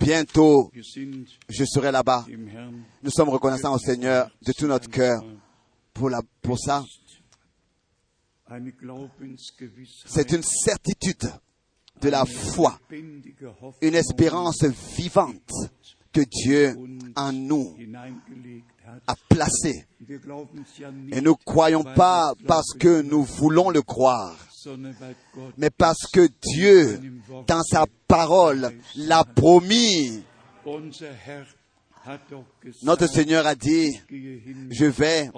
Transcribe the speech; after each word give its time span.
Bientôt, 0.00 0.70
je 1.48 1.64
serai 1.64 1.90
là-bas. 1.92 2.26
Nous 3.02 3.10
sommes 3.10 3.30
reconnaissants 3.30 3.74
au 3.74 3.78
Seigneur 3.78 4.30
de 4.46 4.52
tout 4.52 4.66
notre 4.66 4.90
cœur 4.90 5.24
pour, 5.94 6.10
la, 6.10 6.20
pour 6.42 6.58
ça. 6.58 6.84
C'est 10.06 10.32
une 10.32 10.42
certitude 10.42 11.32
de 12.00 12.08
la 12.08 12.24
foi, 12.24 12.78
une 13.80 13.94
espérance 13.94 14.64
vivante 14.96 15.52
que 16.12 16.20
Dieu 16.20 16.76
en 17.16 17.32
nous 17.32 17.74
a 19.06 19.14
placée. 19.28 19.86
Et 21.10 21.20
nous 21.20 21.30
ne 21.30 21.44
croyons 21.44 21.84
pas 21.84 22.34
parce 22.46 22.74
que 22.78 23.02
nous 23.02 23.22
voulons 23.22 23.70
le 23.70 23.80
croire, 23.82 24.36
mais 25.56 25.70
parce 25.70 26.06
que 26.12 26.28
Dieu, 26.54 27.00
dans 27.46 27.62
sa 27.62 27.86
parole, 28.06 28.72
l'a 28.96 29.24
promis. 29.24 30.22
Notre 32.82 33.06
Seigneur 33.06 33.46
a 33.46 33.54
dit, 33.54 34.00
je 34.70 34.86
vais 34.86 35.30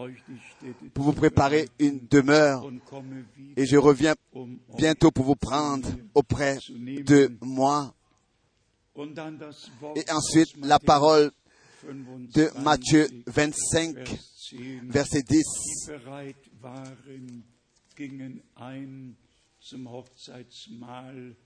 pour 0.95 1.05
vous 1.05 1.13
préparer 1.13 1.69
une 1.79 2.07
demeure 2.09 2.71
et 3.57 3.67
je 3.67 3.77
reviens 3.77 4.15
bientôt 4.77 5.11
pour 5.11 5.27
vous 5.27 5.37
prendre 5.37 5.89
auprès 6.15 6.59
de 6.71 7.37
moi. 7.43 7.95
Et 8.97 10.11
ensuite, 10.11 10.55
la 10.63 10.79
parole 10.79 11.31
25, 11.83 12.33
de 12.35 12.51
Matthieu 12.63 13.09
25, 13.27 13.95
Vers 13.97 14.05
10. 14.05 14.81
verset 14.89 15.23
10. 15.23 15.43
Die 17.99 18.09
bereit 18.09 18.19
waren, 18.19 18.41
gingen 18.41 18.43
ein 18.57 19.17
zum 19.61 19.89
Hochzeitsmahl 19.91 21.37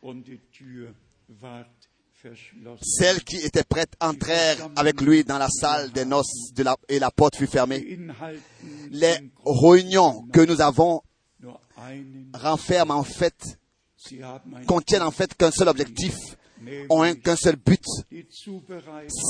und 0.00 0.26
die 0.26 0.38
Tür 0.52 0.94
ward 1.40 1.66
verschlossen. 2.14 2.84
Celles 2.84 3.24
qui 3.24 3.36
étaient 3.36 3.64
prêtes 3.68 3.94
entrèrent 4.00 4.70
avec 4.76 5.00
lui 5.00 5.24
dans 5.24 5.38
la 5.38 5.48
salle 5.48 5.90
des 5.92 6.04
noces 6.04 6.52
de 6.54 6.62
la- 6.64 6.76
et 6.88 6.98
la 6.98 7.10
porte 7.10 7.36
fut 7.36 7.46
fermée. 7.46 7.98
Les 8.90 9.30
réunions 9.44 10.26
que 10.32 10.40
nous 10.40 10.60
avons 10.60 11.02
renferment 12.34 12.90
en 12.98 13.04
fait, 13.04 13.58
contiennent 14.66 15.02
en 15.02 15.10
fait 15.12 15.34
qu'un 15.36 15.50
seul 15.50 15.68
objectif, 15.68 16.14
ont 16.90 17.02
un- 17.02 17.14
qu'un 17.14 17.36
seul 17.36 17.56
but, 17.56 17.82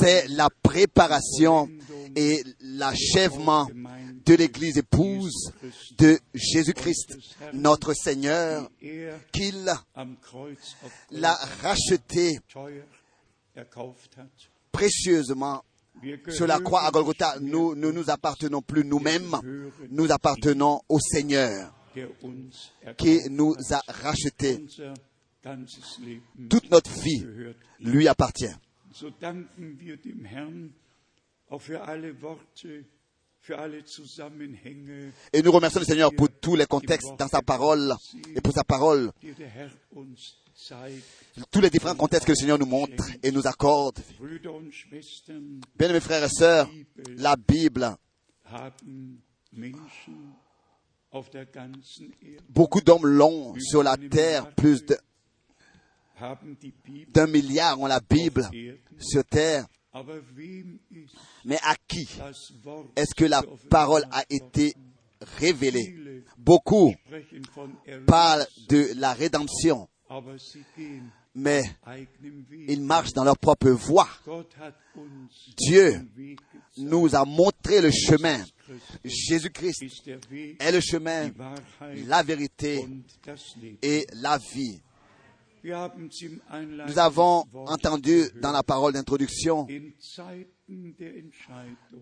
c'est 0.00 0.28
la 0.28 0.48
préparation 0.62 1.68
et 2.16 2.42
l'achèvement 2.60 3.66
de 4.24 4.34
l'Église 4.34 4.78
épouse 4.78 5.52
de 5.98 6.18
Jésus-Christ, 6.34 7.18
notre 7.52 7.92
Seigneur, 7.94 8.70
qu'il 9.32 9.64
l'a 11.10 11.34
racheté 11.62 12.38
précieusement 14.72 15.62
sur 16.32 16.46
la 16.46 16.60
croix 16.60 16.82
à 16.84 16.90
Golgotha. 16.90 17.36
Nous 17.40 17.74
ne 17.74 17.90
nous 17.90 18.08
appartenons 18.10 18.62
plus 18.62 18.84
nous-mêmes, 18.84 19.36
nous 19.90 20.10
appartenons 20.12 20.80
au 20.88 20.98
Seigneur 21.00 21.72
qui 22.96 23.18
nous 23.30 23.56
a 23.72 23.82
rachetés. 23.88 24.64
Toute 26.48 26.70
notre 26.70 26.90
vie 27.00 27.24
lui 27.80 28.08
appartient. 28.08 28.54
Et 35.32 35.42
nous 35.42 35.52
remercions 35.52 35.80
le 35.80 35.86
Seigneur 35.86 36.12
pour 36.14 36.28
tous 36.40 36.56
les 36.56 36.66
contextes 36.66 37.16
dans 37.18 37.28
sa 37.28 37.40
parole 37.40 37.94
et 38.34 38.40
pour 38.40 38.52
sa 38.52 38.64
parole, 38.64 39.10
tous 41.50 41.60
les 41.60 41.70
différents 41.70 41.94
contextes 41.94 42.26
que 42.26 42.32
le 42.32 42.36
Seigneur 42.36 42.58
nous 42.58 42.66
montre 42.66 43.04
et 43.22 43.30
nous 43.30 43.46
accorde. 43.46 44.00
Bien 45.78 45.92
mes 45.92 46.00
frères 46.00 46.24
et 46.24 46.28
sœurs, 46.28 46.68
la 47.16 47.36
Bible, 47.36 47.96
beaucoup 52.50 52.80
d'hommes 52.80 53.06
l'ont 53.06 53.54
sur 53.60 53.82
la 53.82 53.96
terre, 53.96 54.54
plus 54.54 54.84
de- 54.84 54.98
d'un 57.08 57.26
milliard 57.26 57.80
ont 57.80 57.86
la 57.86 58.00
Bible 58.00 58.48
sur 58.98 59.24
terre. 59.24 59.66
Mais 61.44 61.58
à 61.62 61.74
qui 61.86 62.08
est-ce 62.96 63.14
que 63.14 63.24
la 63.24 63.42
parole 63.70 64.04
a 64.10 64.22
été 64.28 64.74
révélée? 65.38 66.24
Beaucoup 66.36 66.94
parlent 68.06 68.46
de 68.68 68.92
la 68.96 69.12
rédemption, 69.12 69.88
mais 71.34 71.62
ils 72.68 72.82
marchent 72.82 73.12
dans 73.12 73.24
leur 73.24 73.38
propre 73.38 73.70
voie. 73.70 74.08
Dieu 75.56 76.00
nous 76.76 77.14
a 77.14 77.24
montré 77.24 77.80
le 77.80 77.90
chemin. 77.90 78.44
Jésus-Christ 79.04 79.82
est 80.60 80.72
le 80.72 80.80
chemin, 80.80 81.30
la 82.06 82.22
vérité 82.22 82.86
et 83.82 84.06
la 84.12 84.38
vie. 84.38 84.80
Nous 85.64 86.98
avons 86.98 87.44
entendu 87.66 88.24
dans 88.40 88.52
la 88.52 88.62
parole 88.62 88.92
d'introduction, 88.92 89.66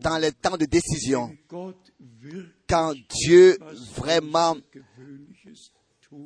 dans 0.00 0.19
les 0.19 0.33
temps 0.33 0.56
de 0.56 0.67
décision, 0.67 1.37
quand 2.69 2.94
Dieu 3.25 3.59
vraiment 3.94 4.56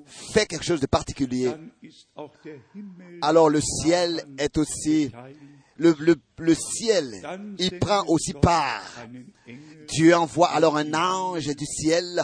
fait 0.06 0.46
quelque 0.46 0.64
chose 0.64 0.80
de 0.80 0.86
particulier, 0.86 1.50
alors 3.22 3.48
le 3.48 3.60
ciel 3.60 4.24
est 4.38 4.58
aussi, 4.58 5.10
le, 5.76 5.94
le, 5.98 6.16
le 6.38 6.54
ciel, 6.54 7.14
il 7.58 7.78
prend 7.78 8.04
aussi 8.06 8.34
part. 8.34 8.84
Dieu 9.88 10.14
envoie 10.14 10.48
alors 10.50 10.76
un 10.76 10.92
ange 10.92 11.46
du 11.46 11.64
ciel 11.64 12.22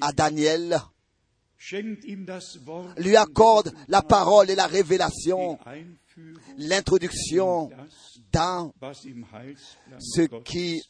à 0.00 0.12
Daniel, 0.12 0.78
lui 2.98 3.16
accorde 3.16 3.72
la 3.88 4.00
parole 4.02 4.50
et 4.50 4.54
la 4.54 4.66
révélation, 4.66 5.58
l'introduction 6.56 7.70
dans 8.32 8.72
ce 9.98 10.22
qui 10.44 10.80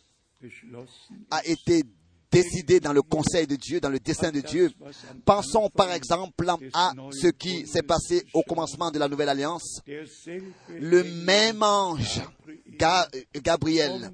a 1.30 1.44
été 1.46 1.82
décidé 2.30 2.78
dans 2.80 2.92
le 2.92 3.00
conseil 3.00 3.46
de 3.46 3.56
Dieu, 3.56 3.80
dans 3.80 3.88
le 3.88 3.98
dessein 3.98 4.30
de 4.30 4.40
Dieu. 4.42 4.70
Pensons 5.24 5.70
par 5.70 5.90
exemple 5.92 6.46
à 6.74 6.92
ce 7.12 7.28
qui 7.28 7.66
s'est 7.66 7.82
passé 7.82 8.22
au 8.34 8.42
commencement 8.42 8.90
de 8.90 8.98
la 8.98 9.08
Nouvelle 9.08 9.30
Alliance. 9.30 9.80
Le 10.68 11.02
même 11.24 11.62
ange, 11.62 12.20
Ga- 12.78 13.08
Gabriel, 13.34 14.12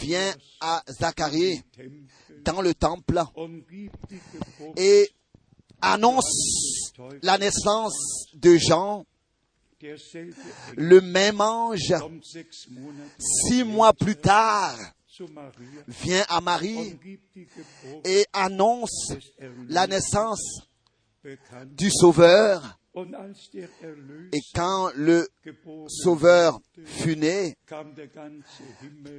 vient 0.00 0.32
à 0.60 0.82
Zacharie 0.88 1.60
dans 2.44 2.62
le 2.62 2.72
temple. 2.74 3.20
et 4.76 5.10
annonce 5.80 6.92
la 7.22 7.38
naissance 7.38 8.26
de 8.34 8.56
Jean. 8.56 9.04
Le 10.76 11.00
même 11.00 11.40
ange, 11.40 11.94
six 13.18 13.64
mois 13.64 13.92
plus 13.92 14.16
tard, 14.16 14.76
vient 15.86 16.24
à 16.28 16.40
Marie 16.40 16.98
et 18.04 18.24
annonce 18.32 19.12
la 19.68 19.86
naissance 19.86 20.62
du 21.66 21.90
Sauveur. 21.90 22.78
Et 22.96 24.40
quand 24.54 24.90
le 24.94 25.28
Sauveur 25.88 26.60
fut 26.84 27.16
né, 27.16 27.56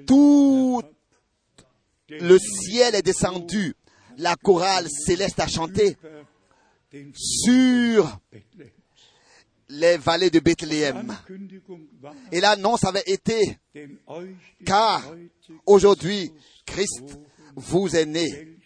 tout 0.07 0.81
le 2.09 2.37
ciel 2.37 2.95
est 2.95 3.01
descendu. 3.01 3.75
La 4.17 4.35
chorale 4.35 4.87
céleste 4.89 5.39
a 5.39 5.47
chanté 5.47 5.97
sur 7.15 8.19
les 9.69 9.97
vallées 9.97 10.29
de 10.29 10.39
Bethléem. 10.39 11.15
Et 12.31 12.39
l'annonce 12.39 12.83
avait 12.83 13.03
été, 13.05 13.57
car 14.65 15.03
aujourd'hui, 15.65 16.31
Christ 16.65 17.19
vous 17.55 17.95
est 17.95 18.05
né, 18.05 18.57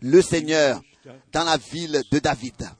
le 0.00 0.22
Seigneur, 0.22 0.82
dans 1.32 1.44
la 1.44 1.56
ville 1.56 2.02
de 2.10 2.18
David. 2.18 2.70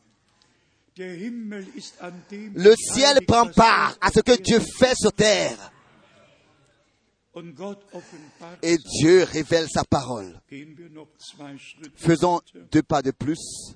Le 0.97 2.75
ciel 2.77 3.25
prend 3.27 3.47
part 3.49 3.97
à 4.01 4.11
ce 4.11 4.21
que 4.21 4.41
Dieu 4.41 4.61
fait 4.61 4.95
sur 4.95 5.13
terre. 5.13 5.73
Et 8.63 8.77
Dieu 8.79 9.25
révèle 9.25 9.69
sa 9.69 9.85
parole. 9.85 10.41
Faisons 11.97 12.41
deux 12.71 12.83
pas 12.83 13.03
de 13.03 13.11
plus. 13.11 13.75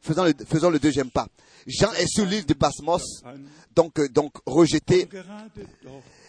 Faisons 0.00 0.24
le, 0.24 0.32
faisons 0.46 0.70
le 0.70 0.78
deuxième 0.78 1.10
pas. 1.10 1.26
Jean 1.66 1.92
est 1.94 2.06
sur 2.06 2.24
l'île 2.24 2.46
de 2.46 2.54
Pasmos, 2.54 3.02
an. 3.24 3.34
donc, 3.74 3.98
euh, 3.98 4.08
donc 4.08 4.32
rejeté. 4.46 5.08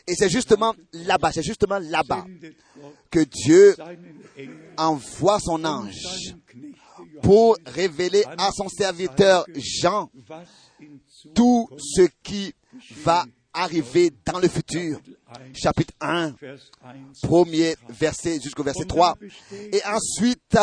Et 0.08 0.16
c'est 0.16 0.30
justement 0.30 0.74
là-bas, 0.94 1.32
c'est 1.32 1.44
justement 1.44 1.78
là-bas 1.78 2.26
que 3.12 3.20
Dieu 3.20 3.76
envoie 4.78 5.40
son 5.40 5.64
ange 5.64 6.36
pour 7.22 7.58
révéler 7.68 8.24
à 8.38 8.52
son 8.52 8.68
serviteur 8.68 9.46
Jean 9.56 10.10
tout 11.36 11.70
ce 11.78 12.08
qui 12.24 12.54
va 13.04 13.26
arriver 13.56 14.12
dans 14.26 14.40
le 14.40 14.48
futur. 14.48 15.00
Chapitre 15.54 15.94
1, 16.00 16.36
Vers 16.40 16.60
1 16.84 16.94
premier 17.24 17.76
verset 17.90 18.40
jusqu'au 18.42 18.64
verset 18.64 18.86
3. 18.86 19.18
Et 19.72 19.82
ensuite, 19.86 20.58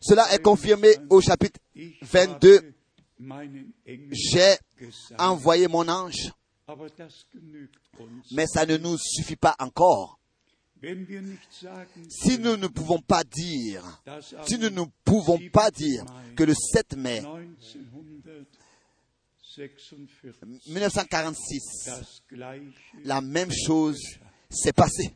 cela 0.00 0.32
est 0.32 0.42
confirmé 0.42 0.90
au 1.10 1.20
chapitre 1.20 1.58
Ich 1.74 1.96
22. 2.02 2.56
habe 2.56 2.72
meinen 3.18 3.72
Engel 3.86 4.08
J'ai 4.12 4.56
envoyé 5.18 5.68
mon 5.68 5.88
ange, 5.88 6.32
mais 8.30 8.46
ça 8.46 8.64
ne 8.66 8.76
nous 8.76 8.96
suffit 8.98 9.36
pas 9.36 9.56
encore. 9.58 10.18
Si 12.08 12.38
nous 12.38 12.56
ne 12.56 12.68
pouvons 12.68 13.00
pas 13.00 13.24
dire, 13.24 13.82
si 14.46 14.58
nous 14.58 14.70
ne 14.70 14.84
pouvons 15.04 15.40
pas 15.52 15.72
dire 15.72 16.04
que 16.36 16.44
le 16.44 16.54
7 16.54 16.96
mai 16.96 17.22
1946 19.58 20.68
1946, 20.68 21.84
das 21.86 22.22
Gleiche, 22.28 22.74
la 23.04 23.20
même 23.20 23.50
chose 23.52 23.98
s'est 24.50 24.72
passée. 24.72 25.14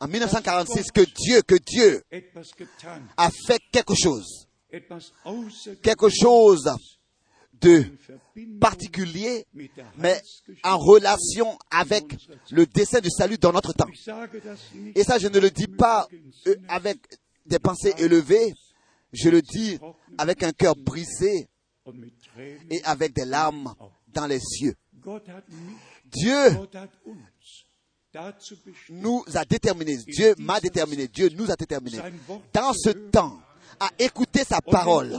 En 0.00 0.08
1946, 0.08 0.90
que 0.92 1.02
Dieu, 1.02 1.42
que 1.42 1.56
Dieu 1.56 2.02
a 3.16 3.30
fait 3.46 3.60
quelque 3.70 3.94
chose, 3.94 4.46
quelque 5.82 6.08
chose 6.08 6.70
de 7.60 7.84
particulier, 8.60 9.46
mais 9.98 10.20
en 10.64 10.78
relation 10.78 11.58
avec 11.70 12.04
le 12.50 12.66
dessein 12.66 13.00
du 13.00 13.10
salut 13.10 13.38
dans 13.38 13.52
notre 13.52 13.72
temps. 13.72 13.88
Et 14.94 15.04
ça, 15.04 15.18
je 15.18 15.28
ne 15.28 15.38
le 15.38 15.50
dis 15.50 15.66
pas 15.66 16.08
euh, 16.46 16.56
avec 16.68 16.98
des 17.46 17.58
pensées 17.58 17.94
élevées, 17.98 18.54
je 19.12 19.28
le 19.28 19.42
dis 19.42 19.78
avec 20.18 20.42
un 20.42 20.52
cœur 20.52 20.74
brisé. 20.76 21.48
Et 22.70 22.82
avec 22.84 23.12
des 23.12 23.24
larmes 23.24 23.74
dans 24.08 24.26
les 24.26 24.40
yeux. 24.60 24.74
Dieu 26.04 26.36
nous 28.90 29.24
a 29.34 29.44
déterminés, 29.44 29.98
Dieu 29.98 30.34
m'a 30.38 30.60
déterminé, 30.60 31.08
Dieu 31.08 31.28
nous 31.36 31.50
a 31.50 31.56
déterminés. 31.56 32.00
Dans 32.52 32.72
ce 32.72 32.90
temps 32.90 33.40
à 33.78 33.90
écouter 33.98 34.44
sa 34.44 34.60
parole 34.60 35.18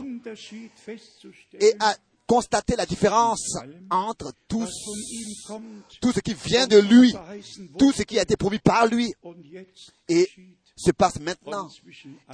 et 1.60 1.74
à 1.80 1.96
constater 2.28 2.76
la 2.76 2.86
différence 2.86 3.58
entre 3.90 4.32
tout, 4.48 4.66
tout 6.00 6.12
ce 6.12 6.20
qui 6.20 6.34
vient 6.34 6.68
de 6.68 6.78
lui, 6.78 7.14
tout 7.78 7.92
ce 7.92 8.04
qui 8.04 8.20
a 8.20 8.22
été 8.22 8.38
promis 8.38 8.60
par 8.60 8.88
lui 8.88 9.14
et 10.08 10.30
se 10.76 10.92
passe 10.92 11.20
maintenant 11.20 11.70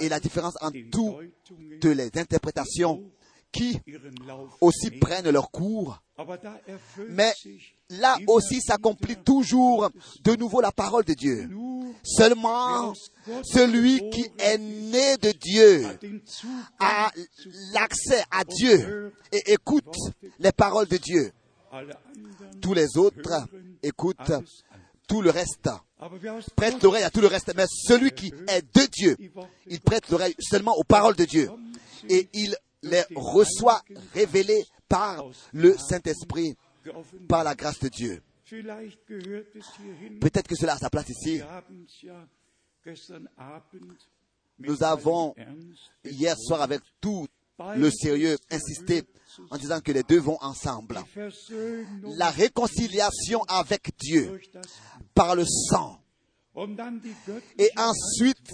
et 0.00 0.08
la 0.08 0.20
différence 0.20 0.56
entre 0.60 0.78
toutes 0.90 1.84
les 1.84 2.10
interprétations 2.14 3.02
qui 3.52 3.80
aussi 4.60 4.90
prennent 4.90 5.30
leur 5.30 5.50
cours. 5.50 6.00
Mais 7.08 7.32
là 7.90 8.16
aussi 8.26 8.60
s'accomplit 8.60 9.16
toujours 9.16 9.90
de 10.22 10.34
nouveau 10.36 10.60
la 10.60 10.72
parole 10.72 11.04
de 11.04 11.14
Dieu. 11.14 11.48
Seulement 12.02 12.92
celui 13.44 14.10
qui 14.10 14.26
est 14.38 14.58
né 14.58 15.16
de 15.16 15.32
Dieu 15.32 15.86
a 16.78 17.10
l'accès 17.72 18.22
à 18.30 18.44
Dieu 18.44 19.12
et 19.32 19.52
écoute 19.52 19.96
les 20.38 20.52
paroles 20.52 20.88
de 20.88 20.96
Dieu. 20.96 21.32
Tous 22.60 22.74
les 22.74 22.96
autres 22.96 23.46
écoutent 23.82 24.32
tout 25.06 25.22
le 25.22 25.30
reste. 25.30 25.70
Aber 26.00 26.18
wer 26.22 26.34
aus 26.34 26.44
Prête 26.54 26.74
Gott 26.74 26.82
l'oreille 26.84 27.02
à 27.02 27.10
tout 27.10 27.20
le 27.20 27.26
reste. 27.26 27.52
Mais 27.56 27.66
celui 27.66 28.12
qui 28.12 28.32
est 28.46 28.62
de 28.62 28.86
Dieu, 28.86 29.16
il 29.66 29.80
prête 29.80 30.08
l'oreille 30.10 30.34
seulement 30.38 30.76
aux 30.76 30.84
paroles 30.84 31.16
de 31.16 31.24
Dieu. 31.24 31.50
Et 32.08 32.28
il 32.34 32.56
les 32.82 33.02
reçoit 33.14 33.82
révélées 34.14 34.64
par 34.88 35.24
le 35.52 35.76
Saint-Esprit, 35.76 36.56
par 37.28 37.44
la 37.44 37.54
grâce 37.54 37.80
de 37.80 37.88
Dieu. 37.88 38.22
Peut-être 40.20 40.48
que 40.48 40.56
cela 40.56 40.74
a 40.74 40.78
sa 40.78 40.90
place 40.90 41.10
ici. 41.10 41.40
Nous 44.58 44.82
avons 44.82 45.34
hier 46.04 46.36
soir 46.36 46.62
avec 46.62 46.80
tout 47.00 47.26
le 47.76 47.90
sérieux 47.90 48.36
insisté 48.50 49.02
en 49.50 49.58
disant 49.58 49.80
que 49.80 49.92
les 49.92 50.02
deux 50.02 50.20
vont 50.20 50.38
ensemble. 50.40 51.00
La 52.16 52.30
réconciliation 52.30 53.42
avec 53.44 53.90
Dieu 53.98 54.40
par 55.14 55.34
le 55.36 55.44
sang 55.44 56.00
et 57.58 57.70
ensuite 57.76 58.52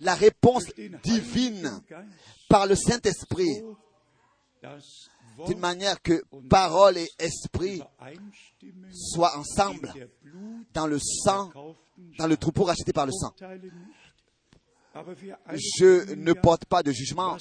la 0.00 0.14
réponse 0.14 0.64
divine 1.02 1.80
par 2.48 2.66
le 2.66 2.74
Saint-Esprit 2.74 3.62
d'une 5.46 5.58
manière 5.58 6.00
que 6.00 6.22
parole 6.48 6.96
et 6.98 7.08
esprit 7.18 7.82
soient 8.92 9.36
ensemble 9.36 9.92
dans 10.72 10.86
le 10.86 10.98
sang, 10.98 11.50
dans 12.18 12.26
le 12.26 12.36
troupeau 12.36 12.64
racheté 12.64 12.92
par 12.92 13.06
le 13.06 13.12
sang. 13.12 13.34
Je 14.94 16.14
ne 16.14 16.32
porte 16.34 16.66
pas 16.66 16.82
de 16.82 16.92
jugement, 16.92 17.36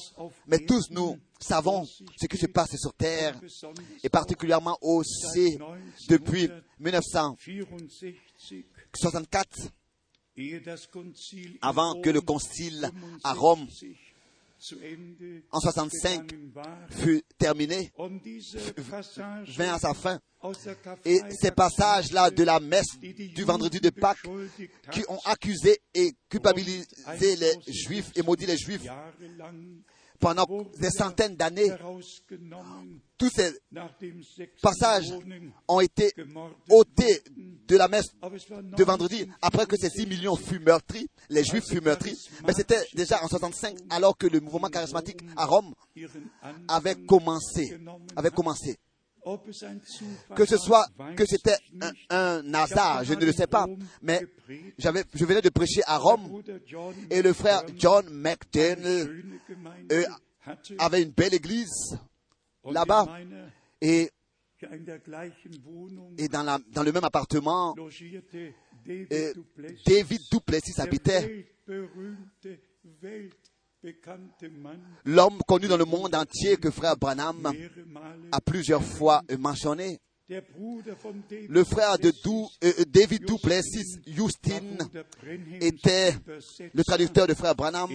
mais 0.47 0.59
tous 0.59 0.89
nous 0.89 1.19
savons 1.39 1.85
ce 1.85 2.25
qui 2.25 2.37
se 2.37 2.47
passe 2.47 2.75
sur 2.77 2.93
terre, 2.93 3.39
et 4.03 4.09
particulièrement 4.09 4.77
aussi 4.81 5.59
depuis 6.09 6.49
1964, 6.79 8.15
64, 8.95 9.69
ehe 10.35 10.59
das 10.61 10.87
Konzil 10.87 11.59
in 11.61 11.69
avant 11.69 12.01
que 12.01 12.09
le 12.09 12.21
concile 12.21 12.89
à 13.23 13.33
Rome 13.33 13.67
65 13.69 13.69
zu 13.69 13.85
Ende 13.85 14.12
en 15.51 15.59
65 15.59 16.29
gegangen 16.29 16.51
war. 16.53 16.87
fut 16.89 17.23
terminé, 17.37 17.91
vint 19.57 19.73
à 19.73 19.79
sa 19.79 19.93
fin. 19.93 20.19
Et 21.05 21.21
ces 21.31 21.51
passages-là 21.51 22.29
de 22.29 22.43
la 22.43 22.59
messe 22.59 22.99
du 22.99 23.43
vendredi 23.43 23.79
de 23.79 23.89
Pâques 23.89 24.27
qui 24.91 25.03
ont 25.07 25.19
accusé 25.25 25.79
et 25.93 26.13
culpabilisé 26.29 27.35
les 27.37 27.53
Juifs 27.67 28.11
et 28.15 28.21
maudit 28.21 28.45
les 28.45 28.57
Juifs 28.57 28.85
pendant 30.23 30.47
des 30.79 30.89
centaines 30.89 31.35
d'années, 31.35 31.69
tous 33.17 33.29
ces 33.29 33.51
passages 34.61 35.13
ont 35.67 35.81
été 35.81 36.13
ôtés 36.69 37.21
de 37.67 37.75
la 37.77 37.89
messe 37.89 38.15
de 38.21 38.83
vendredi, 38.83 39.27
après 39.41 39.65
que 39.65 39.75
ces 39.75 39.89
6 39.89 40.07
millions 40.07 40.37
furent 40.37 40.61
meurtris, 40.61 41.07
les 41.29 41.43
Juifs 41.43 41.65
furent 41.67 41.83
meurtris, 41.83 42.17
mais 42.47 42.53
c'était 42.53 42.81
déjà 42.93 43.21
en 43.21 43.27
65, 43.27 43.75
alors 43.89 44.17
que 44.17 44.27
le 44.27 44.39
mouvement 44.39 44.69
charismatique 44.69 45.19
à 45.35 45.45
Rome 45.45 45.73
avait 46.69 46.95
commencé, 46.95 47.77
avait 48.15 48.31
commencé. 48.31 48.77
Que 50.35 50.45
ce 50.45 50.57
soit 50.57 50.85
que 51.15 51.25
c'était 51.25 51.57
un, 52.09 52.53
hasard, 52.53 53.03
je 53.03 53.13
ne 53.13 53.25
le 53.25 53.31
sais 53.31 53.47
pas, 53.47 53.65
mais 54.01 54.21
j'avais, 54.77 55.03
je 55.13 55.25
venais 55.25 55.41
de 55.41 55.49
prêcher 55.49 55.81
à 55.85 55.97
Rome 55.97 56.41
et 57.09 57.21
le 57.21 57.33
frère 57.33 57.63
John 57.77 58.05
McDaniel 58.09 59.23
euh, 59.91 60.05
avait 60.79 61.01
une 61.03 61.11
belle 61.11 61.33
église 61.33 61.97
là-bas. 62.65 63.07
et, 63.81 64.09
et 66.17 66.27
dans, 66.29 66.43
la, 66.43 66.59
dans 66.71 66.83
le 66.83 66.91
même 66.91 67.03
appartement, 67.03 67.75
David 68.85 70.21
Duplessis, 70.31 70.79
habitait, 70.79 71.45
l'homme 75.05 75.39
connu 75.47 75.67
dans 75.67 75.77
le 75.77 75.85
monde 75.85 76.15
entier 76.15 76.57
que 76.57 76.71
frère 76.71 76.97
Branham 76.97 77.51
a 78.31 78.41
plusieurs 78.41 78.83
fois 78.83 79.21
mentionné. 79.37 79.99
Le 81.49 81.63
frère 81.63 81.97
de 81.99 82.09
euh, 82.09 82.47
euh, 82.63 82.83
David 82.87 83.25
Duplessis, 83.25 83.99
Justin, 84.07 84.77
était 85.61 86.13
le 86.73 86.83
traducteur 86.83 87.27
de 87.27 87.33
frère 87.33 87.55
Branham 87.55 87.91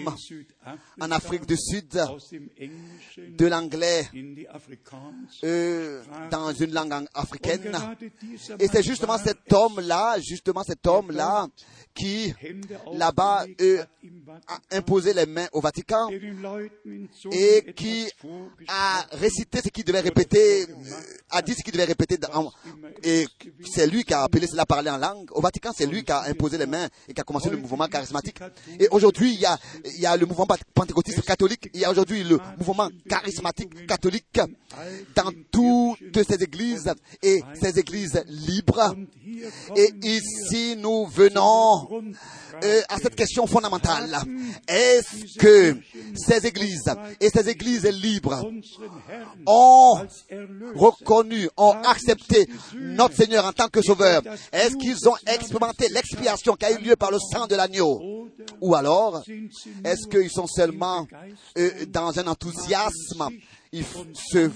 en 1.00 1.11
Afrique 1.11 1.47
du 1.47 1.57
Sud, 1.57 1.88
de 3.16 3.47
l'anglais 3.47 4.09
euh, 5.45 6.02
dans 6.30 6.52
une 6.52 6.73
langue 6.73 7.07
africaine. 7.14 7.76
Et 8.59 8.68
c'est 8.68 8.83
justement 8.83 9.18
cet 9.18 9.52
homme-là, 9.52 10.18
justement 10.21 10.62
cet 10.62 10.87
homme-là, 10.87 11.49
qui 11.95 12.33
là-bas 12.92 13.47
a 14.47 14.76
imposé 14.76 15.12
les 15.14 15.26
mains 15.26 15.49
au 15.52 15.61
Vatican 15.61 16.09
et 17.33 17.73
qui 17.75 18.07
a 18.68 19.07
récité 19.12 19.61
ce 19.62 19.68
qu'il 19.68 19.85
devait 19.85 20.00
répéter, 20.00 20.66
a 21.30 21.42
dit 21.42 21.54
ce 21.54 21.62
qu'il 21.62 21.73
devait 21.73 21.85
répéter, 21.85 22.18
et 23.02 23.26
c'est 23.64 23.87
lui 23.87 24.04
qui 24.04 24.14
a 24.14 24.23
appelé 24.23 24.47
cela 24.47 24.62
à 24.62 24.66
parler 24.66 24.90
en 24.90 24.99
langue. 24.99 25.28
Au 25.32 25.40
Vatican, 25.40 25.70
c'est 25.76 25.87
lui 25.87 26.04
qui 26.04 26.12
a 26.12 26.23
imposé 26.25 26.58
les 26.58 26.66
mains 26.66 26.88
et 27.08 27.14
qui 27.14 27.20
a 27.20 27.25
commencé 27.25 27.49
le 27.50 27.56
mouvement 27.56 27.87
charismatique. 27.87 28.38
Et 28.78 28.88
aujourd'hui, 28.90 29.35
il 29.35 29.40
y 29.40 29.47
a, 29.47 29.58
il 29.85 30.00
y 30.00 30.06
a 30.06 30.16
le 30.16 30.26
mouvement 30.26 30.47
pentecôtiste 30.75 31.23
catholique, 31.23 31.70
il 31.75 31.80
y 31.80 31.85
a 31.85 31.90
aujourd'hui 31.90 32.25
le 32.25 32.38
mouvement 32.58 32.88
charismatique 33.08 33.87
catholique 33.87 34.40
dans 35.14 35.32
toutes 35.50 36.25
ces 36.26 36.42
églises 36.42 36.92
et 37.23 37.40
ces 37.54 37.78
églises 37.78 38.23
libres. 38.26 38.94
Et 39.76 39.90
ici, 40.02 40.76
nous 40.76 41.06
venons 41.06 42.02
euh, 42.64 42.82
à 42.88 42.97
cette 42.99 43.14
question 43.14 43.47
fondamentale. 43.47 44.18
Est-ce 44.66 45.38
que 45.38 45.76
ces 46.16 46.47
églises 46.47 46.90
et 47.20 47.30
ces 47.30 47.49
églises 47.49 47.85
libres 47.87 48.50
ont 49.47 50.06
reconnu, 50.75 51.49
ont 51.56 51.73
accepté 51.85 52.08
notre 52.75 53.15
Seigneur 53.15 53.45
en 53.45 53.53
tant 53.53 53.69
que 53.69 53.83
Sauveur. 53.83 54.23
Est-ce 54.53 54.77
qu'ils 54.77 55.09
ont 55.09 55.17
expérimenté 55.27 55.88
l'expiation 55.88 56.55
qui 56.55 56.65
a 56.65 56.73
eu 56.73 56.83
lieu 56.83 56.97
par 56.97 57.11
le 57.11 57.19
sang 57.19 57.47
de 57.47 57.55
l'agneau? 57.55 58.29
Ou 58.61 58.75
alors, 58.75 59.23
est-ce 59.85 60.07
qu'ils 60.09 60.31
sont 60.31 60.47
seulement 60.47 61.07
euh, 61.57 61.87
dans 61.87 62.19
un 62.19 62.27
enthousiasme? 62.27 63.29
Ils, 63.73 63.85
se, 63.85 64.50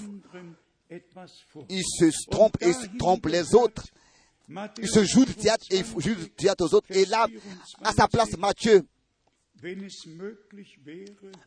trompent 2.29 2.57
et 2.61 2.73
se 2.73 2.97
trompent 2.97 3.27
les 3.27 3.53
autres. 3.55 3.83
Ils 4.77 4.89
se 4.89 5.03
jouent 5.03 5.25
du 5.25 5.35
théâtre 5.35 5.65
et 5.69 5.83
jouent 5.83 6.15
du 6.15 6.29
théâtre 6.31 6.65
aux 6.65 6.73
autres. 6.75 6.87
Et 6.89 7.05
là, 7.05 7.27
à 7.83 7.93
sa 7.93 8.07
place, 8.07 8.37
Matthieu 8.37 8.85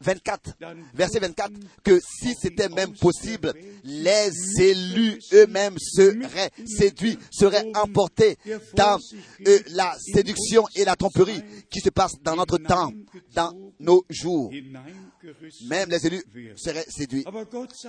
24, 0.00 0.54
verset 0.94 1.18
24, 1.20 1.52
que 1.85 2.00
si 2.00 2.35
c'était 2.40 2.68
même 2.68 2.94
possible, 2.94 3.52
les 3.85 4.30
élus 4.58 5.20
eux-mêmes 5.32 5.76
seraient 5.78 6.50
séduits, 6.66 7.18
seraient 7.30 7.70
emportés 7.75 8.38
dans 8.75 8.99
euh, 9.46 9.58
la 9.73 9.94
séduction 9.99 10.64
et 10.75 10.85
la 10.85 10.96
tromperie 10.96 11.42
qui 11.70 11.80
se 11.80 11.90
passe 11.90 12.14
dans 12.23 12.37
notre 12.37 12.58
temps, 12.58 12.92
dans 13.35 13.52
nos 13.78 14.04
jours. 14.08 14.50
Même 15.68 15.90
les 15.90 16.06
élus 16.06 16.25
seraient 16.56 16.87
séduits, 16.88 17.25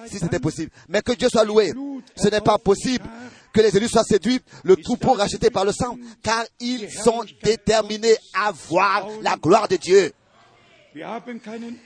si 0.08 0.20
c'était 0.20 0.40
possible. 0.40 0.72
Mais 0.90 1.02
que 1.02 1.14
Dieu 1.14 1.30
soit 1.30 1.46
loué. 1.46 1.72
Ce 2.16 2.28
n'est 2.30 2.42
pas 2.42 2.58
possible 2.58 3.06
que 3.54 3.62
les 3.62 3.76
élus 3.76 3.88
soient 3.88 4.04
séduits, 4.04 4.40
le 4.64 4.76
troupeau 4.76 5.14
racheté 5.14 5.50
par 5.50 5.66
le 5.66 5.72
sang, 5.72 5.98
car 6.22 6.46
ils 6.60 6.90
sont 6.92 7.24
déterminés 7.44 8.16
à 8.34 8.52
voir 8.52 9.08
la 9.22 9.36
gloire 9.36 9.68
de 9.68 9.78
Dieu. 9.78 10.12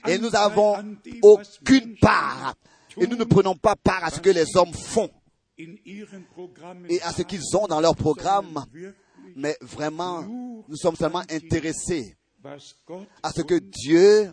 Et 0.08 0.18
nous 0.18 0.28
Anteil 0.28 0.36
avons 0.36 0.76
an 0.76 0.84
dem, 1.04 1.20
was 1.22 1.60
aucune 1.62 1.96
part. 2.00 2.56
Et 2.98 3.08
nous 3.08 3.16
ne 3.16 3.24
prenons 3.24 3.56
pas 3.56 3.76
part 3.76 4.04
à 4.04 4.10
ce 4.10 4.20
que 4.20 4.30
les 4.30 4.46
hommes 4.56 4.74
font 4.74 5.10
et 5.58 7.02
à 7.02 7.12
ce 7.12 7.22
qu'ils 7.24 7.56
ont 7.56 7.68
dans 7.68 7.80
leur 7.80 7.96
programme. 7.96 8.64
Mais 9.36 9.56
vraiment, 9.62 10.24
nous 10.24 10.76
sommes 10.76 10.96
seulement 10.96 11.24
intéressés 11.30 12.18
à 13.24 13.32
ce 13.32 13.42
que 13.42 13.60
Dieu 13.60 14.32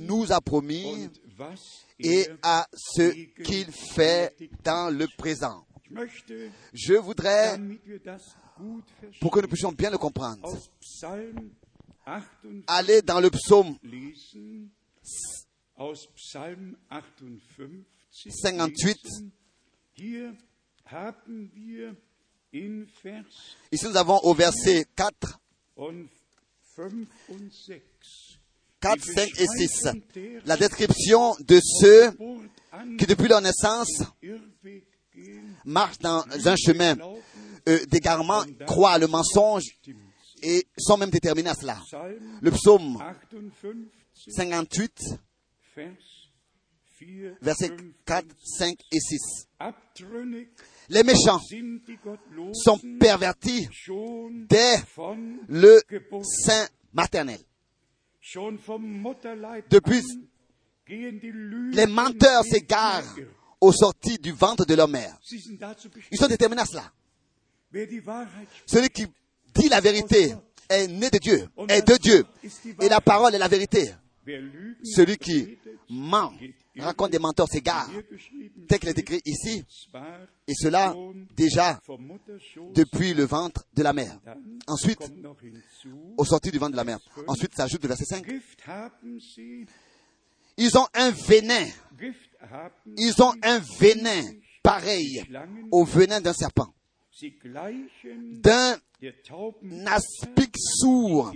nous 0.00 0.32
a 0.32 0.40
promis 0.40 1.08
et 1.98 2.20
er 2.20 2.30
à 2.42 2.66
ce 2.72 3.10
qu'il 3.42 3.70
fait 3.70 4.34
dans 4.64 4.94
le 4.96 5.06
présent. 5.16 5.64
Je 6.72 6.94
voudrais, 6.94 7.58
pour 9.20 9.30
que 9.30 9.40
nous 9.40 9.48
puissions 9.48 9.72
bien 9.72 9.90
le 9.90 9.98
comprendre, 9.98 10.56
aus 12.08 12.24
Psalm 12.40 12.64
58 12.64 12.64
aller 12.66 13.02
dans 13.02 13.20
le 13.20 13.30
psaume 13.30 13.78
lesen, 13.82 14.70
aus 15.74 16.08
Psalm 16.14 16.76
58 16.88 17.84
58. 18.10 19.02
lesen. 19.04 19.32
Hier 19.94 20.36
haben 20.86 21.50
wir 21.54 21.96
in 22.52 22.86
Vers 23.02 23.56
Ici, 23.70 23.84
nous 23.86 23.96
avons 23.96 24.20
au 24.22 24.34
verset 24.34 24.86
4, 24.96 25.10
und 25.74 26.08
5 26.76 27.08
und 27.28 27.52
6 27.52 27.82
4, 28.80 28.94
die 28.96 29.00
5 29.00 29.40
et 29.40 29.48
6, 29.48 29.82
Beschreibung 29.82 30.02
derer, 30.14 30.42
la 30.46 30.56
description 30.56 31.36
de 31.40 31.60
ceux 31.60 32.12
qui, 32.96 33.06
depuis 33.06 33.28
leur 33.28 33.40
naissance, 33.40 34.02
marchent 35.64 35.98
dans 35.98 36.24
un 36.46 36.56
chemin 36.56 36.96
euh, 37.68 37.84
d'égarement, 37.86 38.44
croient 38.66 38.98
le 38.98 39.08
mensonge. 39.08 39.64
Et 40.42 40.66
sont 40.76 40.96
même 40.96 41.10
déterminés 41.10 41.50
à 41.50 41.54
cela. 41.54 41.78
Le 42.40 42.50
psaume 42.50 42.98
58, 44.28 44.34
58, 44.36 45.18
Vers 47.00 47.06
4, 47.06 47.36
versets 47.40 47.68
5 47.68 47.94
4, 48.04 48.26
5 48.42 48.78
et 48.90 49.00
6. 49.00 49.18
Abtrünnig 49.60 50.48
Les 50.88 51.02
méchants 51.04 51.40
sont 52.52 52.80
pervertis 52.98 53.68
dès 54.48 54.76
le 55.48 55.80
sein 56.22 56.66
maternel. 56.92 57.38
Depuis, 59.70 60.02
les 60.88 61.86
menteurs 61.86 62.44
s'égarent 62.44 63.16
aux 63.60 63.72
sorties 63.72 64.18
du 64.18 64.32
ventre 64.32 64.64
de 64.64 64.74
leur 64.74 64.88
mère. 64.88 65.16
Ils 65.30 66.18
sont 66.18 66.26
déterminés 66.26 66.62
à 66.62 66.66
cela. 66.66 66.92
Celui 68.66 68.88
qui 68.88 69.06
dit 69.58 69.68
la 69.68 69.80
vérité 69.80 70.34
est 70.68 70.86
né 70.88 71.10
de 71.10 71.18
Dieu, 71.18 71.48
est 71.68 71.86
de 71.86 71.96
Dieu. 71.96 72.24
Et 72.80 72.88
la 72.88 73.00
parole 73.00 73.34
est 73.34 73.38
la 73.38 73.48
vérité. 73.48 73.94
Celui 74.84 75.16
qui 75.16 75.58
ment, 75.88 76.32
raconte 76.78 77.10
des 77.10 77.18
menteurs 77.18 77.48
s'égare. 77.48 77.90
Tel 78.68 78.78
qu'il 78.78 78.88
est 78.88 78.98
écrit 78.98 79.20
ici, 79.24 79.64
et 80.46 80.54
cela 80.54 80.94
déjà 81.34 81.80
depuis 82.74 83.14
le 83.14 83.24
ventre 83.24 83.64
de 83.74 83.82
la 83.82 83.92
dann 83.92 84.60
Ensuite, 84.66 85.00
au 86.16 86.24
sorti 86.24 86.50
du 86.50 86.58
ventre 86.58 86.72
de 86.72 86.76
la 86.76 86.84
mère. 86.84 86.98
Ensuite, 87.26 87.54
ça 87.56 87.64
ajoute 87.64 87.82
le 87.82 87.88
verset 87.88 88.04
5. 88.04 88.24
Gift 88.26 88.60
haben 88.66 89.18
sie, 89.18 89.66
Ils 90.58 90.76
ont 90.76 90.86
un 90.94 91.10
venin. 91.10 91.66
Ils 92.96 93.22
ont 93.22 93.32
un 93.42 93.60
venin 93.78 94.22
pareil 94.62 95.24
au 95.70 95.84
venin 95.84 96.20
d'un 96.20 96.34
serpent, 96.34 96.74
d'un 98.42 98.76
aspic 99.86 100.54
sourd 100.56 101.32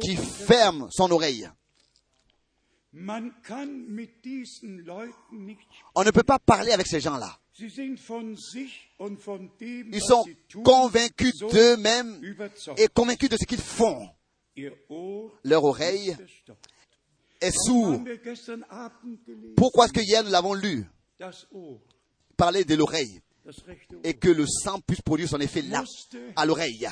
qui 0.00 0.16
ferme 0.16 0.88
son 0.90 1.10
oreille. 1.10 1.48
On 5.94 6.04
ne 6.04 6.10
peut 6.10 6.22
pas 6.22 6.38
parler 6.38 6.72
avec 6.72 6.86
ces 6.86 7.00
gens-là. 7.00 7.38
Ils 7.58 7.70
sont 10.00 10.24
convaincus 10.64 11.36
d'eux-mêmes 11.38 12.20
et 12.76 12.88
convaincus 12.88 13.28
de 13.28 13.36
ce 13.36 13.44
qu'ils 13.44 13.60
font. 13.60 14.08
Leur 15.44 15.64
oreille 15.64 16.16
est 17.40 17.52
sourde. 17.52 18.08
Pourquoi 19.56 19.84
est-ce 19.86 19.92
que 19.92 20.00
hier 20.00 20.22
nous 20.24 20.30
l'avons 20.30 20.54
lu? 20.54 20.86
Parler 22.36 22.64
de 22.64 22.74
l'oreille 22.74 23.20
et 24.02 24.14
que 24.14 24.28
le 24.28 24.46
sang 24.46 24.80
puisse 24.80 25.02
produire 25.02 25.28
son 25.28 25.40
effet 25.40 25.62
là, 25.62 25.84
à 26.36 26.46
l'oreille. 26.46 26.88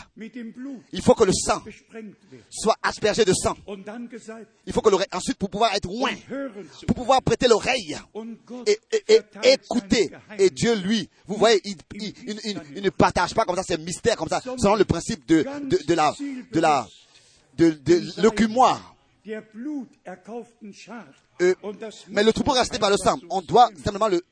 Il 0.93 1.03
faut 1.03 1.15
que 1.15 1.25
le 1.25 1.33
sang 1.33 1.63
soit 2.51 2.77
aspergé 2.83 3.25
de 3.25 3.33
sang. 3.33 3.57
Il 4.67 4.73
faut 4.73 4.81
que 4.81 4.91
l'oreille, 4.91 5.09
ensuite 5.13 5.39
pour 5.39 5.51
pouvoir 5.51 5.75
être 5.75 5.87
loin, 5.87 6.13
pour 6.87 6.97
pouvoir 6.97 7.23
prêter 7.23 7.49
l'oreille 7.49 7.97
et, 8.67 8.79
écouter. 9.45 10.11
Et. 10.39 10.51
Dieu, 10.51 10.75
lui, 10.75 11.09
vous 11.27 11.37
voyez, 11.37 11.61
il, 11.65 12.83
ne 12.83 12.91
partage 12.91 13.35
pas 13.35 13.45
comme 13.45 13.57
ça 13.57 13.63
ces 13.63 13.79
mystères 13.79 14.17
comme 14.17 14.29
ça, 14.29 14.41
selon 14.41 14.75
le 14.75 14.85
principe 14.85 15.27
de, 15.27 15.45
de, 15.65 15.79
de 15.87 15.95
la, 16.61 16.87
Schar. 20.73 21.05
Euh, 21.41 21.55
Mais 22.09 22.23
le 22.25 22.33
troupeau 22.33 22.53
racheté 22.53 22.79
par 22.79 22.91
le 22.91 22.97
sang, 22.97 23.19
on 23.31 23.41
doit 23.41 23.71
simplement 23.83 24.09
le, 24.09 24.23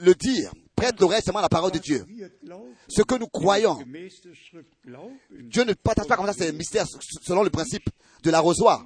le 0.00 0.14
dire. 0.14 0.52
Prête 0.74 0.98
l'oreille 1.00 1.22
seulement 1.22 1.40
à 1.40 1.42
la 1.42 1.48
parole 1.48 1.70
de 1.70 1.78
Dieu. 1.78 2.04
Ce 2.88 3.02
que 3.02 3.14
nous 3.16 3.26
croyons, 3.28 3.78
Dieu 5.30 5.64
ne 5.64 5.74
partage 5.74 6.06
pas 6.06 6.16
comme 6.16 6.26
ça 6.26 6.32
ces 6.32 6.52
mystères 6.52 6.86
selon 7.22 7.42
le 7.42 7.50
principe 7.50 7.88
de 8.22 8.30
l'arrosoir. 8.30 8.84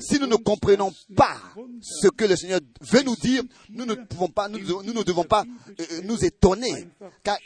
Si 0.00 0.18
nous 0.18 0.26
ne 0.26 0.36
comprenons 0.36 0.92
pas 1.16 1.36
ce 1.80 2.08
que 2.08 2.24
le 2.24 2.36
Seigneur 2.36 2.60
veut 2.80 3.02
nous 3.02 3.16
dire, 3.16 3.42
nous 3.70 3.84
ne 3.86 3.94
pouvons 3.94 4.28
pas, 4.28 4.48
nous, 4.48 4.58
nous 4.82 4.92
ne 4.92 5.02
devons 5.02 5.24
pas 5.24 5.44
euh, 5.80 5.84
nous 6.04 6.22
étonner, 6.24 6.88
car 7.22 7.38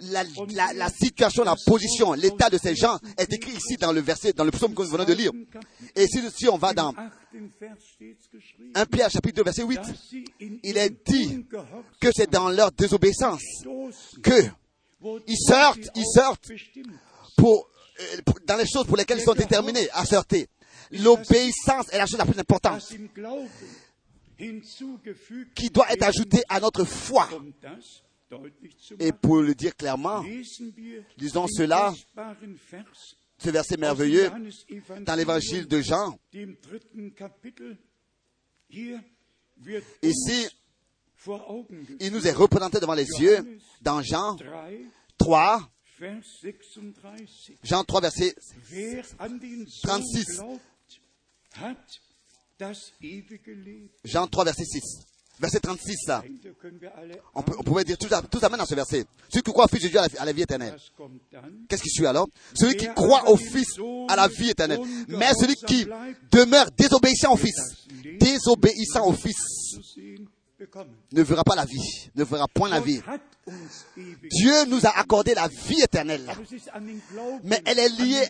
la, 0.00 0.24
la- 0.54 0.72
la 0.74 0.88
situation, 0.88 1.44
la 1.44 1.56
position, 1.66 2.12
l'état 2.14 2.50
de 2.50 2.58
ces 2.58 2.74
gens 2.74 2.98
est 3.16 3.32
écrit 3.32 3.52
ici 3.52 3.76
dans 3.76 3.92
le 3.92 4.00
verset, 4.00 4.32
dans 4.32 4.44
le 4.44 4.50
psaume 4.50 4.74
que 4.74 4.82
nous 4.82 4.88
venons 4.88 5.04
de 5.04 5.12
lire. 5.12 5.30
Et 5.94 6.06
si, 6.06 6.20
si 6.36 6.48
on 6.48 6.58
va 6.58 6.72
dans 6.74 6.90
Im 6.90 6.98
achten 6.98 7.50
Vers 7.60 7.76
steht's 7.94 8.28
geschrieben, 8.32 8.72
1 8.74 8.86
Pierre 8.86 9.10
chapitre 9.10 9.36
2 9.36 9.44
verset 9.44 9.62
8, 9.62 9.76
dass 9.76 9.86
sie 10.10 10.24
in 10.40 10.58
il 10.62 10.76
est 10.76 10.90
dit 11.08 11.46
que 12.00 12.08
c'est 12.14 12.30
dans 12.30 12.48
leur 12.48 12.72
désobéissance 12.72 13.42
que 14.22 14.32
ils 15.26 15.36
sortent, 15.38 15.88
ils 15.94 16.04
sortent 16.14 16.50
pour, 17.36 17.68
euh, 18.00 18.22
pour- 18.24 18.38
dans 18.46 18.56
les 18.56 18.66
choses 18.66 18.86
pour 18.86 18.96
lesquelles 18.96 19.18
ils 19.18 19.24
sont 19.24 19.34
déterminés 19.34 19.88
à 19.92 20.04
sortir. 20.04 20.46
L'obéissance 20.92 21.88
est 21.92 21.98
la 21.98 22.06
chose 22.06 22.18
la 22.18 22.26
plus 22.26 22.38
importante 22.38 22.92
qui 25.54 25.70
doit 25.70 25.90
être 25.90 26.02
ajoutée 26.02 26.42
à 26.48 26.60
notre 26.60 26.84
foi. 26.84 27.28
Et 28.98 29.12
pour 29.12 29.42
le 29.42 29.54
dire 29.54 29.76
clairement, 29.76 30.22
den 31.16 31.46
cela, 31.48 31.92
ce 33.38 33.50
verset 33.50 33.76
merveilleux 33.76 34.30
dans 35.00 35.14
l'évangile 35.14 35.66
de 35.66 35.80
Jean, 35.80 36.18
ici, 40.02 40.48
il 42.00 42.12
nous 42.12 42.26
est 42.26 42.32
représenté 42.32 42.80
devant 42.80 42.94
les 42.94 43.06
yeux 43.20 43.58
dans 43.82 44.02
Jean 44.02 44.36
3, 44.36 44.68
3, 45.18 45.72
Vers 46.02 46.20
36. 46.96 47.52
Jean 47.62 47.84
3, 47.84 48.00
verset 48.00 48.34
Wer 48.70 49.04
an 49.20 49.38
den 49.38 49.66
Sohn 49.68 50.02
36. 50.02 50.42
Jean 54.04 54.26
3, 54.26 54.44
verset 54.44 54.64
6. 54.64 54.80
Verset 55.40 55.60
36, 55.60 55.96
ça. 56.06 56.22
Da 56.44 56.50
können 56.60 56.78
wir 56.80 56.92
alle 56.96 57.20
On, 57.34 57.42
peut, 57.42 57.54
on 57.58 57.62
pourrait 57.64 57.84
dire 57.84 57.98
tout, 57.98 58.06
ça- 58.06 58.22
tout 58.22 58.38
amène 58.44 58.58
dans 58.58 58.66
ce 58.66 58.74
verset. 58.76 59.04
Celui 59.28 59.42
qui 59.42 59.50
croit 59.50 59.64
au 59.64 59.68
Fils 59.68 59.82
de 59.82 59.88
Dieu 59.88 59.98
à 59.98 60.24
la 60.24 60.32
vie 60.32 60.42
éternelle. 60.42 60.76
Qu'est-ce 61.68 61.82
qui 61.82 61.88
suit 61.90 62.06
alors? 62.06 62.28
Celui 62.54 62.76
qui 62.76 62.86
croit 62.94 63.28
au 63.28 63.36
Fils 63.36 63.74
à 64.08 64.14
la 64.16 64.28
vie 64.28 64.50
éternelle. 64.50 64.78
Mais 65.08 65.32
celui 65.34 65.56
qui 65.56 65.86
demeure 66.30 66.70
désobéissant 66.76 67.32
au 67.32 67.36
Fils, 67.36 67.56
désobéissant 68.20 69.06
au 69.06 69.14
Fils, 69.14 69.78
ne 71.12 71.22
verra 71.22 71.42
pas 71.42 71.56
la 71.56 71.64
vie, 71.64 72.10
ne 72.14 72.22
verra 72.22 72.46
point 72.46 72.68
la 72.68 72.78
vie. 72.80 73.00
Dieu 74.30 74.64
nous 74.66 74.86
a 74.86 74.90
accordé 74.96 75.34
la 75.34 75.48
vie 75.48 75.80
éternelle. 75.82 76.30
Mais 77.42 77.60
elle 77.64 77.78
est 77.80 77.88
liée 77.88 78.28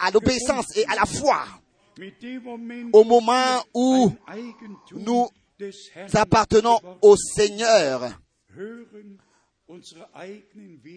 à 0.00 0.10
l'obéissance 0.12 0.66
et 0.76 0.84
à 0.86 0.94
la 0.94 1.06
foi. 1.06 1.44
Au 2.92 3.04
moment 3.04 3.64
où 3.74 4.12
nous 4.94 5.28
appartenons 6.14 6.78
au 7.02 7.16
Seigneur, 7.16 8.18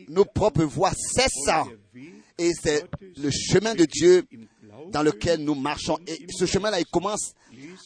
nos 0.09 0.25
propres 0.25 0.63
voix 0.63 0.91
cessent 0.93 1.67
et 2.37 2.51
c'est 2.61 2.85
le 3.17 3.29
chemin 3.31 3.75
de 3.75 3.85
Dieu 3.85 4.25
dans 4.91 5.03
lequel 5.03 5.43
nous 5.43 5.55
marchons. 5.55 5.97
Et 6.07 6.25
ce 6.29 6.45
chemin-là, 6.45 6.79
il 6.79 6.85
commence 6.85 7.33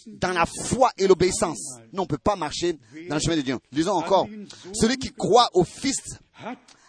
dans 0.07 0.31
la 0.31 0.45
foi 0.45 0.91
et 0.97 1.07
l'obéissance. 1.07 1.79
Nous, 1.91 1.99
on 1.99 2.03
ne 2.03 2.07
peut 2.07 2.17
pas 2.17 2.35
marcher 2.35 2.77
dans 3.07 3.15
le 3.15 3.21
chemin 3.21 3.37
de 3.37 3.41
Dieu. 3.41 3.57
Lisons 3.71 3.93
encore. 3.93 4.27
Celui 4.73 4.97
qui 4.97 5.11
croit 5.11 5.49
au 5.53 5.63
Fils 5.63 6.01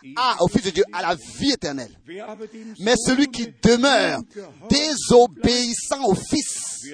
hat 0.01 0.07
ihn. 0.07 0.15
a, 0.17 0.43
au 0.43 0.49
Fils 0.49 0.65
de 0.65 0.71
Dieu, 0.71 0.85
a 0.93 1.03
la 1.03 1.15
vie 1.15 1.51
éternelle. 1.53 1.95
Mais 2.81 2.95
celui 2.97 3.27
qui 3.29 3.47
demeure 3.63 4.21
désobéissant 4.69 6.05
au 6.05 6.15
Fils 6.15 6.87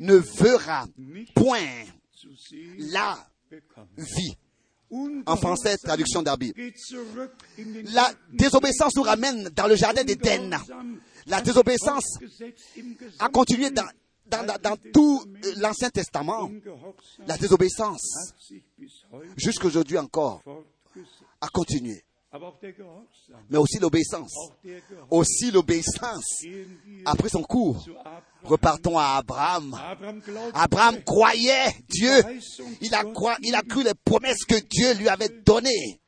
ne 0.00 0.14
verra 0.16 0.86
point 1.34 1.84
la 2.78 3.18
vie. 3.96 4.36
En 5.26 5.36
français, 5.36 5.76
traduction 5.78 6.22
den 6.22 6.36
La 7.94 8.12
désobéissance 8.32 8.94
nous 8.96 9.02
ramène 9.02 9.48
dans 9.56 9.66
le 9.66 9.74
jardin 9.74 10.04
d'Éden. 10.04 10.54
La 11.26 11.40
désobéissance 11.40 12.18
a 13.18 13.28
continué 13.30 13.70
dans, 13.70 13.86
dans, 14.26 14.44
dans- 14.46 14.58
dans 14.60 14.76
tout 14.92 15.24
l'Ancien 15.56 15.88
Testament. 15.88 16.50
La 17.26 17.38
désobéissance, 17.38 18.34
jusqu'aujourd'hui 19.36 19.96
encore, 19.96 20.42
a 21.40 21.48
continué. 21.48 22.04
Mais 23.50 23.58
aussi 23.58 23.78
l'obéissance. 23.78 24.32
Aussi 25.10 25.50
l'obéissance 25.50 26.24
gehen 26.42 26.78
wir 26.84 27.02
a 27.06 27.14
pris 27.14 27.28
son 27.30 27.42
cours. 27.42 27.84
Repartons 28.44 28.98
à 28.98 29.16
Abraham. 29.18 29.78
Abraham 30.54 31.02
croyait 31.04 31.74
Dieu. 31.88 32.22
Il 32.80 32.94
a, 32.94 33.04
croi- 33.04 33.36
il 33.42 33.54
a 33.54 33.62
cru 33.62 33.82
les 33.84 33.94
promesses 34.04 34.44
que 34.44 34.54
Dieu 34.60 34.94
lui 34.94 35.08
avait 35.08 35.28
données. 35.44 36.00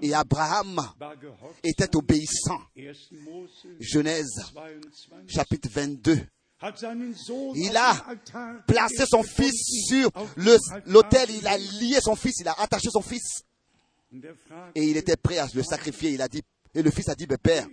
Et 0.00 0.14
Abraham 0.14 0.80
était 1.62 1.94
obéissant. 1.96 2.60
1. 2.76 2.92
Mose 3.24 3.66
Genèse 3.80 4.52
22 4.54 4.88
chapitre 5.28 5.68
22. 5.70 6.20
hat 6.60 6.76
seinen 6.78 7.12
Sohn 7.16 7.52
Il 7.56 7.76
a 7.76 7.92
Placé 8.68 9.04
son 9.06 9.24
fils 9.24 9.88
sur 9.88 10.08
l'autel, 10.86 11.28
il 11.30 11.46
a 11.48 11.58
lié 11.58 12.00
son 12.00 12.14
fils, 12.14 12.38
il 12.38 12.46
a 12.46 12.52
attaché 12.60 12.88
son 12.90 13.02
fils 13.02 13.42
et 14.74 14.82
il 14.82 14.96
était 14.96 15.16
prêt 15.16 15.38
à 15.38 15.46
le 15.54 15.62
sacrifier. 15.62 16.10
Il 16.10 16.22
a 16.22 16.28
dit, 16.28 16.42
et 16.74 16.82
le 16.82 16.90
fils 16.90 17.08
a 17.08 17.14
dit, 17.14 17.26
ben, 17.26 17.38
Père, 17.38 17.66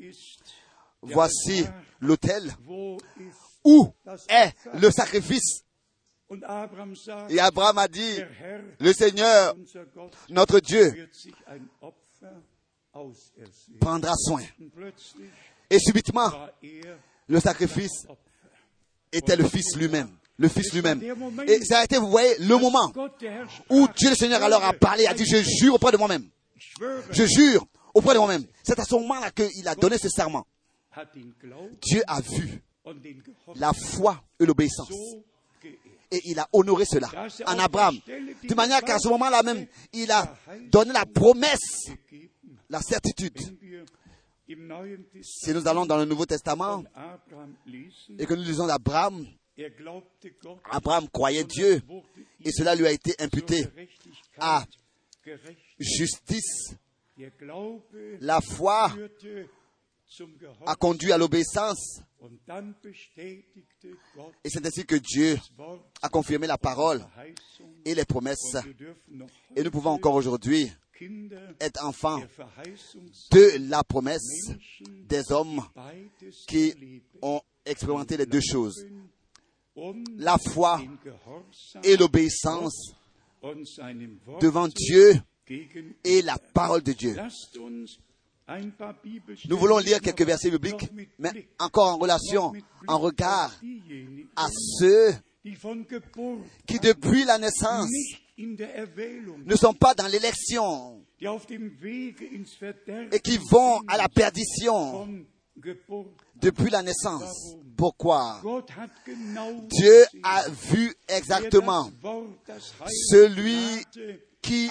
voici 1.01 1.65
l'autel. 1.99 2.51
Où 3.63 3.91
est 4.29 4.53
le 4.75 4.89
sacrifice 4.89 5.63
Et 7.29 7.39
Abraham 7.39 7.77
a 7.77 7.87
dit, 7.87 8.21
le 8.79 8.93
Seigneur, 8.93 9.55
notre 10.29 10.59
Dieu, 10.59 11.09
prendra 13.79 14.13
soin. 14.15 14.43
Et 15.69 15.79
subitement, 15.79 16.31
le 17.27 17.39
sacrifice 17.39 18.07
était 19.11 19.35
le 19.35 19.47
Fils 19.47 19.75
lui-même. 19.75 20.09
Le 20.39 20.47
Fils 20.47 20.73
lui-même. 20.73 21.01
Et 21.47 21.63
ça 21.65 21.79
a 21.79 21.83
été, 21.83 21.97
vous 21.97 22.09
voyez, 22.09 22.33
le 22.39 22.57
moment 22.57 22.91
où 23.69 23.87
Dieu 23.95 24.09
le 24.09 24.15
Seigneur 24.15 24.41
alors 24.41 24.63
a 24.63 24.71
parlé, 24.71 25.05
a 25.05 25.13
dit, 25.13 25.25
je 25.25 25.43
jure 25.43 25.75
auprès 25.75 25.91
de 25.91 25.97
moi-même. 25.97 26.25
Je 27.11 27.25
jure 27.25 27.67
auprès 27.93 28.13
de 28.13 28.19
moi-même. 28.19 28.45
C'est 28.63 28.79
à 28.79 28.85
ce 28.85 28.95
moment-là 28.95 29.31
qu'il 29.31 29.67
a 29.67 29.75
donné 29.75 29.97
ce 29.97 30.07
serment. 30.07 30.47
Dieu 31.81 32.01
a 32.07 32.21
vu 32.21 32.63
la 33.55 33.73
foi 33.73 34.23
et 34.39 34.45
l'obéissance. 34.45 34.89
Et 36.11 36.21
il 36.25 36.39
a 36.39 36.47
honoré 36.53 36.85
cela 36.85 37.09
en 37.45 37.59
Abraham. 37.59 37.97
De 38.43 38.55
manière 38.55 38.81
qu'à 38.81 38.97
ce 38.97 39.09
moment-là 39.09 39.43
même, 39.43 39.67
il 39.91 40.09
a 40.09 40.35
donné 40.71 40.93
la 40.93 41.05
promesse, 41.05 41.89
la 42.69 42.81
certitude. 42.81 43.37
Si 45.21 45.53
nous 45.53 45.67
allons 45.67 45.85
dans 45.85 45.97
le 45.97 46.05
Nouveau 46.05 46.25
Testament 46.25 46.83
et 48.17 48.25
que 48.25 48.33
nous 48.33 48.41
lisons 48.41 48.65
d'Abraham, 48.65 49.27
Abraham 50.71 51.09
croyait 51.09 51.43
Dieu 51.43 51.81
et 52.43 52.51
cela 52.51 52.75
lui 52.75 52.87
a 52.87 52.91
été 52.91 53.15
imputé. 53.19 53.63
Gerechtigkeit 53.63 54.39
Ah. 54.39 54.65
Justice, 55.79 56.75
la 58.21 58.41
foi 58.41 58.91
a 60.65 60.75
conduit 60.75 61.11
à 61.11 61.17
l'obéissance 61.17 62.01
et 64.43 64.49
c'est 64.49 64.65
ainsi 64.65 64.85
que 64.85 64.95
Dieu 64.95 65.37
a 66.01 66.09
confirmé 66.09 66.47
la 66.47 66.57
parole 66.57 67.05
et 67.85 67.93
les 67.95 68.05
promesses. 68.05 68.57
Et 69.55 69.63
nous 69.63 69.71
pouvons 69.71 69.91
encore 69.91 70.15
aujourd'hui 70.15 70.71
être 71.59 71.85
enfants 71.85 72.21
de 73.31 73.69
la 73.69 73.83
promesse 73.83 74.51
des 75.07 75.31
hommes 75.31 75.61
qui 76.47 76.73
ont 77.21 77.41
expérimenté 77.65 78.17
les 78.17 78.25
deux 78.25 78.41
choses, 78.41 78.85
la 80.17 80.37
foi 80.37 80.81
et 81.83 81.97
l'obéissance 81.97 82.93
devant 84.41 84.67
Dieu 84.67 85.13
et 86.03 86.21
la 86.21 86.37
parole 86.53 86.83
de 86.83 86.93
Dieu. 86.93 87.15
Nous 89.47 89.57
voulons 89.57 89.77
lire 89.77 90.01
quelques 90.01 90.23
versets 90.23 90.51
bibliques, 90.51 90.89
mais 91.19 91.47
encore 91.59 91.93
en 91.93 91.97
relation, 91.97 92.51
en 92.87 92.99
regard 92.99 93.51
à 94.35 94.47
ceux 94.79 95.13
qui 96.65 96.79
depuis 96.79 97.23
la 97.25 97.37
naissance 97.37 97.89
ne 98.37 99.55
sont 99.55 99.73
pas 99.73 99.93
dans 99.93 100.07
l'élection 100.07 101.03
et 103.11 103.19
qui 103.19 103.37
vont 103.49 103.81
à 103.87 103.97
la 103.97 104.09
perdition. 104.09 105.25
Depuis 106.35 106.69
la 106.69 106.83
naissance. 106.83 107.55
Pourquoi? 107.75 108.41
Dieu 109.69 110.05
a 110.23 110.49
vu 110.49 110.93
exactement 111.07 111.89
celui 113.09 113.57
qui 114.41 114.69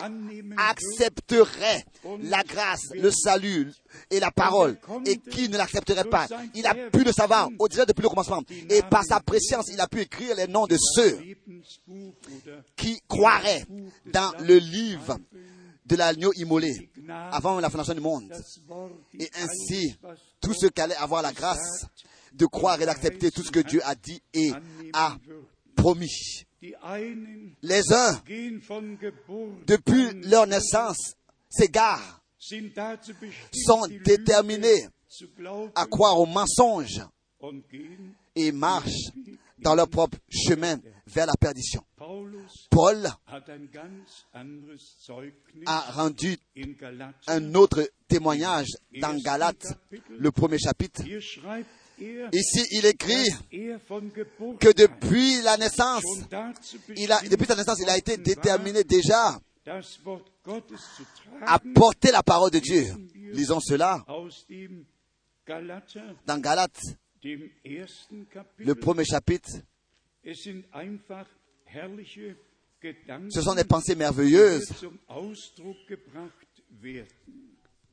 accepterait 0.56 1.84
la 2.22 2.42
grâce, 2.42 2.80
le 2.94 3.10
salut 3.10 3.72
et 4.10 4.18
la 4.18 4.30
parole 4.30 4.78
et 5.04 5.18
qui 5.18 5.48
ne 5.48 5.56
l'accepterait 5.56 6.04
pas. 6.04 6.26
Il 6.54 6.66
a 6.66 6.74
pu 6.74 7.04
le 7.04 7.12
savoir 7.12 7.48
au-delà 7.58 7.84
depuis 7.84 8.02
le 8.02 8.08
commencement. 8.08 8.42
Et 8.70 8.82
par 8.82 9.04
sa 9.04 9.20
préscience, 9.20 9.68
il 9.70 9.80
a 9.80 9.86
pu 9.86 10.00
écrire 10.00 10.36
les 10.36 10.46
noms 10.46 10.66
de 10.66 10.76
ceux 10.78 11.18
qui 12.76 13.00
croiraient 13.08 13.64
dans 14.06 14.32
le 14.40 14.56
livre 14.56 15.18
de 15.88 15.96
l'agneau 15.96 16.32
immolé 16.36 16.90
avant 17.08 17.58
la 17.60 17.70
fondation 17.70 17.94
du 17.94 18.00
monde. 18.00 18.32
Et 19.18 19.28
ainsi, 19.40 19.96
ceux 20.60 20.68
qui 20.68 20.80
allaient 20.80 20.94
avoir 20.96 21.22
la 21.22 21.32
grâce 21.32 21.86
de 22.32 22.46
croire 22.46 22.80
et 22.80 22.86
d'accepter 22.86 23.30
tout 23.30 23.42
ce 23.42 23.50
que 23.50 23.60
Dieu 23.60 23.80
a 23.84 23.94
dit 23.94 24.20
et 24.34 24.50
a 24.92 25.16
promis. 25.74 26.44
Les 27.62 27.92
uns, 27.92 28.20
depuis 29.66 30.10
leur 30.28 30.46
naissance, 30.46 31.14
s'égarent, 31.48 32.20
sont 32.38 33.86
déterminés 34.04 34.88
à 35.74 35.86
croire 35.86 36.20
au 36.20 36.26
mensonge 36.26 37.00
und 37.40 37.62
gehen. 37.70 38.14
et 38.34 38.52
marchent 38.52 39.10
dans 39.58 39.74
leur 39.74 39.88
propre 39.88 40.18
chemin 40.28 40.78
vers 41.08 41.26
la 41.26 41.34
perdition. 41.36 41.82
Paul 42.70 43.08
a 45.66 45.80
rendu 45.92 46.36
un 47.26 47.54
autre 47.54 47.90
témoignage 48.06 48.68
dans 49.00 49.16
Galates, 49.18 49.66
le 50.10 50.30
premier 50.30 50.58
chapitre. 50.58 51.02
Ici, 52.32 52.64
il 52.70 52.86
écrit 52.86 53.26
que 54.60 54.72
depuis 54.72 55.42
la 55.42 55.56
naissance, 55.56 56.04
il 56.96 57.10
a, 57.10 57.20
depuis 57.22 57.46
sa 57.46 57.56
naissance, 57.56 57.80
il 57.80 57.88
a 57.88 57.96
été 57.96 58.16
déterminé 58.16 58.84
déjà 58.84 59.38
à 61.46 61.58
porter 61.74 62.12
la 62.12 62.22
parole 62.22 62.50
de 62.50 62.60
Dieu. 62.60 62.84
Lisons 63.32 63.60
cela 63.60 64.04
dans 66.26 66.38
Galates, 66.38 66.80
le 68.58 68.74
premier 68.74 69.04
chapitre. 69.04 69.50
Ce 73.30 73.42
sont 73.42 73.54
des 73.54 73.64
pensées 73.64 73.94
merveilleuses 73.94 74.72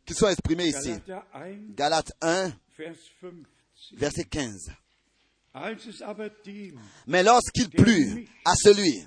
qui 0.06 0.14
sont 0.14 0.28
exprimées 0.28 0.68
ici. 0.68 0.94
Galater 1.08 1.22
1, 1.34 1.74
Galates 1.76 2.14
1, 2.22 2.54
Vers 2.78 2.96
15. 3.22 3.34
verset 3.98 4.24
15. 4.26 4.72
Als 5.54 5.86
es 5.88 6.02
aber 6.02 6.30
dem 6.44 6.78
Mais 7.08 7.24
lorsqu'il 7.24 7.70
plut 7.70 8.28
à 8.44 8.54
celui 8.56 9.06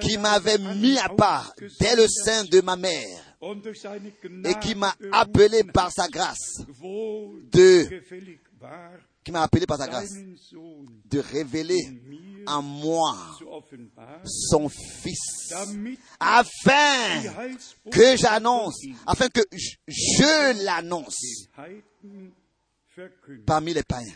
qui 0.00 0.16
m'avait 0.18 0.58
mis 0.58 0.98
à 0.98 1.08
part 1.10 1.54
dès 1.80 1.94
le 1.96 2.06
sein 2.08 2.44
de 2.44 2.60
ma 2.62 2.76
mère 2.76 3.36
et 3.42 4.54
qui 4.60 4.74
m'a 4.74 4.94
appelé 5.12 5.62
par 5.64 5.92
sa 5.92 6.08
grâce, 6.08 6.62
de- 7.52 7.88
qui 9.24 9.32
m'a 9.32 9.42
appelé 9.42 9.66
par 9.66 9.78
sa 9.78 9.88
grâce, 9.88 10.12
de 10.12 11.18
révéler 11.18 11.80
en 12.46 12.60
moi 12.62 13.16
son 14.24 14.68
Fils, 14.68 15.52
afin 16.20 17.22
que 17.90 18.16
j'annonce, 18.16 18.78
afin 19.06 19.28
que 19.28 19.40
je- 19.52 19.76
je 19.88 20.64
l'annonce 20.64 21.48
parmi 23.46 23.72
les 23.74 23.82
païens. 23.82 24.12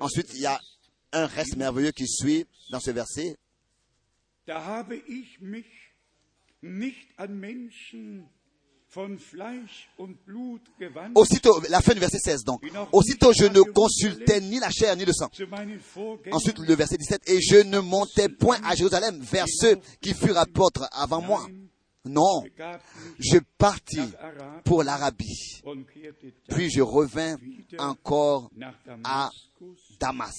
Ensuite, 0.00 0.30
il 0.34 0.40
y 0.40 0.46
a 0.46 0.60
un 1.12 1.26
reste 1.26 1.56
merveilleux 1.56 1.92
qui 1.92 2.06
suit 2.06 2.46
dans 2.70 2.80
ce 2.80 2.90
verset. 2.90 3.36
Da 4.46 4.64
habe 4.64 4.94
ich 5.08 5.40
mich 5.40 5.66
nicht 6.62 7.08
an 7.18 7.38
Menschen 7.40 8.28
Aussitôt, 11.14 11.60
la 11.68 11.80
fin 11.80 11.92
du 11.92 12.00
verset 12.00 12.18
16 12.18 12.44
donc. 12.44 12.62
Aussitôt, 12.92 13.32
je 13.32 13.44
ne 13.44 13.60
consultais 13.60 14.40
ni 14.40 14.58
la 14.58 14.70
chair 14.70 14.96
ni 14.96 15.04
le 15.04 15.12
sang. 15.12 15.28
Ensuite, 16.32 16.58
le 16.58 16.74
verset 16.74 16.96
17, 16.96 17.28
et 17.28 17.40
je 17.40 17.56
ne 17.56 17.78
montais 17.80 18.28
point 18.28 18.58
à 18.64 18.74
Jérusalem 18.74 19.20
vers 19.20 19.46
ceux 19.48 19.76
qui 20.00 20.14
furent 20.14 20.38
apôtres 20.38 20.88
avant 20.92 21.20
moi. 21.20 21.46
Non, 22.08 22.44
je 23.18 23.38
partis 23.58 23.98
pour 24.64 24.84
l'Arabie. 24.84 25.60
Puis 26.48 26.70
je 26.70 26.80
revins 26.80 27.36
encore 27.78 28.50
à. 29.04 29.30
Damas. 29.98 30.32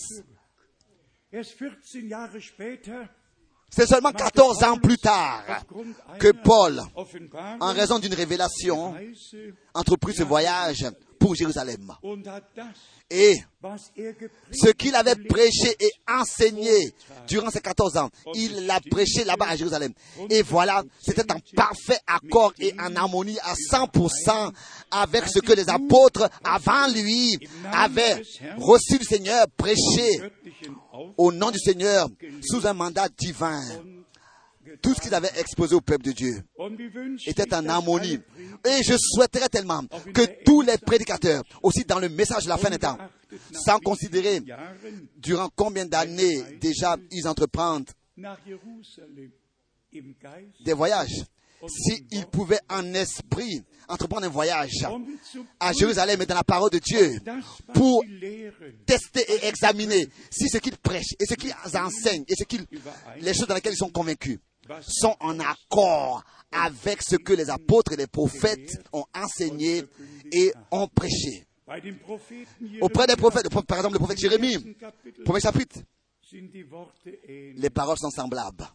C'est 3.69 3.85
seulement 3.85 4.11
14 4.11 4.63
ans 4.63 4.77
plus 4.77 4.97
tard 4.97 5.43
que 6.19 6.31
Paul, 6.31 6.81
en 7.59 7.73
raison 7.73 7.99
d'une 7.99 8.13
révélation, 8.13 8.95
entreprit 9.73 10.13
ce 10.13 10.23
voyage 10.23 10.85
pour 11.19 11.35
Jérusalem. 11.35 11.91
Et 13.09 13.35
er 13.95 14.15
ce 14.51 14.69
qu'il 14.71 14.95
avait 14.95 15.15
prêché 15.15 15.75
et 15.79 15.91
enseigné 16.07 16.93
durant 17.27 17.49
ces 17.49 17.61
14 17.61 17.97
ans, 17.97 18.09
il 18.33 18.65
l'a 18.65 18.79
prêché 18.79 19.23
là-bas 19.23 19.47
à 19.47 19.55
Jérusalem. 19.55 19.93
Et 20.29 20.41
voilà, 20.41 20.83
c'était 21.01 21.29
en 21.31 21.39
parfait 21.55 21.99
accord 22.05 22.53
et 22.59 22.73
en 22.79 22.95
harmonie 22.95 23.39
à 23.39 23.53
100% 23.53 24.53
avec 24.91 25.25
ce 25.27 25.39
que 25.39 25.53
les 25.53 25.69
apôtres 25.69 26.29
avant 26.43 26.87
lui 26.93 27.37
avaient 27.71 28.21
reçu 28.57 28.97
du 28.97 29.05
Seigneur, 29.05 29.45
prêché 29.55 30.21
au 31.17 31.31
nom 31.31 31.51
du 31.51 31.59
Seigneur 31.59 32.07
sous 32.41 32.65
un 32.65 32.73
mandat 32.73 33.09
divin. 33.09 33.61
Tout 34.81 34.93
ce 34.93 35.01
qu'ils 35.01 35.13
avaient 35.13 35.31
exposé 35.39 35.75
au 35.75 35.81
peuple 35.81 36.03
de 36.03 36.11
Dieu 36.11 36.43
était 37.25 37.53
en 37.53 37.67
harmonie. 37.69 38.19
Et 38.65 38.83
je 38.83 38.95
souhaiterais 38.97 39.47
tellement 39.49 39.83
que 40.13 40.43
tous 40.43 40.61
les 40.61 40.77
prédicateurs, 40.77 41.43
aussi 41.63 41.85
dans 41.85 41.99
le 41.99 42.09
message 42.09 42.43
de 42.43 42.49
la 42.49 42.57
fin 42.57 42.69
des 42.69 42.77
temps, 42.79 42.97
sans 43.53 43.79
considérer 43.79 44.41
durant 45.17 45.49
combien 45.55 45.85
d'années 45.85 46.43
déjà 46.59 46.97
ils 47.11 47.27
entreprennent 47.27 47.85
des 50.65 50.73
voyages, 50.73 51.23
s'ils 51.67 52.25
pouvaient 52.27 52.59
en 52.69 52.93
esprit 52.93 53.63
entreprendre 53.87 54.25
un 54.25 54.29
voyage 54.29 54.85
à 55.59 55.73
Jérusalem 55.73 56.21
et 56.21 56.25
dans 56.25 56.35
la 56.35 56.43
parole 56.43 56.69
de 56.69 56.79
Dieu 56.79 57.19
pour 57.73 58.03
tester 58.85 59.25
et 59.31 59.47
examiner 59.47 60.07
si 60.29 60.49
ce 60.49 60.57
qu'ils 60.57 60.77
prêchent 60.77 61.15
et 61.19 61.25
ce 61.25 61.35
qu'ils 61.35 61.53
enseignent 61.75 62.25
et 62.27 62.35
ce 62.35 62.43
qu'ils, 62.43 62.65
les 63.21 63.33
choses 63.33 63.47
dans 63.47 63.55
lesquelles 63.55 63.73
ils 63.73 63.77
sont 63.77 63.89
convaincus 63.89 64.39
sont 64.81 65.15
en 65.19 65.39
accord 65.39 66.23
avec 66.51 67.01
ce 67.01 67.15
que 67.15 67.33
les 67.33 67.49
apôtres 67.49 67.93
et 67.93 67.95
les 67.95 68.07
prophètes 68.07 68.77
ont 68.91 69.05
enseigné 69.15 69.83
et 70.31 70.51
ont 70.71 70.87
prêché. 70.87 71.47
Auprès 72.81 73.07
des 73.07 73.15
prophètes, 73.15 73.49
par 73.49 73.77
exemple 73.77 73.93
le 73.93 73.99
prophète 73.99 74.19
Jérémie, 74.19 74.75
premier 75.25 75.39
chapitre, 75.41 75.79
les 76.31 77.69
paroles 77.69 77.97
sont 77.97 78.09
semblables. 78.09 78.67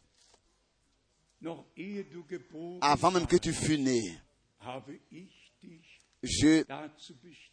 Avant 2.81 3.11
même 3.11 3.27
que 3.27 3.37
tu 3.37 3.53
fus 3.53 3.79
né, 3.79 4.01
je 6.23 6.65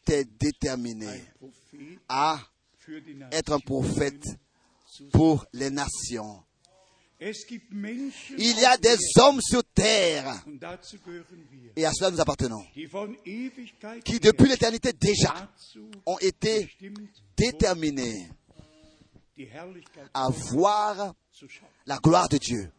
t'ai 0.05 0.25
déterminé 0.25 1.23
à 2.07 2.39
être 3.31 3.53
un 3.53 3.59
prophète 3.59 4.23
pour 5.11 5.45
les 5.53 5.69
nations. 5.69 6.43
Il 7.21 8.59
y 8.59 8.65
a 8.65 8.77
des 8.77 8.95
hommes 9.17 9.41
sur 9.41 9.63
terre, 9.63 10.41
et 11.75 11.85
à 11.85 11.91
cela 11.91 12.11
nous 12.11 12.21
appartenons, 12.21 12.63
qui 14.05 14.19
depuis 14.19 14.47
l'éternité 14.47 14.93
déjà 14.93 15.51
ont 16.05 16.17
été 16.19 16.69
déterminés 17.35 18.29
à 20.13 20.29
voir 20.29 21.13
la 21.85 21.97
gloire 21.97 22.29
de 22.29 22.37
Dieu. 22.37 22.71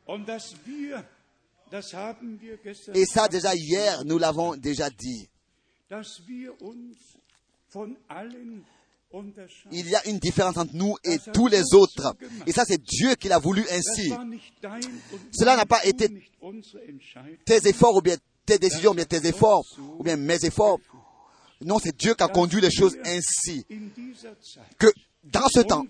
Et 2.95 3.07
ça 3.07 3.29
déjà 3.29 3.55
hier, 3.55 4.05
nous 4.05 4.19
l'avons 4.19 4.57
déjà 4.57 4.91
dit. 4.91 5.29
Il 9.73 9.89
y 9.89 9.95
a 9.95 10.09
une 10.09 10.19
différence 10.19 10.57
entre 10.57 10.75
nous 10.75 10.97
et 11.05 11.19
tous 11.33 11.49
les 11.49 11.75
autres. 11.75 12.17
Et 12.47 12.53
ça, 12.53 12.65
c'est 12.65 12.81
Dieu 12.81 13.15
qui 13.17 13.29
l'a 13.29 13.39
voulu 13.39 13.65
ainsi. 13.71 14.13
Cela 15.33 15.57
n'a 15.57 15.67
pas 15.67 15.85
été. 15.85 16.09
Tes 17.45 17.69
efforts 17.69 17.97
ou 17.97 18.01
bien 18.01 18.17
tes 18.47 18.59
décisions, 18.59 18.93
ou 18.93 18.95
bien 18.95 19.05
tes 19.05 19.27
efforts, 19.27 19.65
ou 19.99 20.03
bien 20.03 20.17
mes 20.17 20.45
efforts. 20.45 20.79
Non, 21.63 21.79
c'est 21.79 21.97
Dieu 21.97 22.15
qui 22.15 22.23
a 22.23 22.29
conduit 22.29 22.61
les 22.61 22.71
choses 22.71 22.97
ainsi. 23.05 23.67
Que 24.79 24.87
dans 25.25 25.49
ce 25.49 25.61
temps, 25.61 25.85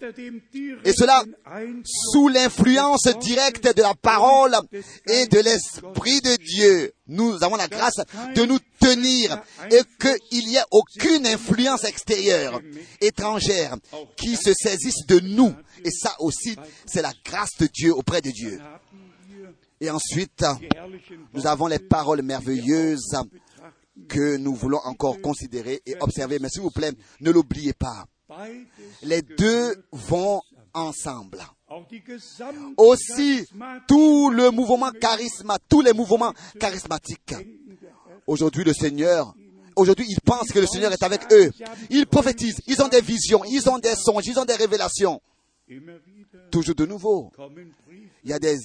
et 0.85 0.93
cela 0.93 1.23
sous 1.85 2.29
l'influence 2.29 3.07
directe 3.21 3.77
de 3.77 3.83
la 3.83 3.95
parole 3.95 4.57
et 5.07 5.27
de 5.27 5.39
l'Esprit 5.39 6.21
de 6.21 6.37
Dieu, 6.37 6.93
nous 7.07 7.43
avons 7.43 7.57
la 7.57 7.69
grâce 7.69 8.01
de 8.35 8.45
nous 8.45 8.59
tenir 8.81 9.41
et 9.71 9.83
qu'il 10.01 10.47
n'y 10.47 10.57
ait 10.57 10.65
aucune 10.73 11.27
influence 11.27 11.85
extérieure, 11.85 12.61
étrangère, 13.01 13.77
qui 14.17 14.37
se 14.37 14.53
saisisse 14.53 15.07
de 15.07 15.21
nous. 15.21 15.55
Et 15.85 15.91
ça 15.91 16.15
aussi, 16.19 16.57
c'est 16.87 17.03
la 17.03 17.13
grâce 17.25 17.57
de 17.59 17.67
Dieu 17.67 17.95
auprès 17.95 18.21
de 18.21 18.31
Dieu. 18.31 18.61
Et 19.81 19.91
ensuite, 19.91 20.45
nous 21.33 21.47
avons 21.47 21.69
les 21.69 21.79
paroles 21.79 22.23
merveilleuses 22.23 23.17
que 24.09 24.37
nous 24.37 24.55
voulons 24.55 24.81
encore 24.85 25.21
considérer 25.21 25.81
et 25.87 25.95
observer. 26.01 26.39
Mais 26.39 26.49
s'il 26.49 26.63
vous 26.63 26.71
plaît, 26.71 26.93
ne 27.21 27.31
l'oubliez 27.31 27.73
pas. 27.73 28.07
Les 29.03 29.23
deux 29.23 29.85
vont 29.93 30.43
ensemble. 30.75 31.39
Aussi, 32.77 33.47
tout 33.87 34.31
le 34.31 34.51
mouvement 34.51 34.91
charisma, 34.93 35.59
tous 35.69 35.83
les 35.83 35.93
mouvements 35.93 36.33
charismatiques. 36.59 37.35
Aujourd'hui, 38.27 38.65
le 38.65 38.73
Seigneur, 38.73 39.35
aujourd'hui, 39.77 40.07
ils 40.09 40.21
pensent 40.21 40.53
que 40.53 40.59
le 40.59 40.67
Seigneur 40.67 40.93
est 40.93 41.03
avec 41.03 41.33
eux. 41.33 41.51
Ils 41.91 42.07
prophétisent, 42.07 42.61
ils 42.67 42.83
ont 42.83 42.89
des 42.89 43.01
visions, 43.01 43.43
ils 43.45 43.69
ont 43.69 43.79
des 43.79 43.95
songes, 43.95 44.27
ils 44.27 44.39
ont 44.39 44.45
des 44.45 44.57
révélations. 44.57 45.21
Toujours 46.51 46.75
de 46.75 46.87
nouveau. 46.87 47.33
Il 48.25 48.31
y 48.31 48.33
a 48.33 48.39
des 48.39 48.57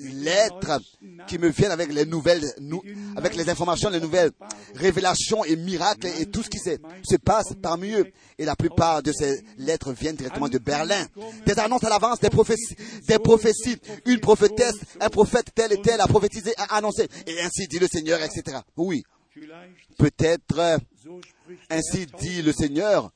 lettres 0.00 0.80
qui 1.26 1.38
me 1.38 1.48
viennent 1.48 1.70
avec 1.70 1.92
les 1.92 2.04
nouvelles, 2.06 2.44
nou- 2.60 2.82
avec 3.16 3.34
les 3.36 3.48
informations, 3.48 3.90
les 3.90 4.00
nouvelles 4.00 4.30
révélations 4.74 5.44
et 5.44 5.56
miracles 5.56 6.08
et 6.18 6.26
tout 6.26 6.42
ce 6.42 6.48
qui 6.48 6.58
se, 6.58 6.70
se 7.02 7.16
passe 7.16 7.52
parmi 7.62 7.92
eux. 7.92 8.06
Et 8.38 8.44
la 8.44 8.56
plupart 8.56 9.02
de 9.02 9.12
ces 9.12 9.42
lettres 9.58 9.92
viennent 9.92 10.16
directement 10.16 10.48
de 10.48 10.58
Berlin. 10.58 11.06
Des 11.44 11.58
annonces 11.58 11.84
à 11.84 11.90
l'avance, 11.90 12.20
des 12.20 12.30
prophéties, 12.30 12.74
des 13.06 13.18
prophéties. 13.18 13.76
Une 14.06 14.20
prophétesse, 14.20 14.76
un 15.00 15.08
prophète 15.10 15.48
tel 15.54 15.72
et 15.72 15.82
tel 15.82 16.00
a 16.00 16.06
prophétisé, 16.06 16.52
a 16.56 16.76
annoncé. 16.76 17.06
Et 17.26 17.40
ainsi 17.42 17.68
dit 17.68 17.78
le 17.78 17.86
Seigneur, 17.86 18.20
etc. 18.22 18.58
Oui. 18.76 19.02
Peut-être, 19.98 20.78
ainsi 21.68 22.06
dit 22.18 22.42
le 22.42 22.52
Seigneur, 22.52 23.10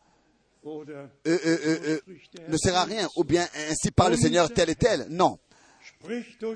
euh, 0.66 0.84
euh, 1.26 1.38
euh, 1.44 1.78
euh, 1.86 2.00
ne 2.48 2.56
sert 2.56 2.74
à 2.76 2.84
rien, 2.84 3.06
ou 3.16 3.24
bien 3.24 3.46
ainsi 3.70 3.90
parle 3.90 4.12
le 4.12 4.18
Seigneur 4.18 4.50
tel 4.52 4.70
et 4.70 4.74
tel. 4.74 5.06
Non. 5.10 5.38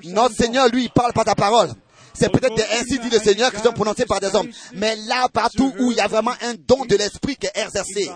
Notre. 0.05 0.35
Seigneur, 0.35 0.67
lui, 0.69 0.83
il 0.85 0.89
parle 0.89 1.13
par 1.13 1.25
ta 1.25 1.35
parole. 1.35 1.69
C'est 2.13 2.29
peut-être 2.29 2.55
des 2.55 2.63
ainsi 2.79 2.99
dit 2.99 3.09
le 3.09 3.19
Seigneur 3.19 3.51
qui 3.51 3.61
sont 3.61 3.71
prononcés 3.71 4.05
par 4.05 4.19
des 4.19 4.33
hommes. 4.35 4.49
Mais 4.73 4.95
là, 5.07 5.29
partout 5.29 5.73
où 5.79 5.91
il 5.91 5.97
y 5.97 6.01
a 6.01 6.07
vraiment 6.07 6.33
un 6.41 6.53
don 6.55 6.85
de 6.85 6.95
l'esprit 6.95 7.35
qui 7.35 7.47
est 7.47 7.57
exercé 7.57 8.09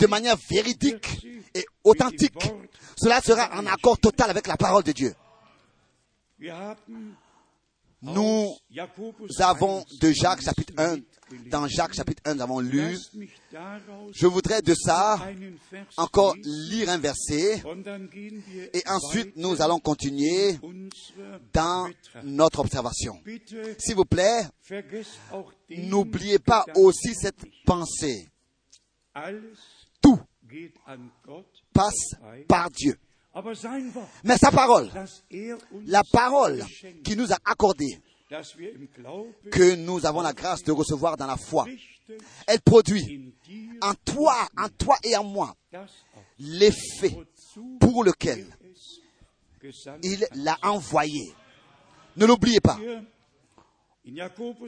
de 0.00 0.06
manière 0.06 0.36
véridique 0.48 1.26
et 1.54 1.66
authentique, 1.84 2.50
cela 2.96 3.20
sera 3.20 3.50
en 3.54 3.66
accord 3.66 3.98
total 3.98 4.30
avec 4.30 4.46
la 4.46 4.56
parole 4.56 4.82
de 4.82 4.92
Dieu. 4.92 5.14
Nous 8.00 8.54
avons 9.40 9.80
1 9.80 9.84
de 10.00 10.12
Jacques 10.12 10.42
chapitre 10.42 10.72
1, 10.78 10.96
mitgelesen. 10.96 11.17
Dans 11.50 11.66
Jacques 11.66 11.94
chapitre 11.94 12.22
1, 12.24 12.34
nous 12.34 12.42
avons 12.42 12.60
lu, 12.60 12.96
je 14.12 14.26
voudrais 14.26 14.62
de 14.62 14.74
ça 14.74 15.18
encore 15.96 16.34
lire 16.42 16.88
un 16.90 16.98
verset 16.98 17.62
et 18.72 18.82
ensuite 18.88 19.36
nous 19.36 19.60
allons 19.60 19.78
continuer 19.78 20.58
dans 21.52 21.88
notre 22.24 22.60
observation. 22.60 23.20
S'il 23.78 23.94
vous 23.96 24.04
plaît, 24.04 24.42
n'oubliez 25.70 26.38
pas 26.38 26.64
aussi 26.74 27.14
cette 27.14 27.44
pensée. 27.64 28.28
Tout 30.00 30.18
passe 31.72 32.14
par 32.46 32.70
Dieu. 32.70 32.98
Mais 34.24 34.36
sa 34.36 34.50
parole, 34.50 34.90
er 35.30 35.54
la 35.86 36.02
parole 36.10 36.58
geschenkt, 36.58 37.02
qui 37.04 37.16
nous 37.16 37.32
a 37.32 37.36
accordé, 37.44 38.00
que 38.28 39.74
nous 39.76 40.04
avons 40.04 40.20
la 40.20 40.32
grâce 40.32 40.62
de 40.62 40.72
recevoir 40.72 41.16
dans 41.16 41.26
la 41.26 41.36
foi, 41.36 41.66
elle 42.46 42.60
produit 42.60 43.34
en 43.80 43.94
toi, 43.94 44.48
en 44.56 44.68
toi 44.68 44.96
et 45.02 45.16
en 45.16 45.24
moi, 45.24 45.54
l'effet 46.38 47.16
pour 47.80 48.04
lequel 48.04 48.46
il 50.02 50.26
l'a 50.34 50.58
envoyé. 50.62 51.32
Ne 52.16 52.26
l'oubliez 52.26 52.60
pas. 52.60 52.78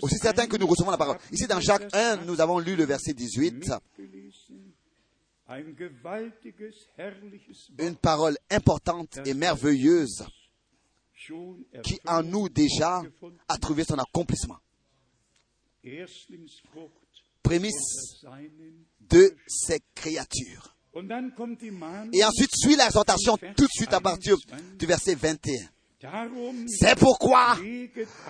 Aussi 0.02 0.18
certain 0.18 0.46
que 0.46 0.56
nous 0.56 0.66
1 0.66 0.70
recevons 0.70 0.90
la 0.90 0.98
parole. 0.98 1.18
Ici 1.32 1.46
dans 1.46 1.60
Jacques 1.60 1.90
Vers 1.92 2.18
1, 2.20 2.24
nous 2.24 2.40
avons 2.40 2.58
lu 2.58 2.76
le 2.76 2.84
verset 2.84 3.14
18, 3.14 3.54
mitgelesen. 3.54 4.74
Ein 5.50 5.74
gewaltiges, 5.74 6.86
herrliches 6.96 7.70
Wort 7.70 7.88
une 7.88 7.96
parole 7.96 8.36
importante 8.50 9.18
et 9.26 9.34
merveilleuse 9.34 10.24
qui 11.82 12.00
en 12.06 12.22
nous 12.22 12.48
déjà 12.48 13.02
a 13.48 13.58
trouvé 13.58 13.84
son 13.84 13.98
accomplissement. 13.98 14.58
Prémisse 17.42 18.24
de 19.00 19.36
ces 19.46 19.80
créatures. 19.94 20.76
Et 22.12 22.24
ensuite 22.24 22.50
suit 22.56 22.76
l'exhortation 22.76 23.36
tout 23.36 23.64
de 23.64 23.70
suite 23.72 23.92
à 23.92 24.00
partir 24.00 24.36
du 24.78 24.86
verset 24.86 25.14
21. 25.14 25.68
Darum 26.02 26.66
C'est 26.66 26.98
pourquoi, 26.98 27.56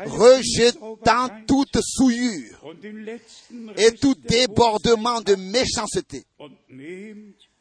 rejetant 0.04 1.28
toute 1.46 1.78
souillure 1.82 2.74
et 3.76 3.92
tout 3.92 4.14
débordement 4.14 5.20
de 5.20 5.36
méchanceté, 5.36 6.24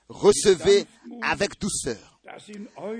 recevez 0.10 0.86
avec 1.22 1.60
douceur 1.60 2.19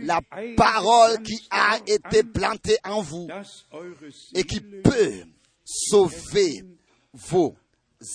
la 0.02 0.22
parole 0.56 1.22
qui 1.24 1.40
a 1.50 1.78
été 1.86 2.20
an, 2.20 2.32
plantée 2.34 2.78
en 2.84 3.02
vous 3.02 3.28
et 4.34 4.44
qui 4.44 4.62
peut 4.62 5.24
sauver 5.66 6.64
vos 7.14 7.56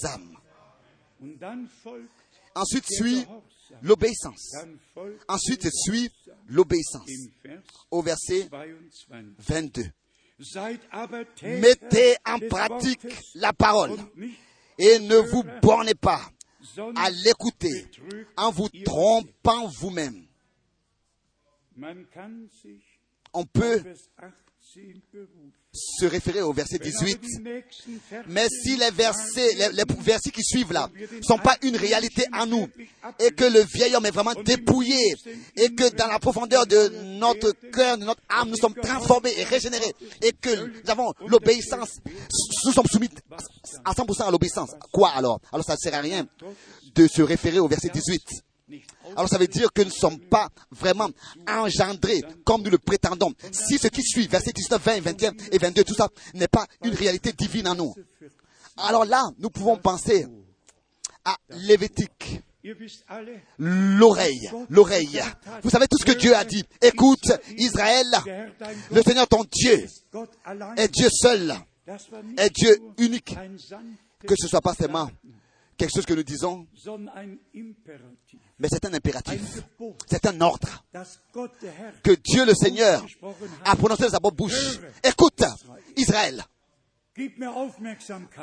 âmes. 0.05 0.37
Ensuite 2.55 2.87
suit 2.87 3.27
l'obéissance. 3.83 4.55
Ensuite 5.29 5.69
suit 5.73 6.11
l'obéissance. 6.49 7.11
Au 7.91 8.03
verset 8.03 8.49
22. 8.51 9.35
22. 9.39 9.83
Seid 10.41 10.81
aber 10.91 11.25
Täter 11.37 11.61
Mettez 11.61 12.17
en 12.27 12.41
pratique 12.41 13.07
la 13.37 13.53
parole 13.53 13.97
et 14.79 14.99
ne 14.99 15.17
vous 15.17 15.45
bornez 15.63 15.95
pas 15.95 16.21
à 16.97 17.11
l'écouter 17.11 17.87
en 18.37 18.51
vous 18.51 18.69
trompant 18.85 19.69
vous-même. 19.79 20.24
On 23.33 23.45
peut 23.45 23.77
auf 23.77 23.83
Vers 23.83 23.97
18 24.77 25.03
berufen. 25.13 25.53
se 25.73 26.07
référer 26.07 26.41
au 26.41 26.53
verset 26.53 26.79
Wenn 26.79 26.95
aber 26.97 27.07
18, 27.07 27.21
die 27.21 27.43
nächsten 27.43 28.01
Verse 28.09 28.29
mais 28.29 28.49
si 28.49 28.77
les 28.77 28.91
versets, 28.91 29.55
les, 29.55 29.73
les 29.73 29.85
versets 30.01 30.31
qui 30.31 30.43
suivent 30.43 30.73
là, 30.73 30.89
den 30.95 31.23
sont 31.23 31.39
pas 31.39 31.57
une 31.63 31.77
réalité 31.77 32.25
en 32.33 32.47
nous, 32.47 32.69
et 33.19 33.31
que 33.33 33.45
le 33.45 33.61
vieil 33.61 33.95
homme 33.95 34.07
est 34.07 34.11
vraiment 34.11 34.35
dépouillé, 34.35 35.15
et 35.57 35.75
que 35.75 35.95
dans 35.97 36.07
la 36.07 36.19
profondeur 36.19 36.67
de 36.67 36.89
notre 37.19 37.51
cœur, 37.71 37.99
de 37.99 38.05
notre 38.05 38.23
âme, 38.29 38.51
nous 38.51 38.57
sommes 38.57 38.75
transformés 38.75 39.33
et 39.37 39.45
régénérés, 39.45 39.95
et 40.23 40.33
que 40.33 40.55
nous 40.55 40.91
avons 40.91 41.13
l'obéissance, 41.27 41.99
nous 42.65 42.73
sommes 42.73 42.87
soumis 42.87 43.11
à 43.85 43.93
100% 43.93 44.23
à 44.23 44.31
l'obéissance. 44.31 44.71
Quoi 44.93 45.11
alors? 45.11 45.41
Alors 45.53 45.65
ça 45.65 45.75
ne 45.75 45.79
sert 45.79 45.95
à 45.95 46.01
rien 46.01 46.27
de 46.95 47.07
se 47.09 47.23
référer 47.23 47.59
au 47.59 47.69
verset 47.69 47.89
18. 47.89 48.23
Alors 49.17 49.29
ça 49.29 49.39
veut 49.39 49.47
dire 49.47 49.73
que 49.73 49.83
nous 49.83 49.89
ne 49.89 49.93
sommes 49.93 50.19
pas 50.19 50.49
vraiment 50.71 51.09
engendrés 51.49 52.23
comme 52.45 52.63
nous 52.63 52.71
le 52.71 52.79
prétendons. 52.79 53.33
Si 53.53 53.79
ce 53.79 53.89
qui 53.89 54.03
suit, 54.03 54.27
verset 54.27 54.53
19, 54.53 54.83
20, 54.83 55.01
21 55.01 55.33
et 55.53 55.59
22, 55.59 55.85
tout 55.85 55.95
ça 55.95 56.09
n'est 56.35 56.49
pas 56.49 56.67
une 56.83 56.95
réalité 56.95 57.33
divine 57.33 57.69
en 57.69 57.75
nous. 57.75 57.95
Alors 58.77 59.05
là, 59.05 59.23
nous 59.39 59.51
pouvons 59.51 59.77
penser 59.77 60.27
à 61.25 61.37
Lévitique, 61.51 62.41
l'oreille, 63.59 64.51
l'oreille. 64.69 65.23
Vous 65.63 65.71
savez 65.71 65.87
tout 65.87 65.99
ce 65.99 66.05
que 66.05 66.13
Dieu 66.19 66.35
a 66.35 66.45
dit. 66.45 66.65
Écoute, 66.83 67.33
Israël, 67.57 68.07
le 68.91 69.03
Seigneur 69.03 69.29
ton 69.29 69.45
Dieu 69.45 69.87
est 70.77 70.89
Dieu 70.89 71.09
seul, 71.11 71.55
est 72.37 72.51
Dieu 72.51 72.81
unique. 72.99 73.37
Que 74.27 74.35
ce 74.37 74.49
soit 74.49 74.63
pas 74.63 74.75
seulement 74.75 75.11
quelque 75.77 75.93
chose 75.95 76.07
que 76.07 76.15
nous 76.15 76.23
disons, 76.23 76.67
mais 78.59 78.69
c'est 78.69 78.85
un 78.85 78.95
impératif. 78.95 79.63
C'est 80.07 80.27
un 80.27 80.41
ordre. 80.41 80.85
Que 82.03 82.13
Dieu 82.13 82.45
le 82.45 82.55
Seigneur 82.55 83.05
a 83.65 83.77
prononcé 83.77 84.05
de 84.05 84.09
sa 84.11 84.21
bonne 84.21 84.35
bouche. 84.35 84.79
Écoute, 85.03 85.43
Israël, 85.97 86.45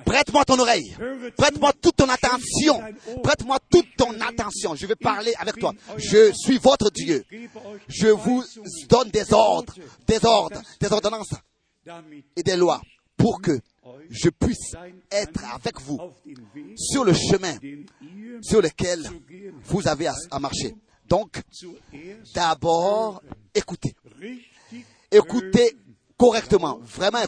prête-moi 0.05 0.45
ton 0.45 0.59
oreille, 0.59 0.95
prête-moi 1.37 1.73
toute 1.81 1.97
ton 1.97 2.09
attention, 2.09 2.81
prête-moi 3.23 3.57
toute 3.69 3.95
ton 3.97 4.19
attention. 4.21 4.75
Je 4.75 4.85
vais 4.85 4.95
parler 4.95 5.33
avec 5.37 5.57
toi. 5.57 5.73
Je 5.97 6.31
suis 6.33 6.57
votre 6.57 6.89
Dieu. 6.91 7.25
Je 7.87 8.07
vous 8.07 8.43
donne 8.87 9.09
des 9.09 9.33
ordres, 9.33 9.75
des 10.07 10.25
ordres, 10.25 10.61
des 10.79 10.91
ordonnances 10.91 11.33
et 12.35 12.43
des 12.43 12.55
lois 12.55 12.81
pour 13.17 13.41
que 13.41 13.59
je 14.09 14.29
puisse 14.29 14.73
être 15.11 15.43
avec 15.53 15.79
vous 15.81 15.99
sur 16.75 17.03
le 17.03 17.13
chemin 17.13 17.55
sur 18.41 18.61
lequel 18.61 19.03
vous 19.63 19.87
avez 19.87 20.07
à, 20.07 20.39
marcher. 20.39 20.75
Donc, 21.07 21.41
d'abord, 22.33 23.21
écoutez. 23.53 23.93
Écoutez 25.11 25.75
correctement, 26.17 26.79
vraiment 26.83 27.19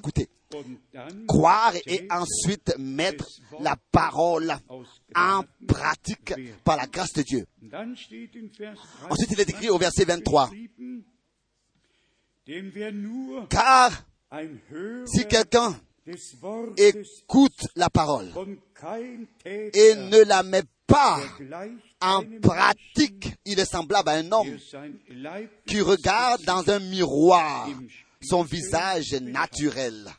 dann 0.93 1.26
croire 1.28 1.73
et 1.88 2.08
ensuite 2.12 2.78
mettre 2.78 3.28
la 3.60 3.76
parole 3.91 4.56
en 5.15 5.43
pratique 5.67 6.34
par 6.63 6.78
la 6.78 6.86
grâce 6.86 7.13
de 7.13 7.23
Dieu. 7.23 7.45
Ensuite, 9.10 9.32
il 9.32 9.39
est 9.39 9.49
écrit 9.49 9.69
au 9.69 9.80
verset 9.80 10.06
23, 10.06 10.52
geschrieben, 10.52 11.06
denn 12.45 12.71
wer 12.76 12.91
nur 12.91 13.47
car 13.47 13.91
si 15.06 15.26
quelqu'un 15.28 15.80
écoute 16.78 17.68
la 17.76 17.89
parole. 17.89 18.32
et 19.46 19.96
ne 19.96 20.24
la 20.24 20.44
met 20.44 20.63
pas 20.86 21.20
en 22.02 22.24
pratique, 22.42 23.34
il 23.46 23.60
est 23.60 23.66
semblable 23.66 24.10
à 24.10 24.13
un 24.13 24.32
homme 24.32 24.58
qui 25.66 25.82
regarde 25.82 26.44
dans 26.44 26.70
un 26.70 26.80
miroir. 26.80 27.70
Son 28.22 28.44
visage 28.44 29.13
naturel. 29.16 30.10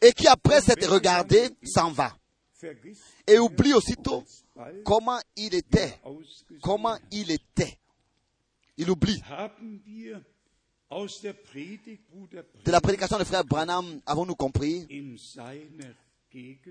Et 0.00 0.12
qui 0.12 0.26
après 0.26 0.60
s'être 0.62 0.88
regardé 0.90 1.50
s'en 1.62 1.90
va. 1.90 2.16
Et 3.26 3.38
oublie 3.38 3.74
aussitôt 3.74 4.24
comment 4.84 5.20
il 5.36 5.54
était, 5.54 6.00
comment 6.62 6.96
il 7.10 7.30
était. 7.30 7.78
Il 8.76 8.90
oublie. 8.90 9.22
De 12.64 12.70
la 12.70 12.80
prédication 12.80 13.18
de 13.18 13.24
frère 13.24 13.44
Branham, 13.44 14.00
avons-nous 14.06 14.36
compris? 14.36 14.86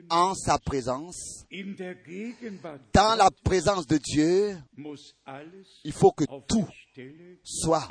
En 0.09 0.33
sa 0.33 0.57
présence, 0.59 1.45
dans 2.93 3.15
la 3.17 3.29
présence 3.43 3.87
de 3.87 3.97
Dieu, 3.97 4.57
il 5.83 5.91
faut 5.91 6.11
que 6.11 6.23
tout 6.47 6.67
soit 7.43 7.87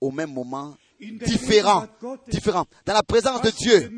au 0.00 0.10
même 0.10 0.32
moment 0.32 0.76
différent. 1.00 1.86
Différent. 2.28 2.66
Dans 2.86 2.94
la 2.94 3.02
présence 3.02 3.42
de 3.42 3.50
Dieu, 3.50 3.90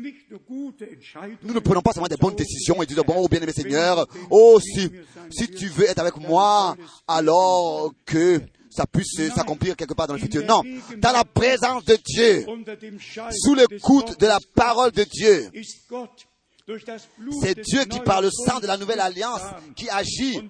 nous 1.43 1.53
ne 1.53 1.59
prenons 1.59 1.81
pas 1.81 1.91
seulement 1.93 2.07
des 2.07 2.17
bonnes 2.17 2.35
décisions 2.35 2.81
et 2.81 2.85
disons, 2.85 3.03
bon, 3.05 3.15
oh 3.17 3.27
bien-aimé 3.27 3.53
Seigneur, 3.53 4.05
oh, 4.29 4.59
si, 4.61 4.89
si 5.31 5.49
tu 5.49 5.67
veux 5.67 5.89
être 5.89 5.99
avec 5.99 6.17
moi, 6.17 6.75
alors 7.07 7.91
que 8.05 8.41
ça 8.75 8.85
puisse 8.85 9.15
s'accomplir 9.33 9.75
quelque 9.75 9.93
part 9.93 10.07
dans 10.07 10.13
le 10.15 10.19
futur. 10.19 10.43
Non. 10.45 10.61
Dans 10.97 11.11
la 11.11 11.23
présence 11.23 11.85
de 11.85 11.97
Dieu, 12.03 12.45
sous 13.31 13.55
le 13.55 13.79
coude 13.79 14.17
de 14.17 14.27
la 14.27 14.39
parole 14.53 14.91
de 14.91 15.03
Dieu, 15.03 15.49
c'est 17.41 17.59
Dieu 17.59 17.85
qui, 17.85 17.99
par 17.99 18.21
le 18.21 18.29
sang 18.31 18.59
de 18.59 18.65
la 18.65 18.75
nouvelle 18.75 18.99
alliance, 18.99 19.41
qui 19.75 19.87
agit 19.89 20.41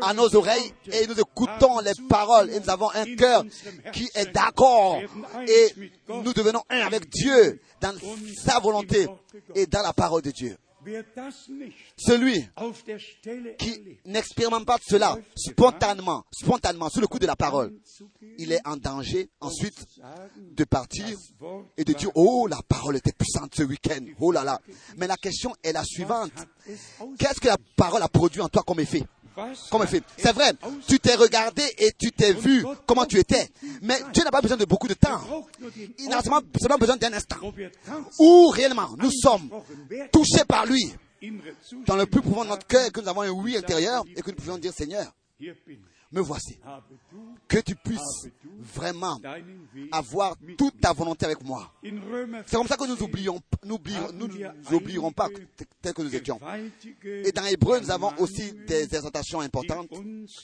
à 0.00 0.14
nos 0.14 0.34
oreilles 0.36 0.72
et 0.92 1.06
nous 1.06 1.18
écoutons 1.18 1.80
les 1.80 1.92
paroles 2.08 2.50
et 2.50 2.60
nous 2.60 2.70
avons 2.70 2.90
un 2.94 3.16
cœur 3.16 3.44
qui 3.92 4.08
est 4.14 4.32
d'accord 4.32 5.00
et 5.46 5.74
nous 6.08 6.32
devenons 6.32 6.62
un 6.70 6.80
avec 6.80 7.08
Dieu 7.10 7.60
dans 7.80 7.92
sa 8.44 8.60
volonté 8.60 9.08
et 9.54 9.66
dans 9.66 9.82
la 9.82 9.92
parole 9.92 10.22
de 10.22 10.30
Dieu. 10.30 10.56
Celui 11.96 12.48
qui 13.58 13.98
n'expérimente 14.04 14.66
pas 14.66 14.78
cela 14.82 15.18
spontanément, 15.34 16.24
spontanément, 16.32 16.88
sous 16.88 17.00
le 17.00 17.06
coup 17.06 17.18
de 17.18 17.26
la 17.26 17.36
parole, 17.36 17.72
il 18.38 18.52
est 18.52 18.66
en 18.66 18.76
danger 18.76 19.30
ensuite 19.40 19.86
de 20.36 20.64
partir 20.64 21.06
et 21.76 21.84
de 21.84 21.92
dire, 21.92 22.10
oh, 22.14 22.46
la 22.46 22.60
parole 22.68 22.96
était 22.96 23.12
puissante 23.12 23.54
ce 23.54 23.62
week-end, 23.62 24.04
oh 24.20 24.32
là 24.32 24.44
là. 24.44 24.60
Mais 24.96 25.06
la 25.06 25.16
question 25.16 25.54
est 25.62 25.72
la 25.72 25.84
suivante. 25.84 26.32
Qu'est-ce 27.18 27.40
que 27.40 27.48
la 27.48 27.58
parole 27.76 28.02
a 28.02 28.08
produit 28.08 28.40
en 28.40 28.48
toi 28.48 28.62
comme 28.66 28.80
effet? 28.80 29.02
Comme 29.70 29.82
effet. 29.82 29.98
es 29.98 30.02
C'est 30.22 30.32
vrai, 30.32 30.52
tu 30.88 30.98
t'es 30.98 31.14
regardé 31.14 31.62
et 31.78 31.92
tu 31.92 32.10
t'es 32.10 32.32
vu 32.32 32.64
comment 32.86 33.04
tu 33.04 33.18
étais. 33.18 33.50
Mais 33.82 33.98
Dieu 34.12 34.24
n'a 34.24 34.30
pas 34.30 34.40
besoin 34.40 34.56
de 34.56 34.64
beaucoup 34.64 34.88
de 34.88 34.94
temps. 34.94 35.20
Il 35.98 36.08
n'a 36.08 36.22
seulement, 36.22 36.40
seulement 36.58 36.78
besoin 36.78 36.96
d'un 36.96 37.12
instant. 37.12 37.36
Où 38.18 38.48
réellement 38.48 38.88
nous 38.96 39.10
sommes 39.10 39.50
touchés 40.10 40.44
par 40.46 40.64
lui 40.66 40.92
dans 41.86 41.96
le 41.96 42.06
plus 42.06 42.22
profond 42.22 42.44
de 42.44 42.50
notre 42.50 42.66
cœur, 42.66 42.90
que 42.92 43.00
nous 43.00 43.08
avons 43.08 43.22
un 43.22 43.30
oui 43.30 43.56
intérieur 43.56 44.04
et 44.14 44.22
que 44.22 44.30
nous 44.30 44.36
pouvons 44.36 44.58
dire 44.58 44.72
Seigneur. 44.72 45.12
Me 46.12 46.20
voici. 46.20 46.58
Que 47.48 47.58
tu 47.58 47.74
puisses 47.76 48.28
vraiment 48.58 49.20
avoir 49.92 50.36
toute 50.56 50.80
ta 50.80 50.92
volonté 50.92 51.26
avec 51.26 51.42
moi. 51.42 51.72
C'est 52.46 52.56
comme 52.56 52.66
ça 52.66 52.76
que 52.76 52.86
nous 52.86 53.02
oublions, 53.02 53.40
nous 53.64 53.78
nous 54.14 54.28
nous 54.28 54.76
oublierons 54.76 55.12
pas 55.12 55.28
tel 55.82 55.94
que 55.94 56.02
nous 56.02 56.14
étions. 56.14 56.40
Et 57.04 57.32
dans 57.32 57.44
Hébreu, 57.44 57.80
nous 57.80 57.90
avons 57.90 58.12
aussi 58.18 58.52
des 58.66 58.82
exhortations 58.82 59.40
importantes, 59.40 59.90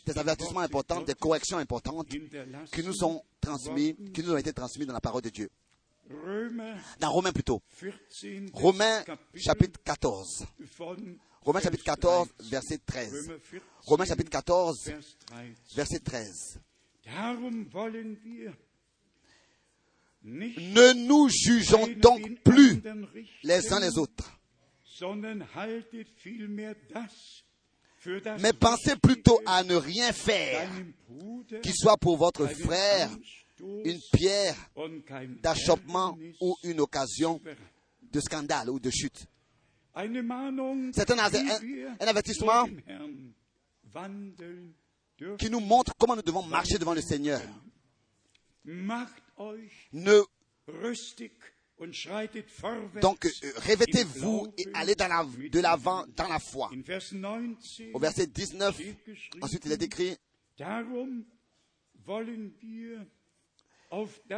des 0.06 0.18
avertissements 0.18 0.60
importants, 0.60 1.02
des 1.02 1.14
corrections 1.14 1.58
importantes 1.58 2.08
qui 2.08 2.82
nous 2.84 2.94
sont 2.94 3.22
transmis, 3.40 3.94
qui 4.12 4.22
nous 4.22 4.32
ont 4.32 4.38
été 4.38 4.52
transmis 4.52 4.86
dans 4.86 4.94
la 4.94 5.00
parole 5.00 5.22
de 5.22 5.30
Dieu. 5.30 5.50
Dans 7.00 7.10
Romains 7.10 7.32
plutôt. 7.32 7.62
14. 7.80 8.50
Romains 8.52 9.02
chapitre 9.34 9.80
14. 9.84 10.44
Romains 11.44 11.60
chapitre 11.60 11.84
14, 11.84 12.28
13. 12.38 12.50
verset 12.50 12.78
13. 12.86 13.12
Römer 13.12 13.38
14, 13.40 13.60
Romains 13.86 14.06
chapitre 14.06 14.30
14, 14.30 14.74
Vers 14.86 15.16
13. 15.26 15.56
verset 15.74 16.00
13. 16.04 16.60
Darum 17.04 17.72
wollen 17.72 18.16
wir 18.22 18.56
nicht 20.22 20.56
Ne 20.58 20.92
nous 20.94 21.28
jugeons 21.28 21.88
donc 21.98 22.42
plus 22.44 22.80
les 23.42 23.72
uns 23.72 23.80
les 23.80 23.98
autres, 23.98 24.38
mais 28.40 28.52
pensez 28.52 28.94
plutôt 28.96 29.40
à 29.44 29.64
ne 29.64 29.74
rien 29.74 30.12
faire 30.12 30.70
qui 31.60 31.72
soit 31.72 31.96
pour 31.96 32.16
votre 32.18 32.46
frère 32.46 33.10
une 33.84 34.00
pierre 34.12 34.56
d'achoppement 35.42 36.16
ou 36.40 36.56
une 36.62 36.80
occasion 36.80 37.40
de 38.12 38.20
scandale 38.20 38.70
ou 38.70 38.78
de 38.78 38.90
chute. 38.90 39.26
C'est 40.94 41.10
un, 41.10 41.18
un- 41.18 41.96
un 42.00 42.06
avertissement 42.06 42.66
qui 45.38 45.50
nous 45.50 45.60
montre 45.60 45.92
comment 45.98 46.16
nous 46.16 46.22
devons 46.22 46.42
marcher 46.46 46.78
devant 46.78 46.94
le 46.94 47.02
Seigneur. 47.02 47.40
Ne, 49.92 50.22
donc, 53.00 53.24
euh, 53.26 53.52
revêtez-vous 53.56 54.54
et 54.56 54.66
allez 54.72 54.94
dans 54.94 55.08
la- 55.08 55.24
de 55.50 55.60
l'avant 55.60 56.04
dans 56.16 56.28
la 56.28 56.38
foi. 56.38 56.70
In 56.72 56.80
Vers 56.82 57.00
19 57.00 57.90
Au 57.94 57.98
verset 57.98 58.26
19, 58.28 58.74
steht 58.76 59.04
geschrieben, 59.04 59.42
ensuite 59.42 59.64
il 59.66 59.72
est 59.72 59.82
écrit, 59.82 60.16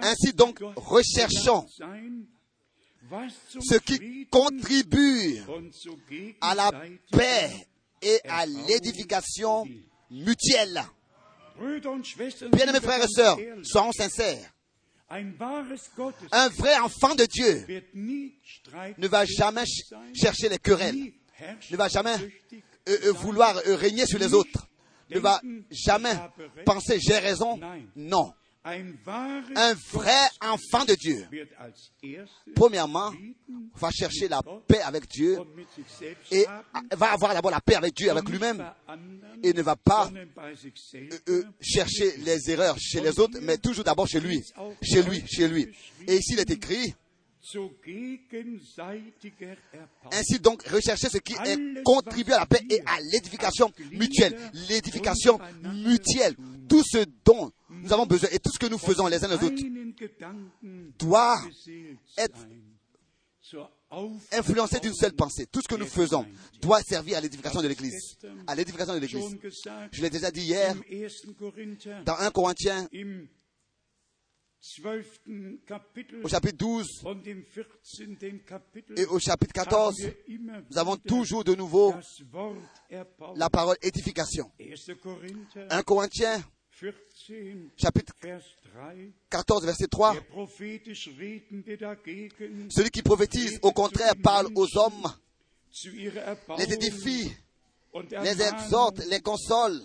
Ainsi 0.03 0.33
donc, 0.33 0.59
recherchons 0.77 1.67
ce 3.61 3.77
qui 3.79 4.27
contribue 4.31 5.41
à 6.41 6.55
la 6.55 6.71
paix 7.11 7.51
et 8.03 8.21
à 8.29 8.47
l'édification 8.47 9.65
mutuelle. 10.11 10.83
Sind 11.57 12.53
wir 12.53 12.83
frères 12.83 13.05
et 13.05 13.09
sœurs, 13.09 13.39
soyons 13.63 13.93
sincères. 13.93 14.51
Un 15.09 16.49
vrai 16.49 16.79
enfant 16.79 17.15
de 17.15 17.25
Dieu 17.27 17.67
ne 18.99 19.09
va 19.09 19.25
jamais 19.25 19.65
chercher 20.15 20.49
les 20.49 20.59
querelles, 20.59 21.13
ne 21.71 21.77
va 21.77 21.89
jamais 21.89 22.17
euh, 22.89 22.99
euh, 23.05 23.13
vouloir 23.13 23.57
euh, 23.67 23.77
régner 23.77 24.07
sur 24.07 24.19
les 24.19 24.35
autres, 24.35 24.67
ne 25.11 25.21
va 25.21 25.41
jamais 25.71 26.15
penser 26.65 26.99
j'ai 27.01 27.19
raison. 27.19 27.61
Non. 27.95 28.33
Un 29.57 29.75
vrai 29.93 30.27
enfant 30.41 30.85
de 30.87 30.95
Dieu, 30.95 31.27
premièrement, 32.55 33.13
va 33.75 33.91
chercher 33.91 34.27
la 34.29 34.41
paix 34.67 34.81
avec 34.81 35.07
Dieu 35.09 35.39
et 36.31 36.47
va 36.97 37.13
avoir 37.13 37.35
d'abord 37.35 37.51
la 37.51 37.61
paix 37.61 37.75
avec 37.75 37.95
Dieu, 37.95 38.11
avec 38.11 38.27
lui-même, 38.29 38.65
et 39.43 39.53
ne 39.53 39.63
va 39.63 39.77
pas 39.77 40.11
selber. 40.91 41.11
euh, 41.29 41.43
chercher 41.61 42.17
les 42.19 42.51
erreurs 42.51 42.77
chez 42.79 43.01
les 43.01 43.19
autres, 43.21 43.39
mais 43.43 43.59
toujours 43.59 43.85
d'abord 43.85 44.07
chez 44.09 44.21
lui, 44.21 44.43
chez 44.83 45.03
lui, 45.03 45.23
chez 45.27 45.47
lui. 45.49 45.69
Et 46.09 46.17
ici 46.17 46.33
il 46.33 46.39
est 46.41 46.51
écrit. 46.51 46.95
Ainsi 50.13 50.39
donc 50.41 50.63
rechercher 50.69 51.09
ce 51.09 51.19
qui 51.19 51.35
est 51.35 51.83
contribue 51.85 52.33
à 52.33 52.41
la 52.41 52.47
paix 52.47 52.65
et 52.71 52.81
à 52.87 53.01
l'édification 53.13 53.71
mutuelle, 53.93 54.37
l'édification 54.69 55.39
mutuelle, 55.63 56.37
tout 56.69 56.83
ce 56.85 57.05
dont 57.25 57.53
nous 57.71 57.93
avons 57.93 58.07
besoin 58.07 58.31
et 58.33 58.39
tout 58.39 58.51
ce 58.53 58.59
que 58.59 58.67
nous 58.67 58.79
faisons 58.79 59.07
les 59.07 59.23
uns 59.25 59.29
les 59.29 59.35
autres 59.35 59.63
doit 60.99 61.41
être 62.17 62.39
influencé 64.33 64.81
d'une 64.81 64.95
seule 64.95 65.13
pensée. 65.13 65.47
Tout 65.47 65.61
ce 65.61 65.69
que 65.69 65.77
nous 65.77 65.87
faisons 65.87 66.27
doit 66.61 66.81
servir 66.83 67.19
à 67.19 67.21
l'édification 67.21 67.63
de 67.63 67.69
l'Église, 67.69 68.17
à 68.47 68.55
l'édification 68.55 68.95
de 68.95 69.01
l'Église. 69.01 69.37
Je 69.93 70.03
l'ai 70.03 70.11
déjà 70.11 70.31
dit 70.31 70.43
hier 70.43 70.71
im 70.71 71.07
1. 71.07 71.33
Korinther 71.35 72.05
dans 72.05 72.17
1 72.17 72.31
Corinthiens 72.31 72.89
im 72.95 73.27
12. 73.27 73.29
Kapitel 73.29 73.29
au 76.23 76.29
chapitre 76.29 76.57
12 76.57 76.87
und 77.05 77.27
im 77.27 77.45
14. 77.45 78.45
Kapitel 78.47 78.99
et 78.99 79.07
au 79.07 79.19
chapitre 79.19 79.53
14, 79.53 79.77
haben 79.77 79.97
wir 79.99 80.29
immer 80.29 80.63
nous 80.71 80.79
avons 80.79 80.97
toujours 80.97 81.45
de 81.45 81.55
nouveau 81.55 81.95
la 83.37 83.51
parole 83.51 83.77
édification. 83.83 84.51
1. 84.59 84.95
Korinther 85.03 85.67
1 85.71 85.83
Corinthiens 85.83 86.43
14, 86.71 87.71
chapitre 87.77 88.13
Vers 88.21 88.45
3. 88.73 89.13
14 89.31 89.65
verset 89.65 89.89
3. 89.89 90.15
Der 90.15 90.21
prophetisch 90.23 91.09
Redende 91.09 91.77
dagegen 91.77 92.71
Celui 92.71 92.91
qui 92.91 93.03
prophétise, 93.03 93.59
au 93.63 93.73
contraire, 93.73 94.15
parle 94.23 94.49
aux 94.55 94.77
hommes, 94.77 95.13
les 96.59 96.73
édifie, 96.73 97.31
les 98.23 98.43
exhorte, 98.43 99.05
les 99.07 99.21
console. 99.21 99.83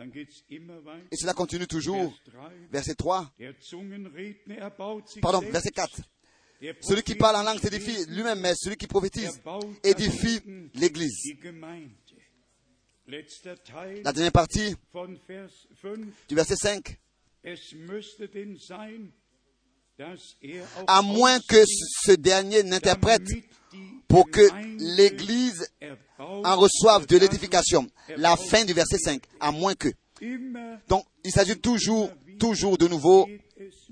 Et 0.00 1.16
cela 1.16 1.34
continue 1.34 1.66
toujours. 1.66 2.12
Vers 2.26 2.32
3. 2.32 2.52
Verset 2.70 2.94
3. 2.94 3.32
Der 3.38 3.58
Zungenredner 3.60 4.58
erbaut 4.58 5.06
sich 5.06 5.20
Pardon, 5.22 5.40
verset 5.40 5.70
4. 5.74 5.88
Der 6.60 6.74
Celui 6.80 7.02
qui 7.02 7.14
parle 7.14 7.36
en 7.36 7.42
langue 7.42 7.60
s'édifie 7.60 8.06
lui-même, 8.06 8.40
mais 8.40 8.54
celui 8.54 8.76
qui 8.76 8.86
prophétise 8.86 9.40
erbaut 9.44 9.72
édifie 9.82 10.40
l'Église. 10.74 11.34
La 13.06 14.12
dernière 14.12 14.32
partie 14.32 14.74
von 14.92 15.14
Vers 15.28 15.50
5. 15.80 15.98
du 16.28 16.34
verset 16.34 16.56
5. 16.56 16.98
À 20.86 21.02
moins 21.02 21.38
que 21.40 21.62
ce 21.66 22.12
dernier 22.12 22.62
n'interprète 22.62 23.28
pour 24.08 24.30
que 24.30 24.48
l'Église 24.96 25.68
en 26.18 26.56
reçoive 26.56 27.06
de 27.06 27.16
l'édification. 27.16 27.86
La 28.16 28.36
fin 28.36 28.64
du 28.64 28.72
verset 28.72 28.98
5. 28.98 29.22
À 29.40 29.52
moins 29.52 29.74
que. 29.74 29.88
Donc, 30.88 31.04
il 31.24 31.30
s'agit 31.30 31.58
toujours, 31.58 32.10
toujours 32.38 32.78
de 32.78 32.88
nouveau 32.88 33.28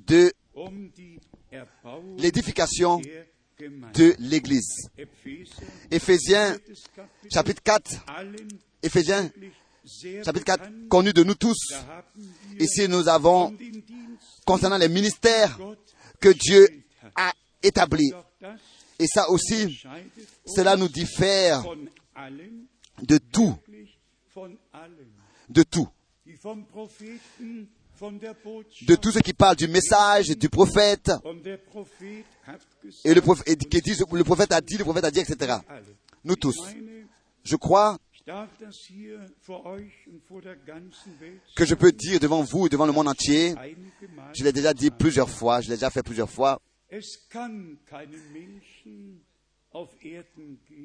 de 0.06 0.32
l'édification 2.18 3.00
de 3.94 4.14
l'Église. 4.18 4.88
Éphésiens 5.90 6.56
chapitre 7.32 7.62
4, 7.62 8.04
allen 8.08 8.48
Éphésiens 8.82 9.30
chapitre 10.24 10.44
4, 10.44 10.60
bekannt. 10.60 10.88
connu 10.88 11.12
de 11.12 11.22
nous 11.22 11.34
tous. 11.34 11.58
Ici, 12.58 12.88
nous 12.88 13.08
avons, 13.08 13.56
concernant 14.44 14.78
les 14.78 14.88
ministères 14.88 15.58
que 16.22 16.30
Dieu 16.30 16.66
a 17.16 17.32
das 17.62 17.88
Et 18.98 19.06
ça 19.06 19.28
aussi, 19.28 19.82
cela 20.46 20.76
nous 20.76 20.88
diffère 20.88 21.64
de 23.02 23.18
tout, 23.18 23.58
de 25.48 25.62
tout. 25.64 25.88
De 28.86 28.94
tout 28.96 29.10
ce 29.10 29.18
qui 29.18 29.32
parle 29.32 29.56
du 29.56 29.68
message, 29.68 30.28
du 30.28 30.48
prophète, 30.48 31.12
et 33.04 33.14
le 33.14 33.20
prophète, 33.20 33.58
dit, 33.58 33.96
le 34.12 34.24
prophète 34.24 34.52
a 34.52 34.60
dit, 34.60 34.76
le 34.76 34.84
prophète 34.84 35.04
a 35.04 35.10
dit, 35.10 35.20
etc. 35.20 35.58
Nous 36.24 36.36
tous. 36.36 36.56
Je 37.44 37.56
crois 37.56 37.98
que 41.56 41.64
je 41.64 41.74
peux 41.74 41.90
dire 41.92 42.20
devant 42.20 42.42
vous 42.42 42.66
et 42.66 42.68
devant 42.68 42.86
le 42.86 42.92
monde 42.92 43.08
entier, 43.08 43.54
je 44.34 44.44
l'ai 44.44 44.52
déjà 44.52 44.72
dit 44.72 44.90
plusieurs 44.90 45.28
fois, 45.28 45.60
je 45.60 45.68
l'ai 45.70 45.74
déjà 45.76 45.90
fait 45.90 46.02
plusieurs 46.02 46.30
fois, 46.30 46.60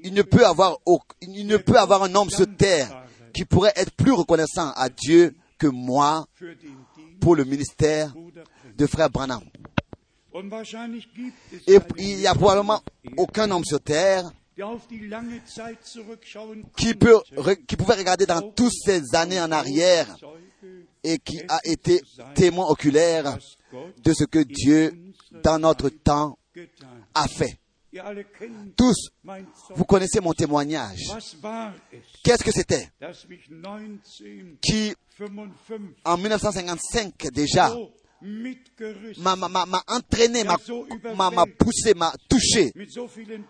il 0.04 0.14
ne 0.14 0.22
peut 0.24 0.46
avoir, 0.46 0.78
au- 0.86 1.02
il 1.22 1.46
ne 1.46 1.58
peut 1.58 1.78
avoir 1.78 2.04
un 2.04 2.16
homme 2.16 2.30
sur 2.30 2.48
terre 2.56 3.04
qui 3.34 3.44
pourrait 3.46 3.74
être 3.76 3.92
plus 3.92 4.14
reconnaissant 4.14 4.72
à 4.76 4.90
Dieu 4.90 5.36
que 5.60 5.68
moi 5.68 6.26
pour 7.20 7.36
le 7.36 7.44
ministère 7.44 8.14
de 8.78 8.88
frère 8.88 9.10
Branham. 9.10 9.44
Et 11.68 11.80
il 11.98 12.18
n'y 12.18 12.28
a 12.28 12.34
probablement 12.36 12.82
aucun 13.18 13.50
homme 13.52 13.66
sur 13.66 13.82
terre 13.82 14.24
qui, 16.76 16.94
peut, 16.96 17.18
qui 17.68 17.76
pouvait 17.76 17.94
regarder 17.96 18.26
dans 18.26 18.42
toutes 18.52 18.74
ces 18.74 19.16
années 19.16 19.40
en 19.40 19.52
arrière 19.52 20.18
et 21.04 21.20
qui 21.20 21.40
a 21.48 21.60
été 21.64 22.02
témoin 22.36 22.66
oculaire 22.68 23.38
de 24.04 24.14
ce 24.14 24.24
que 24.26 24.40
Dieu, 24.40 24.94
dans 25.44 25.60
notre 25.60 25.90
temps, 25.90 26.38
a 27.14 27.28
fait. 27.28 27.60
Tous, 28.76 29.10
vous 29.76 29.86
connaissez 29.86 30.20
mon 30.20 30.34
témoignage. 30.34 31.06
Qu'est-ce 32.24 32.44
que 32.44 32.52
c'était? 32.52 32.90
dass 33.00 33.26
mich 33.28 33.50
1955 33.50 34.58
qui, 34.62 34.94
en 36.04 36.18
1955 36.18 37.32
déjà, 37.32 37.76
m'a 39.18 39.84
entraîné, 39.88 40.44
m'a 40.44 40.58
poussé, 41.58 41.94
m'a 41.94 42.14
touché, 42.30 42.72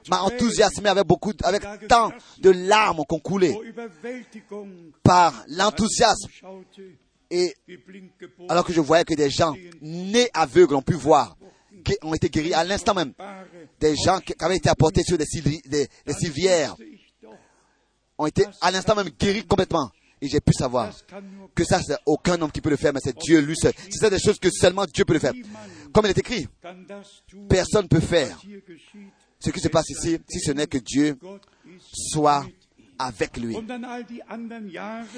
m'a 0.10 0.18
Tränen 0.18 0.34
enthousiasimé 0.34 0.90
avec 0.90 1.06
beaucoup, 1.06 1.34
avec 1.44 1.64
tant 1.88 2.12
de 2.40 2.50
larmes 2.50 3.04
qu'on 3.08 3.20
coulait. 3.20 3.58
Überwältigung 3.64 4.92
par 5.04 5.34
l'enthousiasme. 5.48 6.30
schaute, 6.30 6.80
Et 7.30 7.54
alors 8.50 8.66
que 8.66 8.72
je 8.74 8.80
voyais 8.82 9.04
que 9.04 9.14
des 9.14 9.30
gens 9.30 9.54
nés 9.82 10.30
aveugles 10.34 10.76
ont 10.76 10.82
pu 10.82 10.94
voir, 10.94 11.38
qui 11.84 11.96
ont 12.02 12.14
été 12.14 12.30
guéris 12.30 12.54
à 12.54 12.64
l'instant 12.64 12.94
même. 12.94 13.14
Des 13.80 13.96
gens 13.96 14.20
qui 14.20 14.34
avaient 14.40 14.58
été 14.58 14.70
apportés 14.70 15.04
sur 15.04 15.18
des, 15.18 15.26
des- 15.66 15.88
des 16.06 16.14
civières 16.14 16.76
ont 18.18 18.26
été 18.26 18.46
à 18.62 18.72
l'instant 18.72 18.96
même 18.96 19.10
guéris 19.10 19.46
complètement. 19.46 19.92
Et 20.22 20.28
j'ai 20.28 20.40
pu 20.40 20.54
savoir 20.54 20.94
que 21.54 21.64
ça, 21.64 21.80
c'est 21.86 21.98
aucun 22.06 22.42
homme 22.42 22.52
qui 22.52 22.62
peut 22.62 22.70
le 22.70 22.78
faire, 22.78 22.94
mais 22.94 23.00
c'est 23.04 23.18
Dieu 23.18 23.40
lui 23.40 23.56
seul. 23.56 23.74
C'est 23.90 24.10
des 24.10 24.20
choses 24.20 24.40
que 24.40 24.50
seulement 24.50 24.86
Dieu 24.86 25.06
peut 25.06 25.14
le 25.14 25.20
faire. 25.20 25.34
Comme 25.94 26.06
il 26.06 26.10
est 26.10 26.18
écrit, 26.18 26.48
personne 27.48 27.84
ne 27.84 27.88
peut 27.88 28.00
faire 28.00 28.40
ce 29.40 29.52
qui 29.52 29.60
se 29.60 29.68
passe 29.68 29.90
ici 29.90 30.18
si 30.28 30.40
ce 30.40 30.52
n'est 30.52 30.68
que 30.68 30.80
Dieu 30.80 31.18
soit 31.82 32.46
avec 33.00 33.38
lui. 33.38 33.56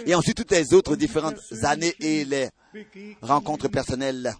Et 0.06 0.16
ensuite, 0.16 0.36
toutes 0.36 0.52
les 0.52 0.74
autres 0.74 0.96
différentes 0.96 1.40
années 1.64 1.96
et 2.00 2.26
les 2.26 2.50
rencontres 3.22 3.70
personnelles 3.70 4.34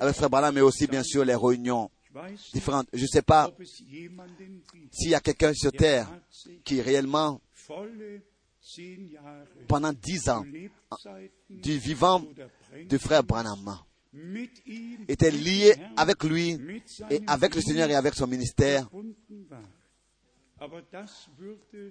avec 0.00 0.16
Frère 0.16 0.30
Branham, 0.30 0.54
mais 0.54 0.60
aussi 0.60 0.86
bien 0.86 1.02
sûr 1.02 1.24
les 1.24 1.34
réunions 1.34 1.90
différentes. 2.52 2.88
Je 2.92 3.02
ne 3.02 3.06
sais 3.06 3.22
pas 3.22 3.50
s'il 3.64 5.10
y 5.10 5.14
a 5.14 5.20
quelqu'un 5.20 5.52
sur 5.54 5.72
terre 5.72 6.08
qui 6.64 6.80
réellement, 6.80 7.40
pendant 9.66 9.92
dix 9.92 10.28
ans, 10.28 10.44
du 11.48 11.78
vivant 11.78 12.22
du 12.88 12.98
frère 12.98 13.22
Branham, 13.22 13.78
était 15.08 15.30
lié 15.30 15.74
avec 15.96 16.24
lui 16.24 16.58
et 17.10 17.20
avec 17.26 17.54
le 17.54 17.60
Seigneur 17.60 17.90
et 17.90 17.94
avec 17.94 18.14
son 18.14 18.26
ministère. 18.26 18.88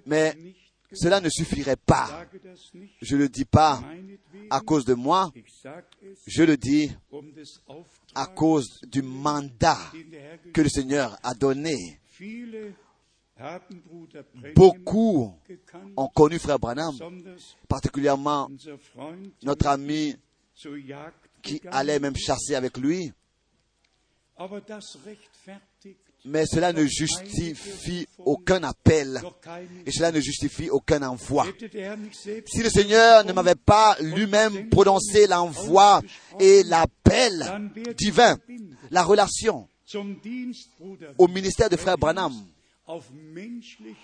Mais 0.06 0.36
Cela 0.92 1.20
ne 1.20 1.28
suffirait 1.28 1.76
pas. 1.76 2.26
Je 3.02 3.16
ne 3.16 3.22
le 3.22 3.28
dis 3.28 3.44
pas 3.44 3.82
à 4.50 4.60
cause 4.60 4.84
de 4.84 4.94
moi, 4.94 5.30
je 6.26 6.42
le 6.42 6.56
dis 6.56 6.90
à 8.14 8.26
cause 8.26 8.80
du 8.86 9.02
mandat 9.02 9.78
que 10.54 10.62
le 10.62 10.68
Seigneur 10.68 11.18
a 11.22 11.34
donné. 11.34 12.00
Beaucoup 14.54 15.32
ont 15.96 16.08
connu 16.08 16.38
Frère 16.38 16.58
Branham, 16.58 16.94
particulièrement 17.68 18.50
notre 19.42 19.68
ami 19.68 20.16
qui 21.42 21.60
allait 21.70 22.00
même 22.00 22.16
chasser 22.16 22.54
avec 22.54 22.76
lui. 22.78 23.12
Mais 26.24 26.46
cela 26.46 26.72
ne 26.72 26.84
justifie 26.84 28.08
aucun 28.18 28.62
appel 28.64 29.20
et 29.86 29.92
cela 29.92 30.10
ne 30.10 30.20
justifie 30.20 30.68
aucun 30.68 31.02
envoi. 31.02 31.46
Si 32.46 32.62
le 32.62 32.70
Seigneur 32.70 33.24
ne 33.24 33.32
m'avait 33.32 33.54
pas 33.54 33.96
lui-même 34.00 34.68
prononcé 34.68 35.28
l'envoi 35.28 36.02
et 36.40 36.64
l'appel 36.64 37.70
divin, 37.96 38.36
la 38.90 39.04
relation 39.04 39.68
au 41.18 41.28
ministère 41.28 41.70
de 41.70 41.76
Frère 41.76 41.96
Branham 41.96 42.32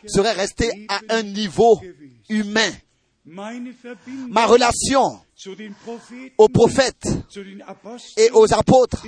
serait 0.07 0.32
restée 0.32 0.87
à 0.89 1.01
un 1.11 1.22
niveau 1.22 1.80
humain. 2.28 2.70
Ma 3.26 4.47
relation 4.47 5.18
aux 6.37 6.49
prophètes 6.49 7.07
et 8.18 8.30
aux 8.32 8.53
apôtres 8.53 9.07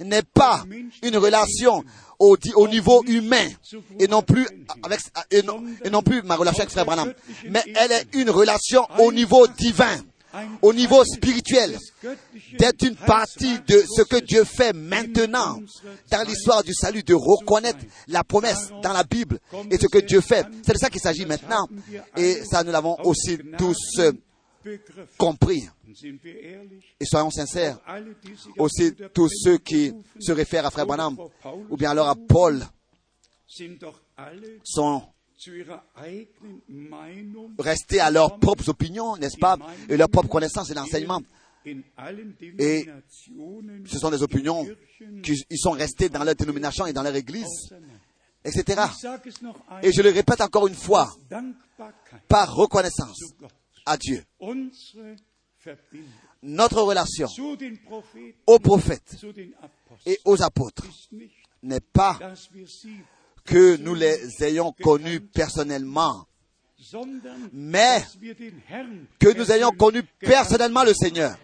n'est 0.00 0.22
pas 0.22 0.64
une 1.02 1.16
relation 1.16 1.84
au, 2.18 2.36
niveau 2.68 3.04
humain 3.06 3.48
et 4.00 4.08
non 4.08 4.22
plus 4.22 4.46
avec 4.82 5.00
et 5.30 5.42
non, 5.42 5.62
et 5.84 5.90
non 5.90 6.02
plus 6.02 6.22
ma 6.22 6.34
relation 6.34 6.62
avec 6.62 6.72
Frère 6.72 6.86
Branham, 6.86 7.12
mais 7.48 7.62
elle 7.76 7.92
est 7.92 8.06
une 8.14 8.30
relation 8.30 8.84
au 8.98 9.12
niveau 9.12 9.46
divin, 9.46 9.96
au 10.62 10.72
niveau 10.72 11.04
spirituel, 11.04 11.78
d'être 12.58 12.82
une 12.86 12.96
partie 12.96 13.58
de 13.66 13.82
ce 13.88 14.02
que 14.02 14.16
Dieu 14.16 14.44
fait 14.44 14.72
maintenant 14.72 15.60
dans 16.10 16.26
l'histoire 16.26 16.62
du 16.62 16.74
salut, 16.74 17.02
de 17.02 17.14
reconnaître 17.14 17.78
la 18.08 18.24
promesse 18.24 18.70
dans 18.82 18.92
la 18.92 19.04
Bible 19.04 19.38
et 19.70 19.78
ce 19.78 19.86
que 19.86 19.98
Dieu 19.98 20.20
fait. 20.20 20.46
C'est 20.64 20.74
de 20.74 20.78
ça 20.78 20.90
qu'il 20.90 21.00
s'agit 21.00 21.26
maintenant. 21.26 21.68
Et 22.16 22.44
ça, 22.44 22.64
nous 22.64 22.72
l'avons 22.72 22.96
aussi 23.04 23.38
tous 23.58 23.98
euh, 23.98 24.12
compris. 25.16 25.68
Et 27.00 27.04
soyons 27.04 27.30
sincères, 27.30 27.78
aussi 28.58 28.94
tous 29.14 29.28
ceux 29.28 29.58
qui 29.58 29.92
se 30.18 30.32
réfèrent 30.32 30.66
à 30.66 30.70
Frère 30.70 30.86
Paulus 30.86 31.16
ou 31.70 31.76
bien 31.76 31.90
alors 31.90 32.08
à 32.08 32.16
Paul 32.16 32.62
sont 34.64 35.02
restés 37.58 38.00
à 38.00 38.10
leurs 38.10 38.38
propres 38.38 38.68
opinions, 38.68 39.16
n'est-ce 39.16 39.38
pas, 39.38 39.56
et 39.88 39.96
leurs 39.96 40.08
propres 40.08 40.28
connaissances 40.28 40.70
et 40.70 40.74
l'enseignement. 40.74 41.22
Et 42.58 42.86
ce 43.86 43.98
sont 43.98 44.10
des 44.10 44.22
opinions 44.22 44.66
qui 45.22 45.44
ils 45.50 45.58
sont 45.58 45.72
restés 45.72 46.08
dans 46.08 46.22
leur 46.24 46.34
dénomination 46.34 46.86
et 46.86 46.92
dans 46.92 47.02
leur 47.02 47.14
église, 47.14 47.74
etc. 48.44 48.82
Et 49.82 49.92
je 49.92 50.02
le 50.02 50.10
répète 50.10 50.40
encore 50.40 50.66
une 50.68 50.74
fois, 50.74 51.12
par 52.28 52.54
reconnaissance 52.54 53.20
à 53.84 53.96
Dieu. 53.96 54.22
Notre 56.42 56.82
relation 56.82 57.28
aux 58.46 58.58
prophètes 58.58 59.16
et 60.06 60.18
aux 60.24 60.40
apôtres 60.42 60.86
n'est 61.62 61.80
pas 61.80 62.18
que 63.46 63.76
nous 63.76 63.94
les 63.94 64.42
ayons 64.42 64.72
connus 64.82 65.20
personnellement, 65.20 66.26
mais 67.52 68.04
que 69.18 69.36
nous 69.36 69.50
ayons 69.50 69.70
connu 69.70 70.02
personnellement 70.02 70.84
le 70.84 70.92
Seigneur. 70.94 71.36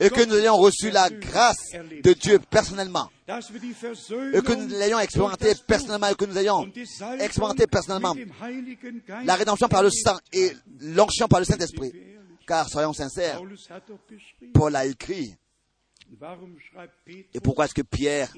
Et 0.00 0.10
que 0.10 0.24
nous 0.26 0.34
ayons 0.34 0.56
reçu 0.56 0.90
la 0.90 1.08
grâce 1.08 1.70
de 2.02 2.12
Dieu 2.12 2.40
personnellement. 2.50 3.08
Et 3.28 4.42
que 4.42 4.52
nous 4.52 4.66
l'ayons 4.66 4.98
expérimenté 4.98 5.52
personnellement 5.66 6.08
et 6.08 6.14
que 6.16 6.24
nous 6.24 6.36
ayons 6.36 6.68
expérimenté 7.20 7.68
personnellement 7.68 8.16
la 9.24 9.36
rédemption 9.36 9.68
par 9.68 9.84
le 9.84 9.90
sang 9.90 10.18
et 10.32 10.52
l'onction 10.80 11.28
par 11.28 11.38
le 11.38 11.46
Saint-Esprit. 11.46 11.92
Car 12.46 12.68
soyons 12.68 12.92
sincères, 12.92 13.40
Paul 14.52 14.74
a 14.76 14.84
écrit 14.86 15.34
Et 17.34 17.40
pourquoi 17.40 17.64
est-ce 17.66 17.74
que 17.74 17.82
Pierre, 17.82 18.32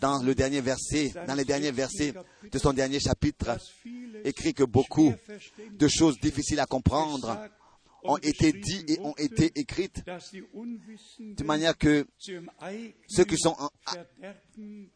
dans 0.00 0.22
le 0.22 0.34
dernier 0.34 0.60
verset, 0.60 1.12
dans 1.26 1.34
les 1.34 1.44
derniers 1.44 1.70
versets 1.72 2.12
de 2.50 2.58
son 2.58 2.72
dernier 2.72 3.00
chapitre, 3.00 3.58
écrit 4.24 4.54
que 4.54 4.64
beaucoup 4.64 5.12
de 5.70 5.88
choses 5.88 6.18
difficiles 6.20 6.60
à 6.60 6.66
comprendre 6.66 7.28
gesagt 7.28 7.52
ont 8.04 8.16
été 8.18 8.52
dites 8.52 8.88
et 8.90 9.00
ont 9.00 9.14
été 9.16 9.50
écrites 9.56 10.04
de 11.18 11.42
manière 11.44 11.76
que 11.76 12.06
ceux 13.08 13.24
qui 13.24 13.36
sont 13.36 13.56
en- 13.58 13.70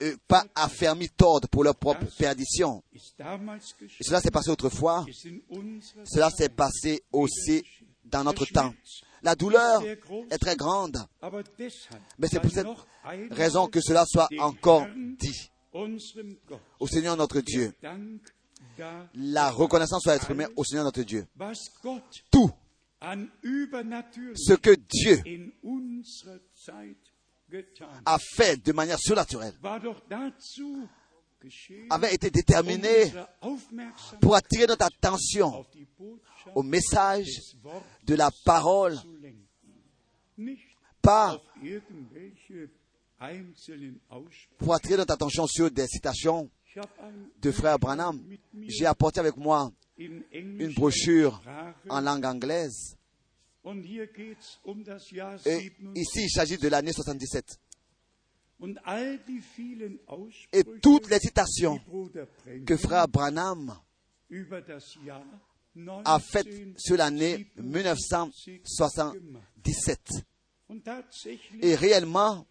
euh, 0.02 0.16
pas 0.28 0.44
affermis 0.54 1.08
tordent 1.10 1.48
pour 1.48 1.64
leur 1.64 1.74
propre 1.74 2.06
perdition. 2.16 2.82
Et 2.94 4.04
cela 4.04 4.20
s'est 4.20 4.30
passé 4.30 4.50
autrefois, 4.50 5.04
cela 6.04 6.30
s'est 6.30 6.48
passé 6.48 7.02
aussi 7.12 7.64
dans 8.04 8.22
notre 8.22 8.46
temps. 8.46 8.72
La 9.22 9.34
douleur 9.34 9.82
est 9.84 10.38
très 10.38 10.56
grande, 10.56 10.98
mais 12.18 12.28
c'est 12.28 12.40
pour 12.40 12.50
cette 12.50 12.66
raison 13.30 13.68
que 13.68 13.80
cela 13.80 14.04
soit 14.06 14.28
encore 14.38 14.86
dit 15.18 15.50
au 15.72 16.86
Seigneur 16.86 17.16
notre 17.16 17.40
Dieu. 17.40 17.72
La 19.14 19.50
reconnaissance 19.50 20.02
soit 20.02 20.16
exprimée 20.16 20.46
au 20.56 20.64
Seigneur 20.64 20.84
notre 20.84 21.02
Dieu. 21.02 21.26
Tout 22.30 22.50
ce 23.00 24.54
que 24.54 24.74
Dieu 24.74 25.22
a 28.04 28.18
fait 28.18 28.64
de 28.64 28.72
manière 28.72 28.98
surnaturelle 28.98 29.54
avait 31.90 32.14
été 32.14 32.30
déterminé 32.30 33.12
pour 34.20 34.34
attirer 34.34 34.66
notre 34.66 34.86
attention 34.86 35.64
au 36.54 36.62
message 36.62 37.56
de 38.04 38.14
la 38.14 38.30
parole, 38.44 38.96
pas 41.00 41.40
pour 44.58 44.74
attirer 44.74 44.96
notre 44.96 45.14
attention 45.14 45.46
sur 45.46 45.70
des 45.70 45.86
citations 45.86 46.50
de 47.40 47.50
frère 47.50 47.78
Branham. 47.78 48.20
J'ai 48.68 48.86
apporté 48.86 49.20
avec 49.20 49.36
moi 49.36 49.70
une 49.98 50.72
brochure 50.74 51.42
en 51.88 52.00
langue 52.00 52.24
anglaise. 52.24 52.96
Und 53.64 53.84
hier 53.84 54.08
geht's 54.08 54.58
das 54.84 55.08
Jahr 55.10 55.34
Et 55.46 55.70
77. 55.70 55.96
ici, 55.96 56.24
il 56.24 56.30
s'agit 56.30 56.58
de 56.58 56.66
l'année 56.68 56.92
77. 56.92 57.44
Und 57.44 57.52
all 57.52 58.51
die 58.51 58.51
vielen 58.51 58.51
Et 60.52 60.64
toutes 60.80 61.10
les 61.10 61.18
citations 61.18 61.80
que 62.66 62.76
frère 62.76 63.08
Branham 63.08 63.74
a 66.04 66.18
faites 66.20 66.78
sur 66.78 66.96
l'année 66.96 67.46
1977 67.56 68.62
1977. 69.64 70.24
Und 70.68 70.80
tatsächlich 70.82 71.62
Et 71.62 71.74
réellement, 71.74 72.46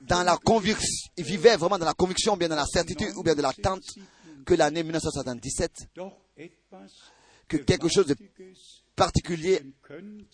dans 0.00 0.22
la 0.22 0.36
conviction, 0.36 1.10
il 1.16 1.24
vivait 1.24 1.56
vraiment 1.56 1.78
dans 1.78 1.86
la 1.86 1.94
conviction, 1.94 2.34
ou 2.34 2.36
bien 2.36 2.48
dans 2.48 2.56
la 2.56 2.66
certitude, 2.66 3.14
ou 3.16 3.22
bien 3.22 3.34
de 3.34 3.42
l'attente 3.42 3.84
que 4.44 4.54
l'année 4.54 4.82
1977, 4.82 5.88
doch 5.94 6.12
etwas 6.36 6.90
que 7.48 7.56
quelque 7.58 7.88
chose 7.88 8.06
de 8.06 8.16
particulier 8.96 9.60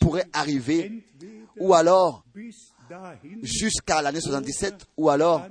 pourrait 0.01 0.27
arriver, 0.33 1.05
ou 1.59 1.75
alors 1.75 2.25
jusqu'à 3.43 4.03
l'année 4.03 4.21
77, 4.21 4.87
ou 4.97 5.11
alors 5.11 5.47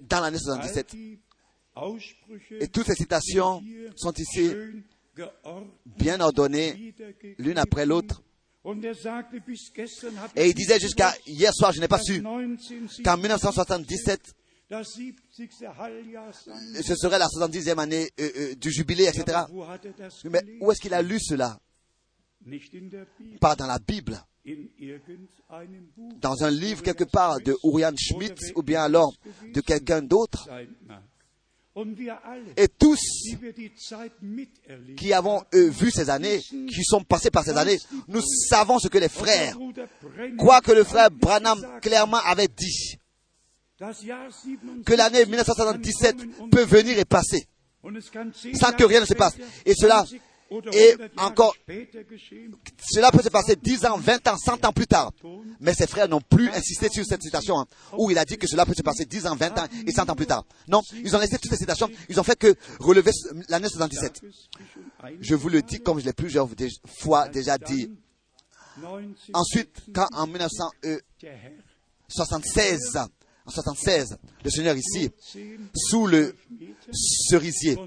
dans 0.00 0.20
l'année 0.20 0.36
All 0.36 0.62
77. 0.62 0.90
die 0.90 1.18
Aussprüche 1.74 2.52
Et 2.60 2.68
toutes 2.68 2.86
ces 2.86 2.94
citations 2.94 3.62
sont 3.96 4.12
ici 4.12 4.50
bien 5.86 6.20
ordonnées 6.20 6.94
l'une 7.38 7.58
après 7.58 7.86
l'autre. 7.86 8.22
Et 10.36 10.48
il 10.48 10.54
disait 10.54 10.80
jusqu'à 10.80 11.14
hier 11.26 11.52
soir, 11.54 11.72
je 11.72 11.80
n'ai 11.80 11.88
pas 11.88 12.00
su 12.00 12.20
1977 12.20 13.04
qu'en 13.04 13.16
1977, 13.16 14.20
das 14.68 14.84
70. 14.84 15.64
Halbjahr 15.78 16.34
sein 16.34 16.82
ce 16.82 16.94
serait 16.94 17.18
la 17.18 17.26
70e 17.26 17.78
année 17.78 18.10
euh, 18.20 18.30
euh, 18.36 18.54
du 18.54 18.70
jubilé, 18.70 19.04
etc. 19.04 19.44
Mais 20.24 20.42
où 20.60 20.70
est-ce 20.70 20.80
qu'il 20.80 20.92
a 20.92 21.00
lu 21.00 21.18
cela? 21.20 21.58
Pas 23.40 23.56
dans 23.56 23.66
la 23.66 23.78
Bible, 23.78 24.22
dans 26.20 26.44
un 26.44 26.50
livre 26.50 26.82
quelque 26.82 27.04
part 27.04 27.40
de 27.40 27.56
Urian 27.64 27.92
Schmidt, 27.96 28.52
ou 28.54 28.62
bien 28.62 28.82
alors 28.82 29.12
de 29.52 29.60
quelqu'un 29.60 30.02
d'autre. 30.02 30.48
Et 32.56 32.68
tous 32.68 32.98
qui 34.96 35.12
avons 35.12 35.44
euh, 35.54 35.68
vu 35.68 35.92
ces 35.92 36.10
années, 36.10 36.40
qui 36.40 36.82
sont 36.82 37.04
passés 37.04 37.30
par 37.30 37.44
ces 37.44 37.56
années, 37.56 37.78
nous 38.08 38.22
savons 38.48 38.80
ce 38.80 38.88
que 38.88 38.98
les 38.98 39.08
frères, 39.08 39.56
quoi 40.36 40.60
que 40.60 40.72
le 40.72 40.82
frère 40.82 41.10
Branham 41.10 41.64
clairement 41.80 42.18
avait 42.24 42.48
dit, 42.48 42.98
das 43.78 44.02
Jahr 44.02 44.32
77 44.32 44.84
que 44.84 44.94
l'année 44.94 45.24
1977 45.24 46.16
kann 46.16 46.32
kommen 46.32 46.50
peut 46.50 46.64
venir 46.64 46.98
et 46.98 47.04
passer. 47.04 47.46
sans 48.54 48.72
que 48.72 48.84
rien 48.84 49.00
ne 49.00 49.06
se 49.06 49.14
passe. 49.14 49.36
Et 49.64 49.74
cela 49.74 50.04
20 50.50 50.56
oder 50.56 50.70
est 50.74 50.92
100 50.92 50.98
Jahre 50.98 51.10
encore-. 51.16 51.56
Cela 52.80 53.10
peut 53.10 53.22
se 53.22 53.28
passer 53.28 53.56
10 53.56 53.84
ans, 53.86 53.98
20 53.98 54.28
ans, 54.28 54.36
100 54.36 54.64
ans 54.64 54.72
plus 54.72 54.86
tard. 54.86 55.12
Mais 55.60 55.74
ses 55.74 55.86
frères 55.86 56.08
n'ont 56.08 56.20
plus 56.20 56.48
insisté 56.50 56.88
sur 56.88 57.04
cette 57.04 57.22
citation, 57.22 57.58
hein, 57.58 57.66
où 57.96 58.10
il 58.10 58.18
a 58.18 58.24
dit 58.24 58.38
que 58.38 58.46
cela 58.46 58.64
peut 58.64 58.74
se 58.74 58.82
passer 58.82 59.04
10 59.04 59.26
ans, 59.26 59.36
20 59.36 59.58
ans 59.58 59.66
et 59.86 59.92
100 59.92 60.10
ans 60.10 60.14
plus 60.14 60.26
tard. 60.26 60.44
Non, 60.68 60.82
ils 60.92 61.14
ont 61.16 61.18
laissé 61.18 61.38
toutes 61.38 61.50
ces 61.50 61.58
citations, 61.58 61.90
ils 62.08 62.18
ont 62.18 62.24
fait 62.24 62.38
que 62.38 62.54
relever 62.80 63.10
l'année 63.48 63.68
77. 63.68 64.22
Je 65.20 65.34
vous 65.34 65.48
le 65.48 65.62
dis 65.62 65.80
comme 65.80 66.00
je 66.00 66.04
l'ai 66.04 66.12
plusieurs 66.12 66.48
fois 66.86 67.28
déjà 67.28 67.58
dit. 67.58 67.90
Ensuite, 69.32 69.74
quand 69.92 70.06
en 70.12 70.26
1976, 70.26 72.98
en 73.48 73.50
76, 73.50 74.18
le 74.44 74.50
Seigneur 74.50 74.76
ici, 74.76 75.08
sous 75.74 76.06
le 76.06 76.34
cerisier, 76.92 77.78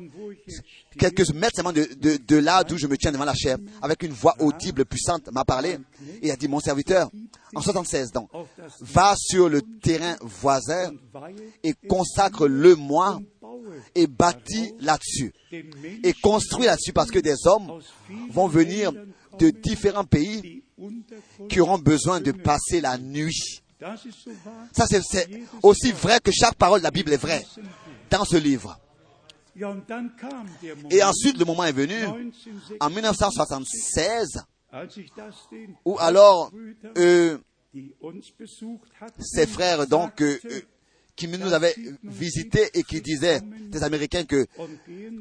quelques 0.98 1.30
mètres 1.34 1.58
seulement 1.58 1.72
de, 1.72 2.36
là 2.38 2.64
d'où 2.64 2.78
je 2.78 2.88
me 2.88 2.98
tiens 2.98 3.12
devant 3.12 3.26
la 3.26 3.36
chair, 3.36 3.58
avec 3.82 4.02
une 4.02 4.12
voix 4.12 4.36
audible, 4.40 4.86
puissante, 4.86 5.32
m'a 5.32 5.46
parlé 5.46 5.78
et 6.24 6.32
a 6.32 6.36
dit, 6.36 6.48
mon 6.48 6.60
serviteur, 6.60 7.12
en 7.54 7.62
76 7.62 8.12
donc, 8.12 8.30
va 8.80 9.14
sur 9.16 9.50
le 9.50 9.62
terrain 9.62 10.16
voisin 10.22 10.94
et 11.64 11.74
consacre-le 11.88 12.76
moi 12.76 13.22
et 13.94 14.08
bâtis 14.08 14.74
là-dessus 14.80 15.32
et 15.52 16.14
construis 16.14 16.66
là-dessus 16.66 16.94
parce 16.94 17.12
que 17.12 17.20
des 17.20 17.36
hommes 17.46 17.80
vont 18.32 18.48
venir 18.48 18.92
de 19.38 19.52
différents 19.52 20.06
pays 20.06 20.64
qui 21.50 21.60
auront 21.60 21.78
besoin 21.78 22.20
de 22.20 22.32
passer 22.32 22.82
la 22.82 22.98
nuit. 22.98 23.61
Ça, 24.74 24.86
c'est 24.86 25.28
aussi 25.64 25.92
vrai 25.92 26.20
que 26.20 26.32
chaque 26.32 26.56
parole 26.56 26.80
de 26.80 26.84
la 26.84 26.92
Bible 26.92 27.12
est 27.14 27.18
vraie 27.18 27.44
dans 28.10 28.26
ce 28.26 28.38
livre. 28.38 28.80
Et 30.90 31.04
ensuite, 31.04 31.38
le 31.38 31.46
moment 31.46 31.64
est 31.66 31.72
venu, 31.72 31.96
en 32.80 32.90
1976, 32.90 34.40
où 35.86 35.98
alors 36.00 36.52
euh, 36.98 37.38
ces 39.20 39.46
frères 39.48 39.86
donc 39.88 40.22
euh, 40.22 40.38
euh, 40.46 40.62
qui 41.16 41.28
nous 41.28 41.52
avaient 41.52 41.76
visités 42.04 42.70
et 42.74 42.84
qui 42.84 43.02
disaient, 43.02 43.42
des 43.42 43.84
Américains, 43.84 44.24
que, 44.24 44.48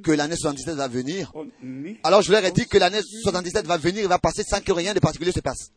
que 0.03 0.13
l'année 0.13 0.37
77 0.37 0.77
va 0.77 0.87
venir. 0.87 1.33
Alors 2.05 2.23
je 2.23 2.31
leur 2.31 2.45
ai 2.45 2.53
dit 2.53 2.67
que 2.67 2.79
l'année 2.79 3.01
77 3.03 3.67
va 3.67 3.77
venir, 3.77 4.03
il 4.03 4.09
va 4.09 4.19
passer 4.19 4.45
sans 4.45 4.61
que 4.61 4.73
rien 4.73 4.95
de 4.95 5.01
particulier 5.01 5.33
se 5.33 5.41
passe. 5.41 5.73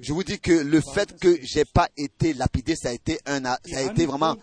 Je 0.00 0.12
vous 0.12 0.22
dis 0.24 0.38
que 0.38 0.52
le 0.52 0.80
fait 0.80 1.18
que 1.18 1.38
j'ai 1.42 1.64
pas 1.64 1.88
été 1.96 2.34
lapidé, 2.34 2.74
ça 2.76 2.90
a 2.90 2.92
été 2.92 3.18
un, 3.26 3.42
ça 3.44 3.58
a 3.78 3.82
été 3.82 4.06
vraiment. 4.06 4.36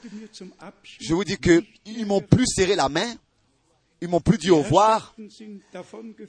Je 0.99 1.13
vous 1.13 1.23
dis 1.23 1.38
que 1.38 1.63
ils 1.86 2.05
m'ont 2.05 2.21
plus 2.21 2.45
serré 2.47 2.75
la 2.75 2.89
main, 2.89 3.13
ils 4.01 4.07
m'ont 4.07 4.19
plus 4.21 4.38
dit 4.38 4.49
au 4.49 4.61
revoir. 4.61 5.15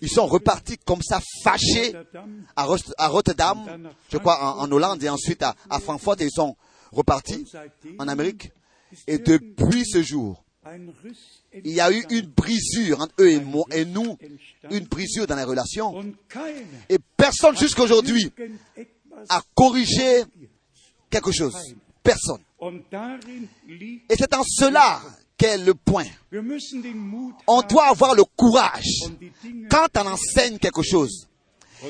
Ils 0.00 0.10
sont 0.10 0.26
repartis 0.26 0.76
comme 0.78 1.02
ça, 1.02 1.20
fâchés 1.42 1.94
à, 2.56 2.66
à 2.98 3.08
Rotterdam, 3.08 3.90
je 4.10 4.18
crois 4.18 4.56
en, 4.58 4.60
en 4.64 4.72
Hollande, 4.72 5.02
et 5.02 5.08
ensuite 5.08 5.42
à, 5.42 5.54
à 5.68 5.80
Francfort, 5.80 6.16
et 6.20 6.24
ils 6.24 6.30
sont 6.30 6.56
repartis 6.92 7.46
en 7.98 8.08
Amérique. 8.08 8.52
Et 9.06 9.18
depuis 9.18 9.84
ce 9.86 10.02
jour, 10.02 10.44
il 11.52 11.72
y 11.72 11.80
a 11.80 11.90
eu 11.90 12.04
une 12.10 12.26
brisure 12.26 13.00
entre 13.00 13.14
eux 13.20 13.28
et, 13.28 13.40
moi, 13.40 13.64
et 13.72 13.84
nous, 13.84 14.16
une 14.70 14.84
brisure 14.84 15.26
dans 15.26 15.36
les 15.36 15.44
relations. 15.44 15.94
Et 16.88 16.98
personne 17.16 17.56
jusqu'aujourd'hui 17.56 18.32
a 19.28 19.42
corrigé 19.54 20.24
quelque 21.10 21.32
chose. 21.32 21.56
Personne. 22.02 22.40
Et 24.08 24.16
c'est 24.16 24.34
en 24.34 24.42
cela 24.44 25.00
qu'est 25.36 25.58
le 25.58 25.74
point. 25.74 26.06
On 27.46 27.62
doit 27.62 27.88
avoir 27.88 28.14
le 28.14 28.24
courage. 28.24 29.08
Quand 29.70 29.86
on 29.96 30.06
enseigne 30.06 30.58
quelque 30.58 30.82
chose 30.82 31.26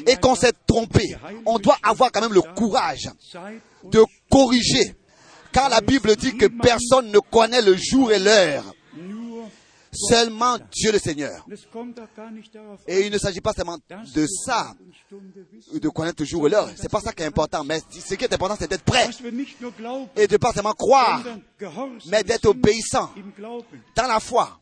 et 0.06 0.16
qu'on 0.16 0.36
s'est 0.36 0.52
trompé, 0.66 1.16
on 1.44 1.58
doit 1.58 1.78
avoir 1.82 2.12
quand 2.12 2.20
même 2.20 2.32
le 2.32 2.42
courage 2.42 3.10
de 3.84 4.04
corriger. 4.30 4.94
Car 5.52 5.68
la 5.68 5.80
Bible 5.80 6.14
dit 6.16 6.36
que 6.36 6.46
personne 6.46 7.10
ne 7.10 7.18
connaît 7.18 7.62
le 7.62 7.76
jour 7.76 8.12
et 8.12 8.20
l'heure, 8.20 8.64
Seulement 9.92 10.56
Dieu 10.70 10.92
le 10.92 10.98
Seigneur. 10.98 11.46
Et 12.86 13.06
il 13.06 13.12
ne 13.12 13.18
s'agit 13.18 13.40
pas 13.40 13.52
seulement 13.52 13.78
de 14.14 14.26
ça, 14.26 14.74
de 15.72 15.88
connaître 15.88 16.22
le 16.22 16.26
jour 16.26 16.46
et 16.46 16.50
l'heure. 16.50 16.70
C'est 16.76 16.90
pas 16.90 17.00
ça 17.00 17.12
qui 17.12 17.22
est 17.22 17.26
important. 17.26 17.64
Mais 17.64 17.80
ce 17.90 18.14
qui 18.14 18.24
est 18.24 18.32
important, 18.32 18.56
c'est 18.58 18.68
d'être 18.68 18.84
prêt. 18.84 19.10
Et 20.16 20.26
de 20.28 20.36
pas 20.36 20.52
seulement 20.52 20.74
croire, 20.74 21.24
mais 22.06 22.22
d'être 22.22 22.46
obéissant 22.46 23.10
dans 23.96 24.06
la 24.06 24.20
foi. 24.20 24.60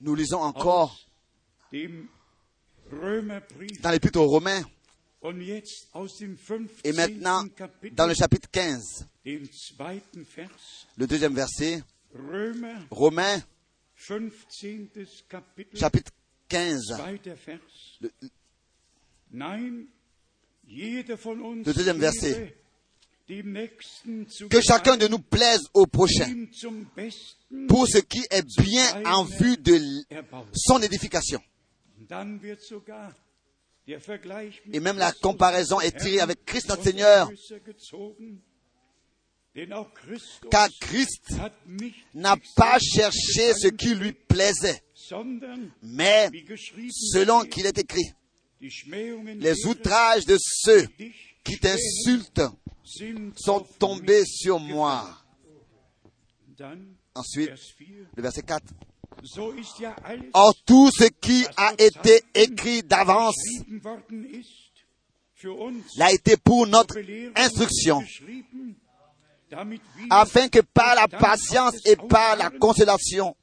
Nous 0.00 0.14
lisons 0.14 0.40
encore 0.40 0.96
dans 3.82 3.90
l'épître 3.90 4.18
aux 4.20 4.26
Romains 4.26 4.62
et 6.84 6.92
maintenant 6.92 7.44
15. 7.44 7.50
Kapitel, 7.54 7.94
dans 7.94 8.06
le 8.06 8.14
chapitre 8.14 8.48
15, 8.50 9.06
den 9.24 9.46
zweiten 9.52 10.24
Vers, 10.24 10.50
le 10.96 11.06
deuxième 11.06 11.34
verset, 11.34 11.82
Romains 12.90 13.42
15. 14.48 15.24
Kapitel, 15.28 15.78
chapitre 15.78 16.10
15, 16.48 16.80
zweiter 16.96 17.34
Vers. 17.46 17.60
le, 18.00 18.10
Le 21.64 21.72
deuxième 21.72 21.98
verset. 21.98 22.56
que 24.50 24.60
chacun 24.60 24.96
de 24.96 25.06
nous 25.08 25.20
plaise 25.20 25.62
au 25.72 25.86
prochain 25.86 26.26
pour 27.68 27.86
ce 27.88 27.98
qui 27.98 28.22
est 28.30 28.44
bien 28.60 29.04
en 29.06 29.24
vue 29.24 29.56
de 29.56 29.78
son 30.54 30.82
édification. 30.82 31.40
Et 34.72 34.80
même 34.80 34.98
la 34.98 35.12
comparaison 35.12 35.80
est 35.80 35.96
tirée 35.98 36.20
avec 36.20 36.44
Christ 36.44 36.68
notre 36.68 36.82
Seigneur, 36.84 37.30
car 40.50 40.68
Christ 40.80 41.34
n'a 42.14 42.36
pas 42.56 42.78
cherché 42.78 43.52
ce 43.54 43.68
qui 43.68 43.94
lui 43.94 44.12
plaisait, 44.12 44.82
mais 45.82 46.30
selon 46.90 47.42
qu'il 47.42 47.66
est 47.66 47.78
écrit, 47.78 48.12
les 48.60 49.66
outrages 49.66 50.24
de 50.24 50.38
ceux 50.40 50.86
qui 51.44 51.58
t'insultent 51.58 52.42
sont 53.36 53.60
tombés 53.78 54.24
sur 54.24 54.58
moi. 54.58 55.18
Ensuite, 57.14 57.50
Vers 57.50 57.58
4. 57.58 58.16
le 58.16 58.22
verset 58.22 58.42
4. 58.42 58.62
So 59.24 59.52
ist 59.52 59.78
ja 59.78 59.94
alles, 60.04 60.30
Or 60.32 60.54
tout 60.64 60.90
ce 60.90 61.04
qui 61.04 61.44
a 61.56 61.74
été 61.78 62.22
écrit 62.34 62.82
d'avance 62.82 63.36
l'a 65.96 66.12
été 66.12 66.36
pour 66.36 66.66
notre 66.66 66.98
instruction, 67.36 68.02
afin 70.10 70.48
que 70.48 70.60
par 70.60 70.94
la 70.94 71.08
patience 71.08 71.76
et 71.84 71.96
par 71.96 72.36
la 72.36 72.50
consolation 72.50 73.36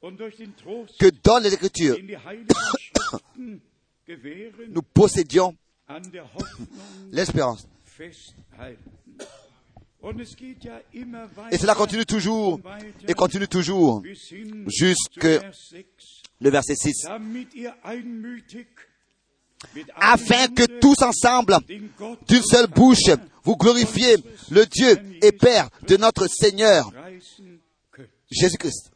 que 0.98 1.10
donne 1.22 1.42
les 1.42 1.54
Écritures, 1.54 1.96
nous 4.68 4.82
possédions 4.82 5.56
l'espérance. 7.10 7.66
Et 11.50 11.58
cela 11.58 11.74
continue 11.74 12.06
toujours 12.06 12.60
et 13.06 13.12
continue 13.14 13.48
toujours 13.48 14.02
jusque 14.66 15.20
zu 15.20 15.20
Vers 15.20 15.54
6, 15.54 15.84
le 16.40 16.50
verset 16.50 16.74
6. 16.74 17.06
Afin 19.96 20.48
que 20.48 20.64
tous 20.80 21.02
ensemble, 21.02 21.56
d'une 21.68 22.42
seule 22.42 22.66
bouche, 22.66 23.10
vous 23.44 23.56
glorifiez 23.56 24.16
le 24.50 24.66
Dieu 24.66 24.98
et 25.22 25.32
Père 25.32 25.68
de 25.86 25.96
notre 25.96 26.26
Seigneur. 26.28 26.90
Jésus-Christ. 28.30 28.92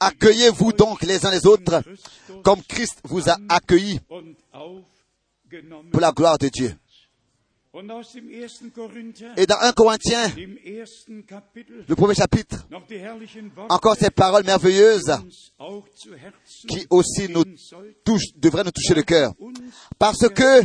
Accueillez-vous 0.00 0.72
donc 0.72 1.02
les 1.02 1.24
uns 1.26 1.30
les 1.30 1.46
autres 1.46 1.82
comme 2.42 2.62
Christ 2.62 3.00
vous 3.04 3.28
a 3.28 3.36
accueillis 3.48 4.00
pour 5.90 6.00
la 6.00 6.12
gloire 6.12 6.38
de 6.38 6.48
Dieu. 6.48 6.74
Et 9.36 9.46
dans 9.46 9.58
1 9.60 9.72
Corinthiens, 9.72 10.28
le 11.88 11.94
premier 11.94 12.14
chapitre, 12.14 12.66
encore 13.68 13.96
ces 13.96 14.10
paroles 14.10 14.44
merveilleuses 14.44 15.12
qui 16.68 16.84
aussi 16.90 17.28
nous 17.28 17.44
touchent, 18.04 18.32
devraient 18.36 18.64
nous 18.64 18.72
toucher 18.72 18.94
le 18.94 19.02
cœur. 19.02 19.34
Parce 19.98 20.28
que 20.28 20.62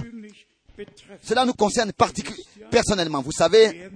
cela 1.21 1.45
nous 1.45 1.53
concerne 1.53 1.91
personnellement. 2.71 3.21
Vous 3.21 3.31
savez 3.31 3.89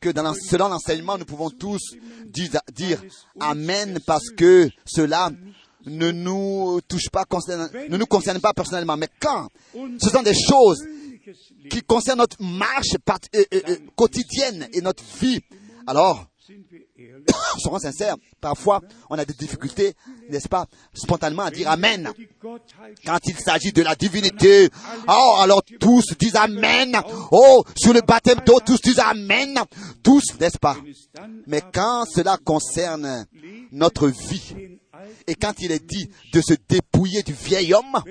que 0.00 0.10
dans 0.10 0.34
selon 0.34 0.68
l'enseignement, 0.68 1.16
nous 1.16 1.24
pouvons 1.24 1.48
tous 1.50 1.80
dire, 2.26 2.50
dire 2.72 3.02
Amen 3.40 3.98
parce 4.06 4.28
que 4.30 4.68
cela 4.84 5.30
ne 5.86 6.10
nous 6.10 6.80
touche 6.86 7.08
pas, 7.10 7.24
concerne- 7.24 7.70
ne 7.88 7.96
nous 7.96 8.06
concerne 8.06 8.40
pas 8.40 8.52
personnellement. 8.52 8.96
Mais 8.98 9.08
quand 9.20 9.48
ce 9.98 10.10
sont 10.10 10.22
des 10.22 10.34
choses 10.34 10.84
qui 11.70 11.82
concernent 11.82 12.18
notre 12.18 12.42
marche 12.42 12.96
quotidienne 13.94 14.68
et 14.72 14.80
notre 14.80 15.04
vie, 15.20 15.40
alors, 15.86 16.26
soyons 17.58 17.78
sincères, 17.78 18.16
parfois 18.40 18.80
on 19.10 19.18
a 19.18 19.24
des 19.24 19.34
difficultés, 19.34 19.94
n'est-ce 20.28 20.48
pas, 20.48 20.66
spontanément 20.94 21.42
à 21.44 21.50
dire 21.50 21.70
Amen. 21.70 22.12
Quand 23.04 23.20
il 23.26 23.36
s'agit 23.36 23.72
de 23.72 23.82
la 23.82 23.94
divinité, 23.94 24.68
oh, 25.08 25.36
alors 25.38 25.62
tous 25.80 26.16
disent 26.18 26.36
Amen. 26.36 26.96
Oh, 27.30 27.64
sur 27.76 27.92
le 27.92 28.00
baptême 28.00 28.40
d'eau, 28.46 28.60
tous 28.64 28.80
disent 28.80 29.00
Amen. 29.00 29.58
Tous, 30.02 30.38
n'est-ce 30.40 30.58
pas 30.58 30.76
Mais 31.46 31.62
quand 31.72 32.04
cela 32.06 32.36
concerne 32.36 33.26
notre 33.72 34.08
vie, 34.08 34.78
et 35.26 35.34
quand 35.34 35.54
il 35.60 35.72
est 35.72 35.84
dit 35.84 36.08
de 36.32 36.40
se 36.40 36.54
dépouiller 36.68 37.22
du 37.22 37.32
vieil 37.32 37.74
homme 37.74 38.02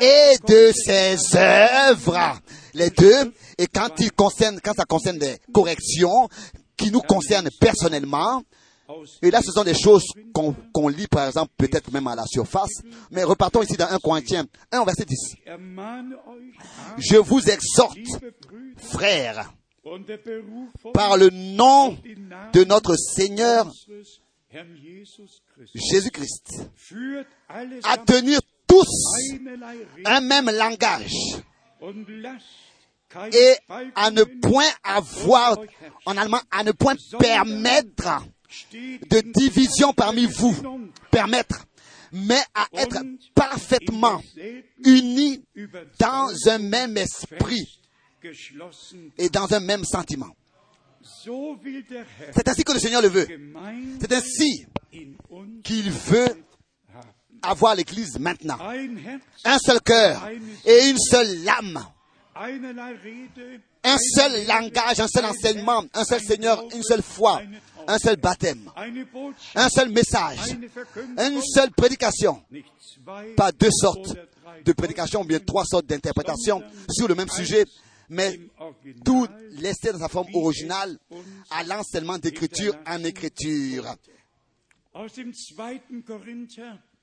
et 0.00 0.36
de 0.46 0.72
ses 0.72 1.36
œuvres, 1.36 2.40
les 2.74 2.90
deux, 2.90 3.32
et 3.58 3.66
quand 3.66 3.88
il 3.98 4.12
concerne, 4.12 4.60
quand 4.62 4.74
ça 4.74 4.84
concerne 4.84 5.18
des 5.18 5.36
corrections 5.52 6.28
qui 6.76 6.90
nous 6.90 7.00
concernent 7.00 7.50
personnellement, 7.60 8.42
et 9.22 9.30
là, 9.30 9.40
ce 9.42 9.52
sont 9.52 9.64
des 9.64 9.74
choses 9.74 10.04
qu'on 10.34 10.88
lit, 10.88 11.06
par 11.06 11.26
exemple, 11.26 11.52
peut-être 11.56 11.90
même 11.92 12.06
à 12.08 12.14
la 12.14 12.26
surface. 12.26 12.82
Mais 13.10 13.24
repartons 13.24 13.62
ici 13.62 13.76
dans 13.76 13.86
1 13.86 13.98
Corinthiens 13.98 14.44
1, 14.70 14.84
verset 14.84 15.04
10. 15.04 15.36
ermahne 15.46 16.12
euch, 16.12 16.56
Je 16.98 17.16
vous 17.16 17.40
exhorte, 17.48 17.96
frères, 18.76 19.52
par 20.92 21.16
le 21.16 21.30
nom 21.30 21.96
de 22.52 22.64
notre 22.64 22.96
Seigneur 22.96 23.72
Jésus-Christ, 25.74 26.70
à 27.84 27.98
tenir 27.98 28.40
tous 28.66 28.86
un 30.04 30.20
même 30.20 30.50
langage 30.50 31.12
et 33.32 33.54
à 33.94 34.10
ne 34.10 34.24
point 34.24 34.70
avoir, 34.82 35.56
en 36.06 36.16
allemand, 36.16 36.40
à 36.50 36.64
ne 36.64 36.72
point 36.72 36.94
permettre 37.18 38.24
de 39.10 39.20
division 39.32 39.92
parmi 39.92 40.26
vous, 40.26 40.54
permettre, 41.10 41.64
mais 42.12 42.40
à 42.54 42.66
être 42.74 43.02
parfaitement 43.34 44.22
unis 44.84 45.44
dans 45.98 46.30
un 46.48 46.58
même 46.58 46.96
esprit 46.96 47.80
et 49.18 49.28
dans 49.28 49.52
un 49.52 49.60
même 49.60 49.84
sentiment. 49.84 50.34
C'est 51.02 52.48
ainsi 52.48 52.64
que 52.64 52.72
le 52.72 52.78
Seigneur 52.78 53.02
le 53.02 53.08
veut. 53.08 53.26
C'est 54.00 54.12
ainsi 54.12 54.66
qu'il 55.62 55.90
veut 55.90 56.44
avoir 57.42 57.74
l'Église 57.74 58.18
maintenant. 58.18 58.58
Un 59.44 59.58
seul 59.58 59.80
cœur 59.80 60.28
et 60.64 60.88
une 60.88 60.98
seule 60.98 61.48
âme. 61.48 61.84
Un 63.84 63.98
seul 63.98 64.46
langage, 64.46 65.00
un 65.00 65.08
seul 65.08 65.24
enseignement, 65.24 65.84
un 65.92 66.04
seul 66.04 66.20
Seigneur, 66.20 66.62
une 66.74 66.82
seule 66.82 67.02
foi, 67.02 67.42
un 67.86 67.98
seul 67.98 68.16
baptême, 68.16 68.70
un 69.54 69.68
seul 69.68 69.90
message, 69.90 70.56
une 71.18 71.42
seule 71.42 71.70
prédication. 71.72 72.42
Pas 73.36 73.52
deux 73.52 73.70
sortes 73.70 74.16
de 74.64 74.72
prédications 74.72 75.24
bien 75.24 75.40
trois 75.40 75.64
sortes 75.64 75.86
d'interprétations 75.86 76.62
sur 76.88 77.08
le 77.08 77.14
même 77.14 77.28
sujet, 77.28 77.64
mais 78.12 78.38
tout 79.04 79.26
laissé 79.52 79.90
dans 79.92 79.98
sa 79.98 80.08
forme 80.08 80.34
originale, 80.34 80.98
allant 81.50 81.82
seulement 81.82 82.18
d'écriture 82.18 82.74
en 82.86 83.02
écriture. 83.04 83.96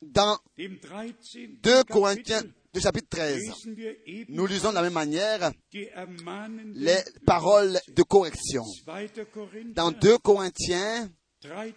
Dans 0.02 0.38
dem 0.58 0.80
13. 0.80 1.14
2 1.62 1.84
Corinthiens, 1.84 2.44
du 2.74 2.80
chapitre 2.80 3.10
13, 3.10 3.42
lesen 3.50 3.76
wir 3.76 3.96
eben 4.06 4.36
nous 4.36 4.46
lisons 4.46 4.70
de 4.70 4.76
la 4.76 4.84
même 4.84 4.94
manière 4.94 5.52
les 5.74 7.04
paroles 7.26 7.78
de 7.90 8.04
correction. 8.04 8.64
2. 8.86 9.26
Korinther, 9.26 9.74
Dans 9.74 9.92
2 9.92 10.18
Corinthiens, 10.20 11.10
13. 11.42 11.74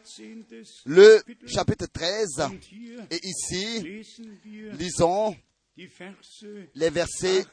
le 0.87 1.21
chapitre 1.47 1.87
13, 1.87 2.41
und 2.51 2.71
hier 2.71 3.07
et 3.11 3.21
ici, 3.27 4.05
lisons 4.79 5.35
les 6.75 6.91
versets 6.91 7.45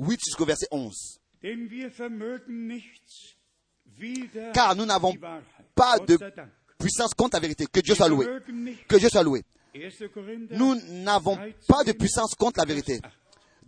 8 0.00 0.06
bis 0.06 0.06
11. 0.06 0.08
8 0.08 0.20
jusqu'au 0.24 0.44
verset 0.44 0.66
11. 0.70 1.20
Denn 1.42 1.70
wir 1.70 1.90
vermögen 1.90 2.66
nichts 2.66 3.36
wider 3.98 4.52
Car 4.52 4.74
nous 4.74 4.86
n'avons 4.86 5.14
pas 5.74 5.98
de 5.98 6.18
puissance 6.78 7.14
contre 7.14 7.36
la 7.36 7.40
vérité. 7.40 7.66
Que 7.66 7.80
Dieu 7.80 7.94
soit 7.94 8.08
loué. 8.08 8.26
Que 8.88 8.96
Dieu 8.96 9.08
soit 9.08 9.22
loué. 9.22 9.42
1. 9.74 10.08
Korinther 10.08 10.58
Nous 10.58 10.74
n'avons 11.04 11.36
13, 11.36 11.52
pas 11.68 11.84
de 11.84 11.92
puissance 11.92 12.34
contre 12.34 12.60
la 12.60 12.66
vérité. 12.66 13.00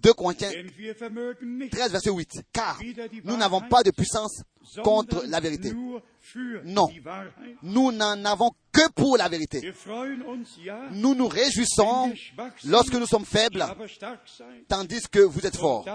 2 0.03 0.14
Corinthiens 0.14 0.50
Denn 0.50 0.70
wir 0.76 0.94
vermögen 0.94 1.59
nicht 1.59 1.72
13, 1.72 1.92
verset 1.92 2.11
8. 2.11 2.44
Car 2.53 2.78
nous 3.24 3.36
n'avons 3.36 3.61
pas 3.68 3.82
de 3.82 3.90
puissance 3.90 4.42
contre 4.82 5.24
la 5.26 5.40
vérité. 5.40 5.72
Non. 6.64 6.88
Nous 7.62 7.92
n'en 7.92 8.24
avons 8.24 8.50
que 8.72 8.90
pour 8.92 9.16
la 9.16 9.28
vérité. 9.28 9.72
Nous 10.92 11.14
nous 11.14 11.28
réjouissons 11.28 12.12
lorsque 12.64 12.94
nous 12.94 13.07
sommes 13.07 13.24
faibles, 13.24 13.64
tandis 14.68 15.03
que 15.11 15.20
vous 15.20 15.46
êtes 15.46 15.57
forts. 15.57 15.86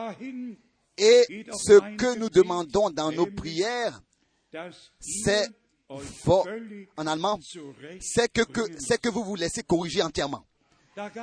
Et 0.98 1.46
ce 1.54 1.96
que 1.98 2.18
nous 2.18 2.30
demandons 2.30 2.90
dans 2.90 3.12
nos 3.12 3.28
prières, 3.28 4.02
c'est 5.00 5.50
en 6.98 7.08
allemand, 7.08 7.40
c'est 8.00 8.32
que, 8.32 8.42
que 8.42 9.10
vous 9.10 9.24
vous 9.24 9.36
laissez 9.36 9.64
corriger 9.64 10.02
entièrement. 10.02 10.47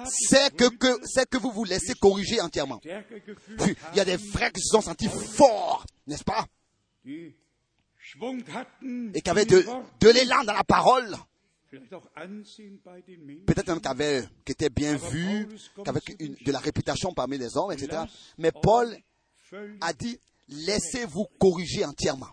C'est 0.08 0.54
que, 0.54 0.68
que, 0.68 1.36
vous 1.38 1.50
vous 1.50 1.64
laissez 1.64 1.94
corriger 1.94 2.40
entièrement. 2.40 2.80
il 2.84 3.96
y 3.96 4.00
a 4.00 4.04
des 4.04 4.18
frères 4.18 4.52
qui 4.52 4.60
se 4.60 4.68
sont 4.68 4.80
sentis 4.82 5.08
forts, 5.08 5.84
n'est-ce 6.06 6.24
pas? 6.24 6.46
Et 9.14 9.20
qui 9.22 9.30
avaient 9.30 9.44
de, 9.46 9.64
de 10.00 10.08
l'élan 10.10 10.44
dans 10.44 10.52
la 10.52 10.64
parole. 10.64 11.16
Peut-être 13.46 13.70
même 13.94 14.28
qui, 14.44 14.52
étaient 14.52 14.70
bien 14.70 14.96
avaient 15.86 16.00
une- 16.20 16.36
de 16.44 16.52
la 16.52 16.58
réputation 16.60 17.12
parmi 17.12 17.38
les 17.38 17.56
hommes, 17.56 17.72
etc. 17.72 18.02
Mais 18.38 18.52
Paul 18.52 18.96
a 19.80 19.92
dit, 19.92 20.18
laissez-vous 20.48 21.26
corriger 21.38 21.84
entièrement. 21.84 22.28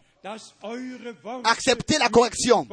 Acceptez 1.44 1.98
la 1.98 2.10
correction. 2.10 2.68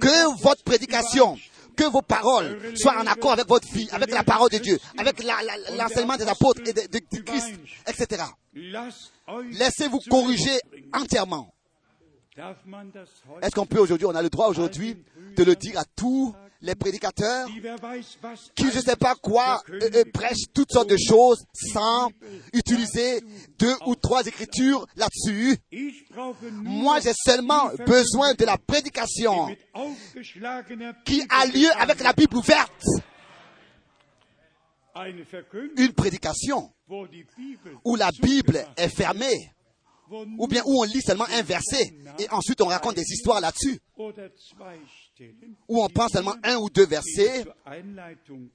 Que 0.00 0.40
votre 0.42 0.62
prédication, 0.62 1.36
que 1.76 1.84
vos 1.84 2.02
paroles 2.02 2.76
soient 2.76 2.98
en 3.00 3.06
accord 3.06 3.32
avec 3.32 3.48
votre 3.48 3.68
vie, 3.72 3.88
avec 3.92 4.10
la 4.10 4.24
parole 4.24 4.50
de 4.50 4.58
Dieu, 4.58 4.78
avec 4.98 5.22
l'enseignement 5.76 6.16
des 6.16 6.28
apôtres 6.28 6.60
et 6.66 6.72
de, 6.72 6.98
Christ, 7.24 7.54
etc. 7.86 8.24
Laissez-vous 9.50 10.00
corriger 10.10 10.58
entièrement. 10.92 11.52
Est-ce 13.42 13.54
qu'on 13.54 13.66
peut 13.66 13.78
aujourd'hui, 13.78 14.06
on 14.06 14.14
a 14.14 14.22
le 14.22 14.30
droit 14.30 14.46
aujourd'hui 14.48 14.96
de 15.36 15.44
le 15.44 15.54
dire 15.54 15.78
à 15.78 15.84
tous 15.84 16.34
les 16.62 16.74
prédicateurs 16.74 17.46
qui, 18.54 18.70
je 18.70 18.76
ne 18.76 18.82
sais 18.82 18.96
pas 18.96 19.14
quoi, 19.16 19.62
euh, 19.68 19.90
euh, 19.94 20.04
prêchent 20.14 20.46
toutes 20.54 20.72
sortes 20.72 20.88
de 20.88 20.96
choses 20.96 21.44
sans 21.52 22.10
utiliser 22.54 23.22
deux 23.58 23.74
ou 23.86 23.96
trois 23.96 24.24
écritures 24.24 24.86
là-dessus. 24.96 25.58
Moi, 26.52 27.00
j'ai 27.00 27.12
seulement 27.12 27.68
besoin 27.86 28.32
de 28.34 28.44
la 28.46 28.56
prédication 28.56 29.54
qui 31.04 31.22
a 31.28 31.46
lieu 31.46 31.68
avec 31.78 32.00
la. 32.00 32.12
Bible 32.12 32.36
ouverte. 32.36 32.84
Une 35.76 35.92
prédication 35.92 36.72
où 37.84 37.96
la 37.96 38.10
Bible 38.22 38.64
est 38.76 38.88
fermée, 38.88 39.50
ou 40.38 40.46
bien 40.46 40.62
où 40.66 40.80
on 40.80 40.84
lit 40.84 41.00
seulement 41.00 41.26
un 41.32 41.42
verset 41.42 41.94
et 42.18 42.28
ensuite 42.30 42.60
on 42.60 42.66
raconte 42.66 42.96
des 42.96 43.10
histoires 43.10 43.40
là-dessus, 43.40 43.78
où 45.68 45.82
on 45.82 45.88
prend 45.88 46.08
seulement 46.08 46.34
un 46.42 46.56
ou 46.56 46.68
deux 46.68 46.86
versets, 46.86 47.44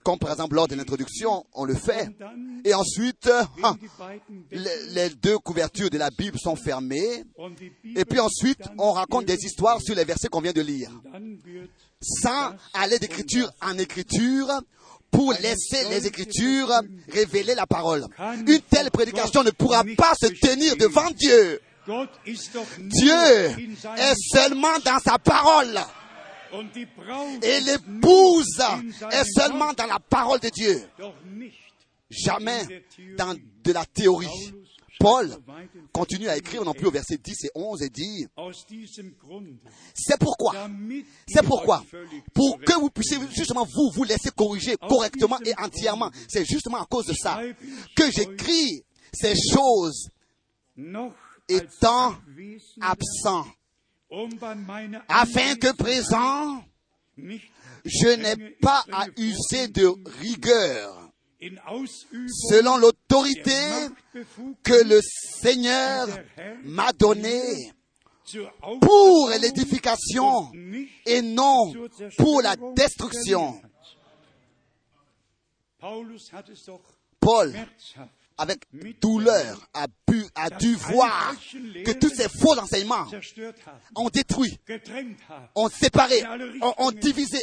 comme 0.03 0.19
par 0.19 0.31
exemple 0.31 0.55
lors 0.55 0.67
de 0.67 0.75
l'introduction, 0.75 1.45
on 1.53 1.65
le 1.65 1.75
fait, 1.75 2.09
et 2.65 2.73
ensuite 2.73 3.29
beiden 3.57 4.43
les, 4.93 5.09
deux 5.09 5.37
couvertures 5.39 5.89
de 5.89 5.97
la 5.97 6.09
Bible 6.09 6.37
sont 6.39 6.55
fermées, 6.55 7.23
et 7.95 8.05
puis 8.05 8.19
ensuite 8.19 8.61
on 8.77 8.91
raconte 8.91 9.25
des 9.25 9.45
histoires 9.45 9.81
sur 9.81 9.95
les 9.95 10.05
versets 10.05 10.27
qu'on 10.27 10.41
vient 10.41 10.53
de 10.53 10.61
lire, 10.61 10.91
sans 12.01 12.53
aller 12.73 12.99
d'écriture 12.99 13.49
en 13.61 13.77
écriture 13.77 14.47
pour 15.11 15.33
laisser 15.33 15.87
les 15.89 16.05
écritures 16.07 16.71
révéler 17.09 17.55
la 17.55 17.65
parole. 17.65 18.05
Une 18.45 18.61
telle 18.69 18.91
prédication 18.91 19.43
ne 19.43 19.51
pourra 19.51 19.83
pas 19.97 20.13
se 20.15 20.27
tenir 20.27 20.75
devant 20.77 21.09
Dieu. 21.11 21.61
Dieu 22.79 23.13
est 23.97 24.15
seulement 24.33 24.77
dans 24.83 24.99
sa 24.99 25.17
parole. 25.17 25.79
Et 27.41 27.59
l'épouse 27.61 28.61
est 29.11 29.23
seulement 29.35 29.73
dans 29.73 29.85
la 29.85 29.99
parole 29.99 30.39
de 30.39 30.49
Dieu. 30.49 30.81
Jamais 32.09 32.61
dans 33.17 33.35
de 33.63 33.71
la 33.73 33.85
théorie. 33.85 34.53
Paul 34.99 35.35
continue 35.91 36.27
à 36.27 36.37
écrire 36.37 36.63
non 36.63 36.73
plus 36.73 36.87
au 36.87 36.91
verset 36.91 37.17
10 37.17 37.45
et 37.45 37.51
11 37.55 37.81
et 37.83 37.89
dit, 37.89 38.25
c'est 39.93 40.19
pourquoi, 40.19 40.69
c'est 41.27 41.43
pourquoi, 41.43 41.83
pour 42.33 42.59
que 42.59 42.79
vous 42.79 42.89
puissiez 42.89 43.17
justement 43.35 43.65
vous, 43.65 43.91
vous 43.93 44.03
laisser 44.03 44.31
corriger 44.31 44.75
correctement 44.77 45.39
et 45.45 45.53
entièrement. 45.57 46.11
C'est 46.27 46.45
justement 46.45 46.81
à 46.81 46.85
cause 46.85 47.05
de 47.05 47.13
ça 47.13 47.39
que 47.95 48.11
j'écris 48.11 48.83
ces 49.13 49.33
choses 49.35 50.09
étant 51.49 52.15
absent, 52.81 53.45
afin 55.07 55.55
que 55.55 55.71
présent, 55.73 56.63
je 57.17 58.15
n'ai 58.15 58.51
pas 58.61 58.85
à 58.91 59.07
user 59.17 59.67
de 59.69 59.93
rigueur 60.19 61.06
selon 61.39 62.77
l'autorité 62.77 63.59
que 64.63 64.83
le 64.83 64.99
Seigneur 65.01 66.07
m'a 66.63 66.91
donnée 66.93 67.71
pour 68.81 69.29
l'édification 69.39 70.51
et 71.05 71.21
non 71.21 71.73
pour 72.17 72.41
la 72.41 72.55
destruction. 72.75 73.61
Paul, 77.19 77.53
avec 78.37 78.59
douleur, 79.01 79.67
a, 79.73 79.87
pu, 80.05 80.23
a 80.35 80.49
dû 80.51 80.75
voir 80.75 81.33
que 81.83 81.91
tous 81.93 82.09
ces 82.09 82.29
faux 82.29 82.57
enseignements 82.59 83.07
ont 83.95 84.09
détruit, 84.09 84.57
ont 85.55 85.69
séparé, 85.69 86.23
ont, 86.61 86.73
ont 86.77 86.91
divisé, 86.91 87.39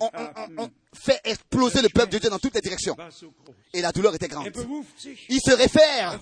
ont, 0.00 0.10
ont- 0.58 0.70
fait 0.94 1.20
exploser 1.24 1.82
le 1.82 1.88
peuple 1.90 2.12
de 2.12 2.18
Dieu 2.18 2.30
dans 2.30 2.38
toutes 2.38 2.54
les 2.54 2.60
directions. 2.60 2.96
Et 3.74 3.82
la 3.82 3.92
douleur 3.92 4.14
était 4.14 4.28
grande. 4.28 4.46
Il 5.28 5.40
se 5.40 5.50
réfère 5.52 6.18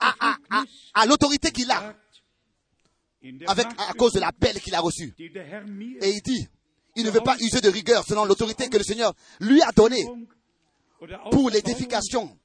à, 0.00 0.14
à- 0.20 0.64
à- 0.94 1.06
l'autorité 1.06 1.50
qu'il 1.52 1.70
a 1.70 1.94
avec, 3.46 3.66
à 3.88 3.92
cause 3.94 4.12
de 4.14 4.20
l'appel 4.20 4.60
qu'il 4.60 4.74
a 4.74 4.80
reçu. 4.80 5.14
Et 6.02 6.10
il 6.10 6.22
dit, 6.22 6.48
il 6.96 7.04
ne 7.04 7.10
veut 7.10 7.20
pas 7.20 7.36
user 7.40 7.60
de 7.60 7.68
rigueur 7.68 8.04
selon 8.06 8.24
l'autorité 8.24 8.68
que 8.68 8.78
le 8.78 8.84
Seigneur 8.84 9.14
lui 9.40 9.62
a 9.62 9.70
donnée 9.72 10.04
pour 11.30 11.50
l'édification 11.50 12.36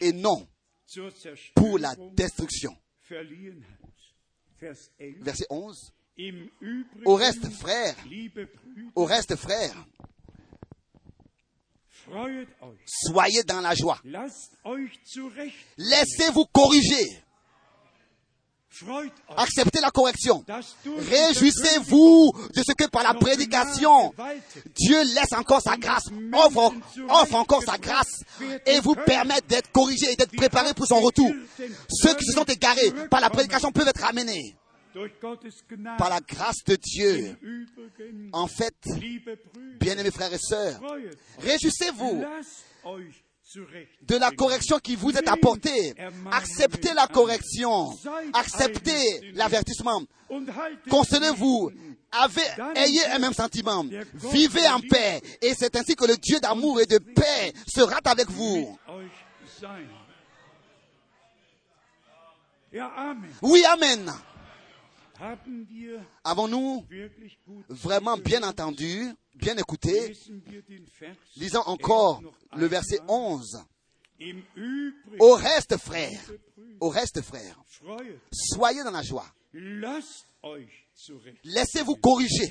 et 0.00 0.12
non 0.12 0.46
pour 1.54 1.78
la 1.78 1.94
destruction. 2.12 2.76
verliehen 3.08 3.62
hat. 3.64 3.86
Vers 4.58 4.90
11. 4.98 5.22
Verset 5.22 5.46
11. 5.50 5.92
Im 6.18 6.50
Übrigen, 6.60 7.06
Au 7.06 7.14
reste, 7.14 7.50
frères, 7.50 7.94
au 8.94 9.04
reste, 9.04 9.36
frères, 9.36 9.86
soyez 12.86 13.42
dans 13.42 13.60
la 13.60 13.74
joie. 13.74 14.00
Laissez-vous 15.76 16.46
corriger. 16.46 17.22
Acceptez 19.36 19.80
la 19.80 19.90
correction. 19.90 20.44
Réjouissez-vous 20.84 22.32
de 22.54 22.62
ce 22.66 22.72
que 22.72 22.88
par 22.88 23.02
la 23.02 23.14
prédication, 23.14 24.12
Dieu 24.74 25.02
laisse 25.14 25.32
encore 25.32 25.62
sa 25.62 25.76
grâce, 25.76 26.04
offre, 26.32 26.72
offre 27.08 27.34
encore 27.34 27.62
sa 27.62 27.78
grâce 27.78 28.22
et 28.66 28.80
vous 28.80 28.94
permet 28.94 29.40
d'être 29.48 29.70
corrigé 29.72 30.12
et 30.12 30.16
d'être 30.16 30.34
préparé 30.36 30.74
pour 30.74 30.86
son 30.86 31.00
retour. 31.00 31.30
Ceux 31.90 32.14
qui 32.14 32.26
se 32.26 32.32
sont 32.32 32.44
égarés 32.44 32.92
par 33.10 33.20
la 33.20 33.30
prédication 33.30 33.72
peuvent 33.72 33.88
être 33.88 34.04
Gnade. 35.70 35.98
par 35.98 36.08
la 36.08 36.20
grâce 36.20 36.64
de 36.66 36.76
Dieu. 36.76 37.36
En 38.32 38.46
fait, 38.46 38.74
bien-aimés 39.78 40.10
frères 40.10 40.32
et 40.32 40.38
sœurs, 40.38 40.80
réjouissez-vous. 41.38 42.24
De 44.02 44.16
la 44.16 44.30
correction 44.32 44.78
qui 44.78 44.96
vous 44.96 45.10
est 45.10 45.28
apportée. 45.28 45.94
Acceptez 46.32 46.92
la 46.94 47.06
correction. 47.06 47.96
Acceptez 48.32 49.32
l'avertissement. 49.34 50.02
Consolez-vous. 50.90 51.70
Avez, 52.12 52.42
ayez 52.76 53.04
un 53.06 53.18
même 53.18 53.32
sentiment. 53.32 53.84
Vivez 54.32 54.66
en 54.68 54.80
paix. 54.80 55.20
Et 55.42 55.54
c'est 55.54 55.74
ainsi 55.76 55.94
que 55.94 56.06
le 56.06 56.16
Dieu 56.16 56.40
d'amour 56.40 56.80
et 56.80 56.86
de 56.86 56.98
paix 56.98 57.52
sera 57.66 57.98
avec 58.04 58.30
vous. 58.30 58.78
Oui, 63.42 63.64
Amen. 63.64 64.12
Avons-nous 66.24 66.84
vraiment 67.68 68.16
bien 68.16 68.42
entendu, 68.42 69.08
bien 69.34 69.56
écouté? 69.56 70.16
Lisons 71.36 71.62
encore 71.66 72.22
le 72.56 72.66
verset 72.66 73.00
einmal. 73.00 73.16
11. 73.16 73.64
Im 74.18 74.42
Übrigen, 74.56 75.20
Au 75.20 75.34
reste, 75.34 75.76
frères, 75.76 76.32
Au 76.80 76.88
reste, 76.88 77.20
frères, 77.20 77.62
soyez 78.32 78.82
dans 78.82 78.90
la 78.90 79.02
joie. 79.02 79.26
Laissez-vous 81.44 81.96
corriger. 81.96 82.50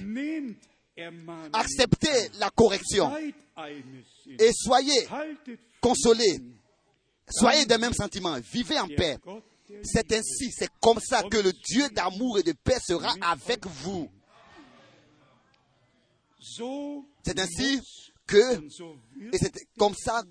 Acceptez 1.53 2.29
la 2.39 2.49
correction. 2.51 3.11
Et 4.39 4.51
soyez 4.53 5.07
consolés. 5.81 6.39
Soyez 7.29 7.65
d'un 7.65 7.79
même 7.79 7.93
sentiment. 7.93 8.37
Vivez 8.39 8.79
en 8.79 8.87
paix. 8.87 9.17
C'est 9.83 10.11
ainsi, 10.13 10.51
c'est 10.51 10.69
comme 10.79 10.99
ça 10.99 11.23
que 11.23 11.37
le 11.37 11.51
Dieu 11.51 11.89
d'amour 11.89 12.37
et 12.39 12.43
de 12.43 12.51
paix 12.51 12.79
sera 12.79 13.13
avec 13.21 13.65
vous. 13.65 14.09
C'est 17.23 17.39
ainsi 17.39 17.81
que, 18.27 18.61
et 19.33 19.37
c'est 19.37 19.67
comme 19.77 19.95
ça 19.95 20.23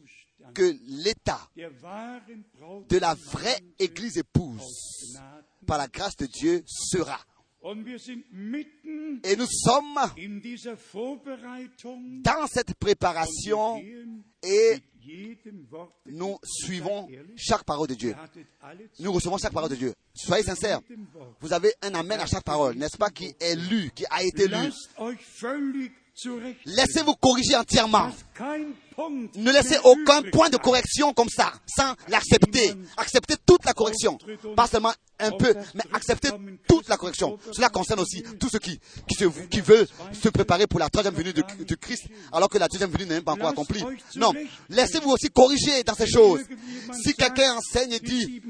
que 0.55 0.77
l'état 0.87 1.41
de 1.57 2.99
la 2.99 3.15
vraie 3.15 3.61
Église 3.79 4.19
épouse, 4.19 5.19
par 5.67 5.79
la 5.79 5.89
grâce 5.89 6.17
de 6.17 6.27
Dieu, 6.27 6.63
sera. 6.67 7.19
Et 9.25 9.37
nous 9.37 9.47
sommes 9.47 9.99
dans 12.23 12.47
cette 12.47 12.75
préparation 12.75 13.83
et 14.43 14.79
nous 16.07 16.39
suivons 16.45 17.09
chaque 17.37 17.65
parole 17.65 17.89
de 17.89 17.95
Dieu. 17.95 18.15
Nous 19.01 19.13
recevons 19.13 19.39
chaque 19.39 19.53
parole 19.55 19.71
de 19.71 19.77
Dieu. 19.77 19.95
Soyez 20.15 20.45
sincères. 20.45 20.81
Vous 21.41 21.53
avez 21.55 21.73
un 21.81 21.95
amen 21.95 22.21
à 22.21 22.27
chaque 22.27 22.45
parole, 22.45 22.77
n'est-ce 22.77 22.99
pas, 22.99 23.09
qui 23.11 23.35
est 23.41 23.57
lu, 23.57 23.91
qui 23.95 24.05
a 24.11 24.23
été 24.23 24.47
lu? 24.47 24.57
Laissez-vous 26.67 27.15
corriger 27.15 27.57
entièrement. 27.57 28.11
Ne 29.35 29.51
laissez 29.51 29.77
aucun 29.83 30.23
point 30.31 30.49
de 30.49 30.57
correction 30.57 31.13
comme 31.13 31.29
ça, 31.29 31.53
sans 31.67 31.95
l'accepter. 32.09 32.73
Acceptez 32.97 33.35
toute 33.45 33.65
la 33.65 33.73
correction. 33.73 34.17
Pas 34.55 34.69
seulement 34.69 34.93
un 35.19 35.33
peu, 35.33 35.55
mais 35.75 35.83
acceptez 35.93 36.31
toute 36.69 36.89
la 36.89 36.97
correction. 36.97 37.37
Cela 37.53 37.69
concerne 37.69 38.01
aussi 38.01 38.23
tous 38.39 38.49
ceux 38.49 38.61
qui, 38.61 38.79
qui, 39.09 39.15
se, 39.17 39.25
qui 39.49 39.61
veulent 39.61 39.89
se 40.13 40.29
préparer 40.29 40.69
pour 40.69 40.79
la 40.79 40.89
troisième 40.89 41.15
venue 41.15 41.33
de, 41.33 41.43
de 41.65 41.75
Christ, 41.75 42.05
alors 42.33 42.49
que 42.49 42.59
la 42.59 42.69
deuxième 42.69 42.91
venue 42.91 43.07
n'est 43.07 43.15
même 43.17 43.25
pas 43.25 43.33
encore 43.33 43.49
accomplie. 43.49 43.85
Non, 44.15 44.33
laissez-vous 44.69 45.11
aussi 45.11 45.31
corriger 45.31 45.83
dans 45.83 45.95
ces 45.95 46.07
choses. 46.07 46.43
Si 47.03 47.15
quelqu'un 47.15 47.57
enseigne 47.57 47.93
et 47.93 48.01
dit 48.01 48.41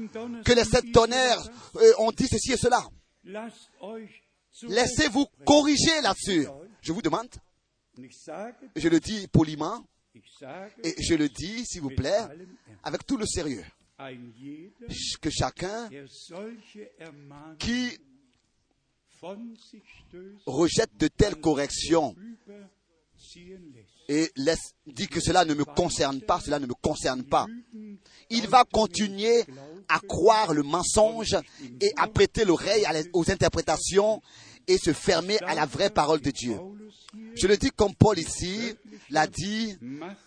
que 0.43 0.53
les 0.53 0.65
sept 0.65 0.91
tonnerres 0.91 1.41
euh, 1.77 1.93
ont 1.97 2.11
dit 2.11 2.27
ceci 2.27 2.53
et 2.53 2.57
cela, 2.57 2.83
laissez-vous 4.67 5.25
corriger 5.45 6.01
là-dessus. 6.01 6.47
Je 6.81 6.93
vous 6.93 7.01
demande, 7.01 7.27
je 8.75 8.87
le 8.87 8.99
dis 8.99 9.27
poliment, 9.27 9.85
et 10.83 10.95
je 11.01 11.15
le 11.15 11.29
dis, 11.29 11.65
s'il 11.65 11.81
vous 11.81 11.89
plaît, 11.89 12.21
avec 12.83 13.05
tout 13.05 13.17
le 13.17 13.25
sérieux, 13.25 13.63
que 15.21 15.29
chacun 15.29 15.89
qui 17.59 17.97
rejette 20.45 20.97
de 20.97 21.07
telles 21.07 21.35
corrections 21.39 22.15
et 24.07 24.29
laisse, 24.35 24.73
dit 24.85 25.07
que 25.07 25.19
cela 25.19 25.45
ne 25.45 25.53
me 25.53 25.63
concerne 25.63 26.21
pas, 26.21 26.39
cela 26.39 26.59
ne 26.59 26.65
me 26.67 26.73
concerne 26.73 27.23
pas, 27.23 27.47
il 28.29 28.47
va 28.47 28.63
continuer 28.65 29.43
à 29.87 29.99
croire 29.99 30.53
le 30.53 30.63
mensonge 30.63 31.35
et 31.81 31.91
à 31.97 32.07
prêter 32.07 32.45
l'oreille 32.45 32.85
aux 33.13 33.31
interprétations 33.31 34.21
et 34.67 34.77
se 34.77 34.93
fermer 34.93 35.37
à 35.43 35.55
la 35.55 35.65
vraie 35.65 35.89
parole 35.89 36.21
de 36.21 36.31
Dieu. 36.31 36.57
Je 37.35 37.47
le 37.47 37.57
dis 37.57 37.71
comme 37.71 37.95
Paul 37.95 38.17
ici 38.19 38.73
l'a 39.09 39.27
dit 39.27 39.77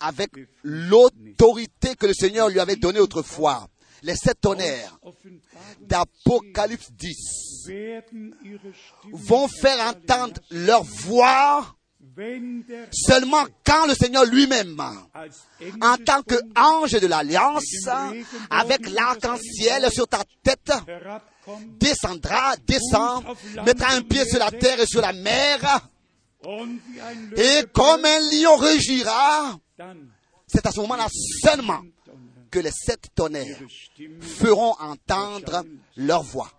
avec 0.00 0.30
l'autorité 0.62 1.94
que 1.96 2.06
le 2.06 2.14
Seigneur 2.14 2.48
lui 2.48 2.60
avait 2.60 2.76
donnée 2.76 3.00
autrefois. 3.00 3.68
Les 4.02 4.14
sept 4.14 4.40
tonnerres 4.40 4.98
d'Apocalypse 5.80 6.92
10 6.92 7.66
werden 7.66 8.34
ihre 8.44 8.60
Stimme 8.72 9.12
vont 9.12 9.48
faire 9.48 9.80
entendre 9.88 10.40
leur 10.50 10.84
voix 10.84 11.77
seulement 12.92 13.44
quand 13.64 13.86
le 13.86 13.94
Seigneur 13.94 14.24
lui-même, 14.24 14.80
en 15.80 15.96
tant 16.04 16.22
qu'ange 16.22 16.92
de 16.92 17.06
l'alliance, 17.06 17.88
avec 18.50 18.88
l'arc-en-ciel 18.90 19.90
sur 19.92 20.08
ta 20.08 20.22
tête, 20.42 20.72
descendra, 21.78 22.54
descend, 22.66 23.24
mettra 23.64 23.94
un 23.94 24.02
pied 24.02 24.24
sur 24.24 24.38
la 24.38 24.50
terre 24.50 24.80
et 24.80 24.86
sur 24.86 25.00
la 25.00 25.12
mer, 25.12 25.88
et 27.36 27.64
comme 27.72 28.04
un 28.04 28.20
lion 28.30 28.56
rugira, 28.56 29.58
dann 29.76 30.10
c'est 30.48 30.66
à 30.66 30.72
ce 30.72 30.80
moment-là 30.80 31.06
seulement 31.42 31.82
que 32.50 32.58
les 32.58 32.70
sept 32.70 33.08
tonnerres 33.14 33.60
feront 34.20 34.74
entendre 34.80 35.64
leur 35.96 36.22
voix. 36.22 36.50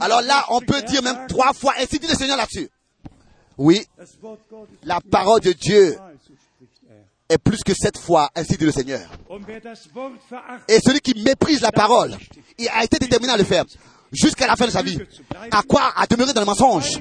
Alors 0.00 0.22
là, 0.22 0.44
on 0.50 0.60
peut 0.60 0.82
dire 0.82 1.02
même 1.02 1.26
trois 1.28 1.52
fois, 1.52 1.74
ainsi 1.78 1.98
dit 1.98 2.06
le 2.06 2.14
Seigneur 2.14 2.36
là-dessus? 2.36 2.68
Oui, 3.58 3.86
la 4.82 5.00
parole 5.00 5.40
de 5.40 5.52
Dieu 5.52 5.94
er. 5.94 7.34
est 7.34 7.38
plus 7.38 7.62
que 7.64 7.72
sept 7.72 7.98
fois, 7.98 8.30
ainsi 8.34 8.56
dit 8.56 8.66
le 8.66 8.72
Seigneur. 8.72 9.08
Et 10.68 10.78
celui 10.80 11.00
qui 11.00 11.22
méprise 11.22 11.62
la 11.62 11.72
parole, 11.72 12.14
il 12.58 12.68
a 12.68 12.84
été 12.84 12.98
déterminé 12.98 13.32
à 13.32 13.38
le 13.38 13.44
faire 13.44 13.64
jusqu'à 14.12 14.46
la 14.46 14.56
fin 14.56 14.66
de 14.66 14.70
sa 14.70 14.82
vie. 14.82 14.98
À 15.50 15.62
quoi? 15.62 15.92
À 15.96 16.06
demeurer 16.06 16.34
dans 16.34 16.42
le 16.42 16.46
mensonge. 16.46 17.00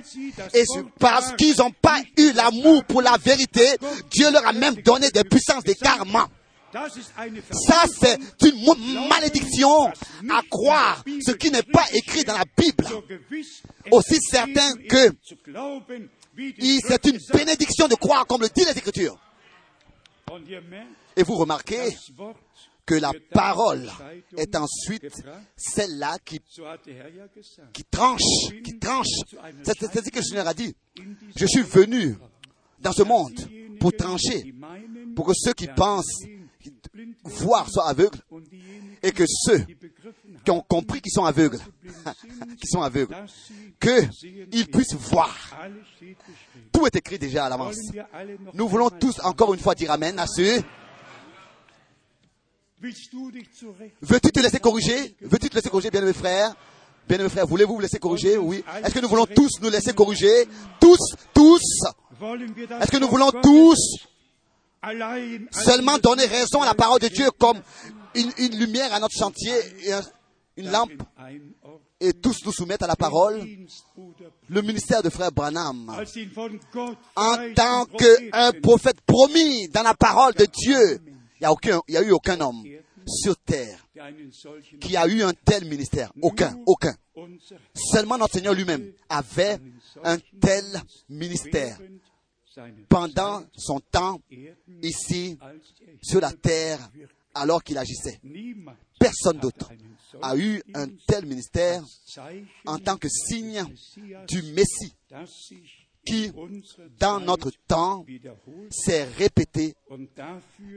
Et 0.53 0.63
parce 0.97 1.33
qu'ils 1.33 1.57
n'ont 1.57 1.71
pas 1.71 1.99
eu 2.17 2.31
l'amour 2.31 2.85
pour 2.85 3.01
la 3.01 3.17
vérité, 3.17 3.77
Dieu 4.11 4.31
leur 4.31 4.47
a 4.47 4.53
même 4.53 4.75
donné 4.75 5.11
des 5.11 5.25
puissances 5.25 5.63
ist 5.65 5.85
eine 5.85 6.27
Ça, 6.75 7.83
c'est 7.99 8.19
une 8.43 9.07
malédiction 9.07 9.87
à 9.87 10.41
croire 10.49 11.03
ce 11.25 11.31
qui 11.31 11.49
n'est 11.51 11.63
pas 11.63 11.85
écrit 11.93 12.23
dans 12.23 12.37
la 12.37 12.43
Bible. 12.57 12.85
Aussi 13.91 14.17
certain 14.21 14.75
que 14.89 15.15
c'est 16.59 17.05
une 17.05 17.19
bénédiction 17.33 17.87
de 17.87 17.95
croire 17.95 18.27
comme 18.27 18.41
le 18.41 18.49
dit 18.49 18.65
les 18.65 18.77
Écritures. 18.77 19.17
Et 21.15 21.23
vous 21.23 21.35
remarquez 21.35 21.95
que 22.85 22.95
la 22.95 23.13
parole 23.31 23.89
est 24.37 24.55
ensuite 24.55 25.23
celle-là 25.55 26.17
qui, 26.23 26.41
tranche, 27.89 28.21
qui 28.63 28.77
tranche. 28.77 29.07
C'est 29.63 29.79
ce 29.79 30.09
que 30.09 30.17
le 30.17 30.23
Seigneur 30.23 30.47
a 30.47 30.53
dit. 30.53 30.75
Je 31.35 31.45
suis 31.45 31.63
venu 31.63 32.17
dans 32.79 32.91
ce 32.91 33.03
monde 33.03 33.33
pour 33.79 33.93
trancher, 33.93 34.53
pour 35.15 35.25
que 35.25 35.33
ceux 35.33 35.53
qui 35.53 35.67
pensent 35.67 36.23
voir 37.23 37.69
soient 37.69 37.87
aveugles 37.89 38.19
et 39.03 39.11
que 39.11 39.23
ceux 39.27 39.65
qui 40.43 40.51
ont 40.51 40.61
compris 40.61 41.01
qu'ils 41.01 41.11
sont 41.11 41.25
aveugles, 41.25 41.59
qui 42.61 42.67
sont 42.67 42.81
aveugles, 42.81 43.15
qu'ils 43.79 44.67
puissent 44.67 44.95
voir. 44.95 45.35
Tout 46.71 46.85
est 46.85 46.95
écrit 46.95 47.19
déjà 47.19 47.45
à 47.45 47.49
l'avance. 47.49 47.77
Nous 48.53 48.67
voulons 48.67 48.89
tous 48.89 49.19
encore 49.23 49.53
une 49.53 49.59
fois 49.59 49.75
dire 49.75 49.91
Amen 49.91 50.17
à 50.19 50.27
ceux. 50.27 50.61
Veux-tu 52.79 54.31
te 54.31 54.39
laisser 54.39 54.59
corriger? 54.59 55.15
Veux-tu 55.21 55.49
te 55.49 55.55
laisser 55.55 55.69
corriger, 55.69 55.89
bien-aimés 55.89 56.13
frères 56.13 56.55
Bien-aimés 57.07 57.29
frères, 57.29 57.45
voulez-vous 57.45 57.75
vous 57.75 57.81
laisser 57.81 57.99
corriger? 57.99 58.37
Oui. 58.37 58.63
Est-ce 58.83 58.93
que 58.93 58.99
nous 58.99 59.07
voulons 59.07 59.27
tous 59.27 59.61
nous 59.61 59.69
laisser 59.69 59.93
corriger? 59.93 60.47
Tous, 60.79 61.15
tous 61.33 61.61
Est-ce 62.81 62.91
que 62.91 62.97
nous 62.97 63.07
voulons 63.07 63.31
tous 63.31 64.07
seulement 65.51 65.97
donner 65.97 66.25
raison 66.25 66.61
à 66.61 66.65
la 66.65 66.73
parole 66.73 66.99
de 66.99 67.07
Dieu 67.07 67.29
comme 67.37 67.59
une, 68.15 68.59
lumière 68.59 68.93
à 68.93 68.99
notre 68.99 69.15
chantier 69.17 69.53
une 70.57 70.71
lampe 70.71 70.91
et 71.99 72.13
tous 72.13 72.45
nous 72.45 72.51
soumettre 72.51 72.83
à 72.83 72.87
la 72.87 72.95
parole 72.95 73.41
Le 74.49 74.61
ministère 74.61 75.01
de 75.01 75.09
frère 75.09 75.31
Branham, 75.31 75.89
en 77.15 77.53
tant 77.55 77.85
qu'un 77.85 78.51
prophète 78.61 79.01
promis 79.01 79.67
dans 79.69 79.83
la 79.83 79.93
parole 79.93 80.33
de 80.33 80.45
Dieu, 80.45 80.99
il 81.41 81.47
n'y 81.89 81.97
a, 81.97 82.01
eu 82.01 82.11
aucun 82.11 82.39
homme 82.41 82.63
sur 83.07 83.37
terre 83.37 83.79
qui 84.81 84.97
a 84.97 85.07
eu 85.07 85.21
un 85.21 85.33
tel 85.33 85.65
ministère. 85.65 86.11
Aucun, 86.21 86.57
aucun. 86.65 86.93
Seulement 87.73 88.17
notre 88.17 88.33
Seigneur 88.33 88.53
lui-même 88.53 88.91
avait 89.09 89.57
un 90.03 90.17
tel 90.41 90.63
ministère 91.09 91.77
pendant 92.89 93.43
son 93.55 93.79
temps 93.79 94.19
ici 94.81 95.37
sur 96.01 96.21
la 96.21 96.31
terre 96.31 96.89
alors 97.33 97.63
qu'il 97.63 97.77
agissait. 97.77 98.19
Personne 98.99 99.39
d'autre 99.39 99.71
a 100.21 100.37
eu 100.37 100.61
un 100.73 100.87
tel 101.07 101.25
ministère 101.25 101.83
en 102.65 102.79
tant 102.79 102.97
que 102.97 103.09
signe 103.09 103.63
du 104.27 104.41
Messie 104.53 104.95
qui, 106.05 106.31
dans 106.99 107.19
notre 107.19 107.51
temps, 107.67 108.05
s'est 108.69 109.03
répété 109.03 109.75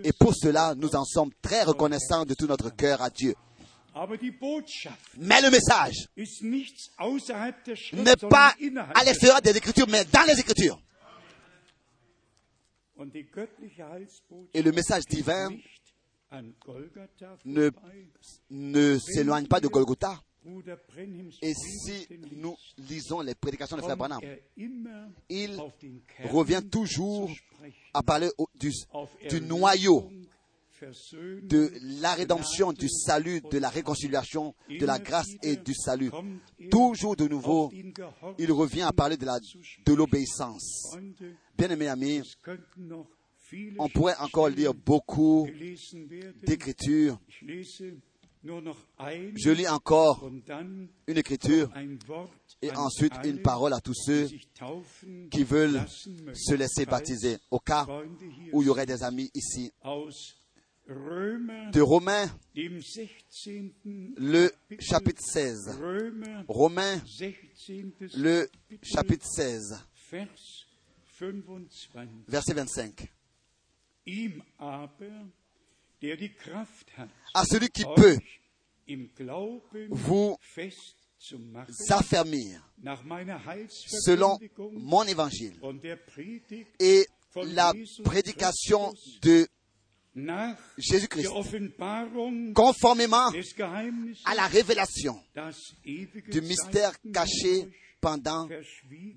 et 0.02 0.12
pour 0.12 0.34
cela, 0.34 0.74
nous 0.74 0.96
en 0.96 1.04
sommes 1.04 1.30
très 1.42 1.62
reconnaissants 1.62 2.24
de 2.24 2.34
tout 2.34 2.46
notre 2.46 2.70
cœur 2.70 3.02
à 3.02 3.10
Dieu. 3.10 3.34
Mais 5.16 5.40
le 5.40 5.50
message 5.50 6.08
n'est 7.92 8.16
pas 8.28 8.54
à 8.94 9.04
l'extérieur 9.04 9.42
des 9.42 9.56
Écritures, 9.56 9.88
mais 9.88 10.04
dans 10.04 10.26
les 10.26 10.38
Écritures. 10.38 10.80
Und 10.80 10.86
die 10.86 12.08
göttliche 12.30 12.70
Heilsbotschaft 12.70 12.86
Et 14.54 14.62
le 14.62 14.72
message 14.72 15.04
divin 15.06 15.50
ne, 17.44 17.70
ne 18.50 18.98
s'éloigne 18.98 19.46
pas 19.46 19.60
de 19.60 19.68
Golgotha. 19.68 20.20
Et 21.42 21.52
si 21.54 22.06
nous 22.32 22.56
lisons 22.78 23.20
les 23.20 23.34
prédications 23.34 23.76
de 23.76 23.82
Frère 23.82 23.96
Branham, 23.96 24.20
er 24.22 24.42
il 25.28 25.56
revient 26.30 26.62
toujours 26.70 27.30
à 27.92 28.02
parler 28.02 28.28
au- 28.38 28.48
du, 28.54 28.70
du 29.28 29.40
noyau 29.40 30.10
de 31.42 31.72
la 32.00 32.14
rédemption, 32.14 32.72
du 32.72 32.88
salut, 32.88 33.40
de 33.50 33.58
la 33.58 33.68
réconciliation, 33.68 34.54
de 34.68 34.86
la 34.86 34.98
grâce 34.98 35.30
et 35.42 35.56
du 35.56 35.74
salut. 35.74 36.10
Toujours 36.70 37.16
de 37.16 37.26
nouveau, 37.26 37.72
il 38.38 38.52
revient 38.52 38.82
à 38.82 38.92
parler 38.92 39.16
de 39.16 39.94
l'obéissance. 39.94 40.96
Bien-aimés 41.56 41.88
amis, 41.88 42.22
on 43.78 43.88
pourrait 43.88 44.16
encore 44.20 44.48
lire 44.48 44.74
beaucoup 44.74 45.48
d'écritures. 46.42 47.18
Je 48.44 49.50
lis 49.50 49.68
encore 49.68 50.30
une 51.08 51.18
écriture 51.18 51.70
et 52.62 52.70
ensuite 52.72 53.12
une 53.24 53.42
parole 53.42 53.72
à 53.72 53.80
tous 53.80 53.94
ceux 53.94 54.28
qui 55.30 55.44
veulent 55.44 55.84
se 55.88 56.54
laisser 56.54 56.86
baptiser 56.86 57.38
au 57.50 57.58
cas 57.58 57.86
où 58.52 58.62
il 58.62 58.66
y 58.66 58.68
aurait 58.68 58.86
des 58.86 59.02
amis 59.02 59.30
ici. 59.34 59.72
De 60.88 61.82
Romains, 61.82 62.30
dem 62.54 62.80
16. 62.80 64.14
le 64.16 64.50
chapitre 64.80 65.20
16. 65.22 65.76
Römer, 65.78 66.44
Romains, 66.48 67.02
16. 67.04 67.92
le 68.16 68.48
chapitre 68.82 69.26
16, 69.26 69.84
Vers 70.08 70.66
25. 71.18 72.08
verset 72.26 72.54
25. 72.54 73.08
Ihm 74.06 74.42
aber, 74.56 75.28
der 76.00 76.16
die 76.16 76.32
Kraft 76.32 76.96
hat, 76.96 77.10
À 77.34 77.44
celui 77.44 77.68
qui 77.68 77.84
peut 77.84 78.18
vous 79.90 80.38
festzumachen, 80.40 81.74
affermir 81.90 82.62
nach 82.78 83.04
meiner 83.04 83.38
selon 83.68 84.38
mon 84.72 85.02
évangile 85.02 85.60
et 86.80 87.06
la 87.44 87.74
prédication 88.04 88.94
de 89.20 89.46
Jésus-Christ, 90.76 91.28
conformément 92.54 93.30
à 94.24 94.34
la 94.34 94.46
révélation 94.46 95.20
du 96.28 96.40
mystère 96.40 96.92
caché 97.12 97.68
pendant 98.00 98.48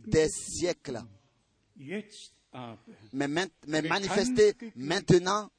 des 0.08 0.28
siècles, 0.30 1.02
mais, 3.14 3.28
manifesté 3.68 4.54
maintenant 4.76 5.50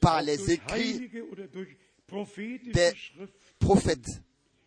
Par 0.00 0.22
les 0.22 0.52
écrits 0.52 1.10
des 2.72 2.92
prophètes, 3.58 4.22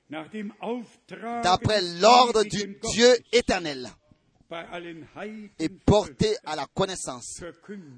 d'après 0.09 1.81
l'ordre 1.99 2.43
du 2.43 2.77
Dieu 2.93 3.15
éternel, 3.31 3.89
et 5.59 5.69
porté 5.69 6.35
à 6.45 6.55
la 6.55 6.65
connaissance 6.73 7.41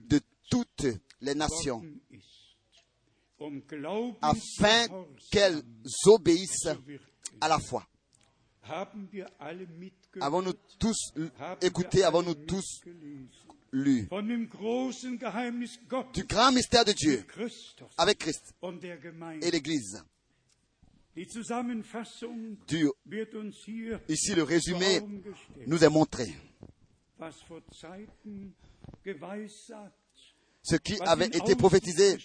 de 0.08 0.20
toutes 0.50 0.88
les 1.22 1.36
nations, 1.36 1.84
afin 4.22 4.86
qu'elles 5.32 5.62
obéissent 6.06 6.70
à 7.42 7.48
la 7.48 7.60
foi. 7.60 7.88
Avons-nous 10.22 10.54
tous 10.80 11.14
écouté, 11.62 12.04
avons-nous 12.04 12.36
tous 12.36 12.82
lu 13.72 14.08
du 16.14 16.24
grand 16.24 16.52
mystère 16.52 16.86
de 16.86 16.92
Dieu 16.92 17.26
avec 17.98 18.18
Christ 18.20 18.54
et 19.42 19.52
l'Église. 19.52 20.04
Du, 22.68 22.90
ici, 24.08 24.36
le 24.36 24.44
résumé 24.44 25.02
nous 25.68 25.84
est 25.84 25.90
montré. 25.90 26.34
Ce 30.62 30.76
qui 30.76 31.00
avait 31.02 31.28
été 31.28 31.56
prophétisé 31.56 32.18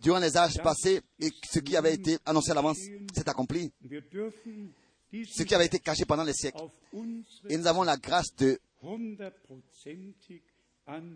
durant 0.00 0.18
les 0.18 0.36
âges 0.36 0.58
passés 0.62 1.00
et 1.20 1.30
ce 1.50 1.58
qui 1.58 1.76
avait 1.76 1.94
été 1.94 2.18
annoncé 2.24 2.50
à 2.50 2.54
l'avance 2.54 2.78
s'est 3.14 3.28
accompli. 3.28 3.70
Ce 5.12 5.42
qui 5.42 5.54
avait 5.54 5.66
été 5.66 5.78
caché 5.78 6.04
pendant 6.04 6.24
les 6.24 6.32
siècles. 6.32 6.62
Et 7.48 7.56
nous 7.56 7.66
avons 7.66 7.82
la 7.82 7.96
grâce 7.96 8.34
de 8.36 8.58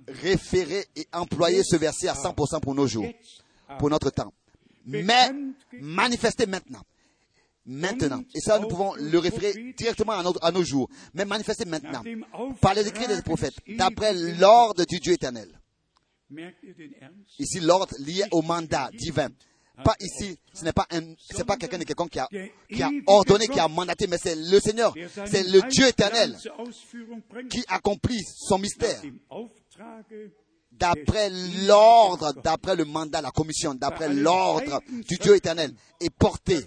référer 0.08 0.84
et 0.96 1.06
employer 1.12 1.62
ce 1.64 1.76
verset 1.76 2.08
à 2.08 2.14
100% 2.14 2.60
pour 2.60 2.74
nos 2.74 2.86
jours, 2.86 3.08
pour 3.78 3.90
notre 3.90 4.10
temps. 4.10 4.32
Mais 4.84 5.04
manifester 5.80 6.46
maintenant. 6.46 6.82
Maintenant. 7.64 8.24
Et 8.34 8.40
ça, 8.40 8.58
nous 8.58 8.66
pouvons 8.66 8.94
le 8.96 9.18
référer 9.18 9.72
directement 9.76 10.12
à 10.12 10.22
nos, 10.24 10.34
à 10.42 10.50
nos 10.50 10.64
jours. 10.64 10.90
Mais 11.14 11.24
manifester 11.24 11.64
maintenant. 11.64 12.02
Par 12.60 12.74
les 12.74 12.88
écrits 12.88 13.06
des 13.06 13.22
prophètes. 13.22 13.54
D'après 13.68 14.12
l'ordre 14.14 14.84
du 14.84 14.98
Dieu 14.98 15.12
éternel. 15.12 15.48
Ici, 17.38 17.60
l'ordre 17.60 17.94
lié 17.98 18.24
au 18.30 18.42
mandat 18.42 18.90
divin. 18.92 19.28
Pas 19.82 19.96
ici, 20.00 20.38
ce 20.52 20.64
n'est 20.64 20.72
pas 20.72 20.86
un, 20.90 21.14
c'est 21.30 21.46
pas 21.46 21.56
quelqu'un 21.56 21.78
de 21.78 21.84
quelqu'un 21.84 22.06
qui 22.06 22.18
a, 22.18 22.28
qui 22.68 22.82
a 22.82 22.90
ordonné, 23.06 23.48
qui 23.48 23.58
a 23.58 23.68
mandaté, 23.68 24.06
mais 24.06 24.18
c'est 24.18 24.34
le 24.36 24.60
Seigneur. 24.60 24.94
C'est 25.26 25.44
le 25.44 25.68
Dieu 25.70 25.86
éternel 25.86 26.36
qui 27.50 27.64
accomplit 27.68 28.22
son 28.22 28.58
mystère. 28.58 29.00
d'après 30.70 31.30
l'ordre, 31.66 32.32
d'après 32.42 32.76
le 32.76 32.84
mandat, 32.84 33.20
la 33.22 33.30
commission, 33.30 33.74
d'après 33.74 34.12
l'ordre 34.12 34.82
du 34.88 35.16
Dieu 35.16 35.36
éternel, 35.36 35.72
est 36.00 36.10
porté 36.10 36.58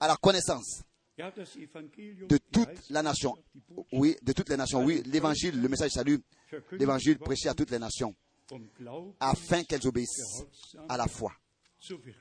à 0.00 0.08
la 0.08 0.16
connaissance 0.16 0.82
de 1.16 2.38
toute 2.52 2.90
la 2.90 3.02
nation. 3.02 3.34
Oui, 3.92 4.16
de 4.22 4.32
toutes 4.32 4.48
les 4.48 4.56
nations. 4.56 4.84
Oui, 4.84 5.02
l'évangile, 5.06 5.60
le 5.60 5.68
message 5.68 5.90
salut, 5.90 6.20
l'évangile 6.72 7.18
prêché 7.18 7.48
à 7.48 7.54
toutes 7.54 7.70
les 7.70 7.78
nations, 7.78 8.14
afin 9.20 9.64
qu'elles 9.64 9.86
obéissent 9.86 10.44
à 10.88 10.96
la 10.96 11.06
foi. 11.06 11.32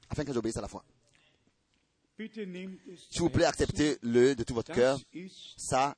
Afin 0.10 0.24
qu'elles 0.26 0.38
obéissent 0.38 0.58
à 0.58 0.62
la 0.62 0.68
foi. 0.68 0.84
S'il 2.18 3.22
vous 3.22 3.30
plaît, 3.30 3.46
acceptez-le 3.46 4.36
de 4.36 4.44
tout 4.44 4.54
votre 4.54 4.74
cœur. 4.74 5.00
Ça, 5.56 5.96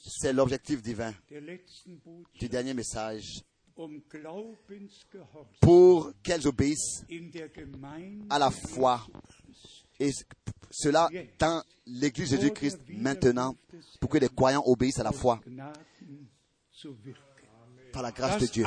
c'est 0.00 0.32
l'objectif 0.32 0.82
divin 0.82 1.14
du 2.38 2.48
dernier 2.48 2.74
message 2.74 3.42
pour 5.60 6.12
qu'elles 6.22 6.46
obéissent 6.46 7.04
à 8.28 8.38
la 8.38 8.50
foi. 8.50 9.06
Et 10.00 10.10
cela 10.70 11.08
dans 11.38 11.62
l'Église 11.86 12.30
Jésus-Christ 12.30 12.80
maintenant, 12.88 13.56
pour 14.00 14.10
que 14.10 14.18
les 14.18 14.28
croyants 14.28 14.62
obéissent 14.66 14.98
à 14.98 15.04
la 15.04 15.12
foi. 15.12 15.40
Par 17.98 18.04
la 18.04 18.12
grâce 18.12 18.40
de 18.40 18.46
Dieu. 18.46 18.64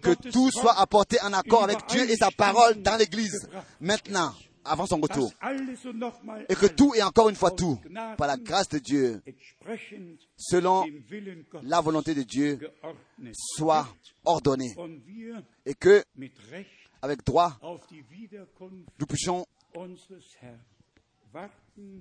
Que 0.00 0.30
tout 0.30 0.50
soit 0.50 0.78
apporté 0.78 1.18
en 1.22 1.34
accord 1.34 1.64
avec 1.64 1.78
Dieu 1.88 2.08
et 2.10 2.16
sa 2.16 2.30
parole 2.30 2.80
dans 2.80 2.96
l'Église 2.96 3.46
maintenant, 3.78 4.32
avant 4.64 4.86
son 4.86 4.98
retour. 5.00 5.30
Et 6.48 6.54
que 6.54 6.66
tout 6.66 6.94
et 6.94 7.02
encore 7.02 7.28
une 7.28 7.36
fois 7.36 7.50
tout, 7.50 7.78
par 8.16 8.26
la 8.26 8.38
grâce 8.38 8.70
de 8.70 8.78
Dieu, 8.78 9.22
selon 10.34 10.86
la 11.62 11.82
volonté 11.82 12.14
de 12.14 12.22
Dieu, 12.22 12.58
soit 13.34 13.86
ordonné. 14.24 14.74
Et 15.66 15.74
que, 15.74 16.02
avec 17.02 17.22
droit, 17.22 17.58
nous 18.98 19.06
puissions 19.06 19.46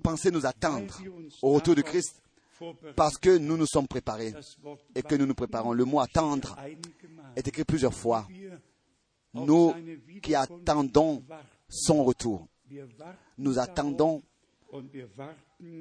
penser 0.01 0.31
nous 0.31 0.45
attendre 0.45 0.97
au 1.41 1.55
retour 1.55 1.75
de 1.75 1.81
Christ. 1.81 2.21
Parce 2.95 3.17
que 3.17 3.37
nous 3.37 3.57
nous 3.57 3.65
sommes 3.65 3.87
préparés 3.87 4.33
et 4.95 5.01
que 5.01 5.15
nous 5.15 5.25
nous 5.25 5.33
préparons. 5.35 5.73
Le 5.73 5.85
mot 5.85 5.99
attendre 5.99 6.57
est 7.35 7.47
écrit 7.47 7.63
plusieurs 7.63 7.93
fois. 7.93 8.27
Nous 9.33 9.73
qui 10.21 10.35
attendons 10.35 11.23
son 11.67 12.03
retour. 12.03 12.47
Nous 13.37 13.59
attendons 13.59 14.21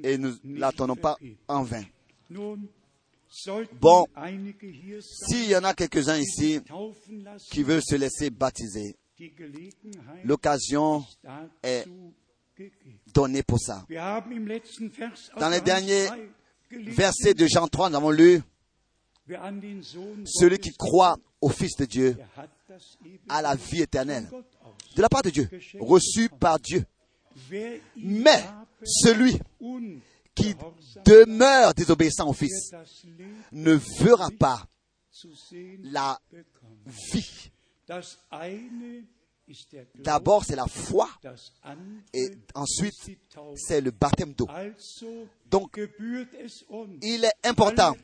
et 0.03 0.18
nous 0.18 0.35
l'attendons 0.45 0.97
pas 0.97 1.16
en 1.47 1.62
vain. 1.62 1.85
Bon, 3.81 4.07
S'il 5.01 5.51
y 5.51 5.57
en 5.57 5.64
a 5.64 5.74
quelques-uns 5.74 6.16
ici 6.18 6.61
qui 7.51 7.62
veulent 7.62 7.83
se 7.83 7.97
laisser 7.97 8.31
baptiser, 8.31 8.97
l'occasion 10.24 11.05
est 11.62 11.85
donnée 13.12 13.43
pour 13.43 13.61
ça. 13.61 13.85
Dans 15.39 15.51
les 15.51 15.61
derniers 15.61 16.07
3 16.07 16.16
gelesen, 16.16 16.33
Verset 16.70 17.34
de 17.34 17.46
Jean 17.46 17.66
3, 17.66 17.90
nous 17.90 17.96
avons 17.96 18.10
lu, 18.10 18.42
celui 20.24 20.58
qui 20.58 20.70
croit 20.72 21.16
au 21.40 21.48
Fils 21.48 21.76
de 21.76 21.84
Dieu 21.84 22.16
ewige 22.16 23.20
a 23.28 23.42
la 23.42 23.54
vie 23.54 23.82
éternelle, 23.82 24.28
de 24.96 25.02
la 25.02 25.08
part 25.08 25.22
de 25.22 25.30
Dieu, 25.30 25.48
reçu 25.80 26.28
par 26.28 26.58
Dieu. 26.58 26.84
Mais 27.96 28.44
celui 28.84 29.38
qui 30.34 30.54
demeure 31.04 31.74
désobéissant 31.74 32.28
au 32.28 32.32
Fils 32.32 32.72
ne 33.52 33.74
verra 34.00 34.30
pas 34.38 34.66
la 35.84 36.20
vie. 37.12 37.50
D'abord, 39.94 40.44
c'est 40.44 40.57
la 40.57 40.66
foi 40.66 41.09
et 42.12 42.30
ensuite, 42.55 42.94
c'est 43.57 43.80
le 43.80 43.90
baptême 43.90 44.32
d'eau. 44.32 44.49
Donc, 45.51 45.80
il 47.03 47.24
est 47.24 47.49
important, 47.49 47.94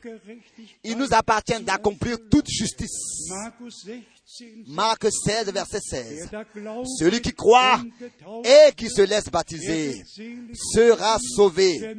il 0.83 0.97
nous 0.97 1.13
appartient 1.13 1.61
d'accomplir 1.63 2.17
toute 2.29 2.47
justice. 2.49 3.29
Markus 3.29 3.83
16 3.83 4.01
Marc 4.67 5.05
16, 5.11 5.51
verset 5.51 5.79
wer 5.93 6.03
16. 6.03 6.29
da 6.31 6.43
glaubt 6.43 6.87
Celui 6.97 7.21
qui 7.21 7.31
croit 7.33 7.79
et 8.43 8.73
qui 8.73 8.89
se 8.89 9.03
laisse 9.03 9.29
baptiser 9.29 10.03
sera 10.53 11.17
sauvé. 11.19 11.95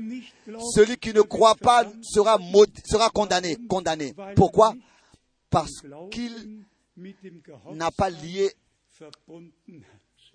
Celui 0.75 0.97
qui 0.97 1.13
ne 1.15 1.21
croit 1.23 1.55
pas 1.55 1.85
sera, 2.03 2.39
sera 2.85 3.11
condamné. 3.11 3.57
Condamné. 3.69 4.13
Pourquoi? 4.35 4.75
Parce 5.51 5.83
qu'il 6.11 6.65
n'a 7.75 7.91
pas 7.93 8.11
lié. 8.11 8.53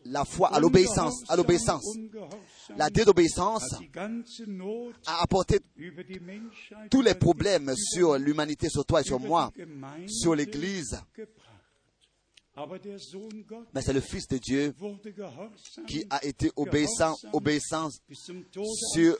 La 0.06 0.26
foi 0.26 0.54
à 0.54 0.60
l'obéissance. 0.60 1.24
À 1.30 1.36
l'obéissance. 1.36 1.86
La 2.78 2.90
désobéissance 2.90 3.76
a 5.06 5.22
apporté 5.22 5.60
tous 6.90 7.02
les 7.02 7.16
problèmes 7.16 7.74
sur 7.76 8.18
l'humanité, 8.18 8.70
sur 8.70 8.86
toi 8.86 9.02
et 9.02 9.04
sur 9.04 9.20
moi, 9.20 9.52
sur 10.08 10.36
l'Église. 10.36 11.00
Mais 13.74 13.82
c'est 13.82 13.94
le 13.94 14.02
Fils 14.02 14.28
de 14.28 14.38
Dieu 14.38 14.74
qui 15.88 16.06
a 16.10 16.24
été 16.26 16.52
obéissant, 16.56 17.16
Tode 17.32 18.66
sur 18.94 19.18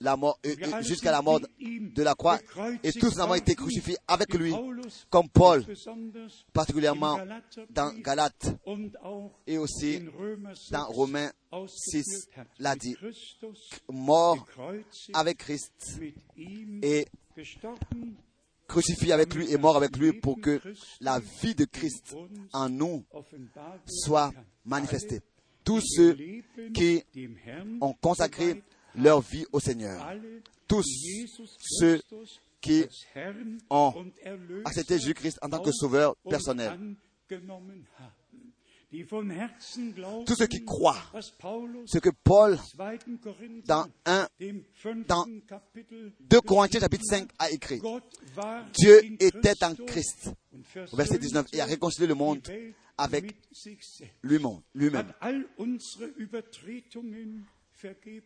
la 0.00 0.16
mort, 0.16 0.38
euh, 0.44 0.54
euh, 0.62 0.82
jusqu'à 0.82 1.12
la 1.12 1.22
mort 1.22 1.40
de 1.40 2.02
la 2.02 2.14
croix. 2.14 2.38
Et 2.82 2.92
tous 2.92 3.18
avons 3.20 3.34
été 3.34 3.54
crucifiés 3.54 3.96
avec 4.08 4.34
lui, 4.34 4.52
comme 5.08 5.28
Paul, 5.28 5.64
particulièrement 6.52 7.18
dans 7.70 7.92
Galates 7.94 8.56
et 9.46 9.58
aussi 9.58 9.96
in 9.96 10.10
Römer 10.10 10.54
6 10.54 10.70
dans 10.72 10.86
Romains 10.86 11.30
ausgeführt 11.52 12.04
6 12.04 12.28
hat. 12.36 12.44
l'a 12.58 12.76
dit. 12.76 12.96
Mort 13.88 14.46
avec 15.14 15.38
Christ 15.38 16.00
et 16.82 17.06
crucifié 18.66 19.12
avec 19.12 19.34
lui 19.34 19.50
et 19.52 19.56
mort 19.56 19.76
avec 19.76 19.96
lui 19.96 20.12
pour 20.12 20.40
que 20.40 20.60
la 21.00 21.20
vie 21.42 21.54
de 21.54 21.64
Christ 21.64 22.16
en 22.52 22.68
nous 22.68 23.04
soit 23.86 24.32
manifestée. 24.64 25.20
Tous 25.64 25.80
ceux 25.80 26.16
qui 26.74 27.02
ont 27.80 27.94
consacré 27.94 28.62
leur 28.94 29.20
vie 29.20 29.46
au 29.52 29.60
Seigneur. 29.60 30.12
Tous 30.68 30.84
ceux 31.58 32.00
qui 32.60 32.84
ont 33.70 33.94
accepté 34.64 34.98
Jésus-Christ 34.98 35.38
en 35.42 35.48
tant 35.48 35.60
que 35.60 35.72
sauveur 35.72 36.16
personnel. 36.28 36.78
Tous 38.90 40.36
ceux 40.36 40.46
qui 40.46 40.64
croient 40.64 40.96
ce 41.86 41.98
que 41.98 42.10
Paul, 42.22 42.58
2. 42.78 43.16
Korinther, 43.18 43.62
dans 43.66 43.86
1, 44.04 44.28
dem 44.38 44.62
fünften 44.74 45.04
dans 45.06 45.26
Kapitel 45.46 46.12
2 46.20 46.40
Corinthiens 46.40 46.80
chapitre 46.80 47.04
5 47.04 47.28
a 47.38 47.50
écrit. 47.50 47.80
Dieu 48.78 49.16
était 49.18 49.64
en 49.64 49.74
Christ, 49.74 50.30
verset 50.92 51.18
19, 51.18 51.46
et 51.52 51.60
a 51.60 51.64
réconcilié 51.64 52.06
le 52.06 52.14
monde 52.14 52.40
avec 52.96 53.34
lui-même. 54.22 55.12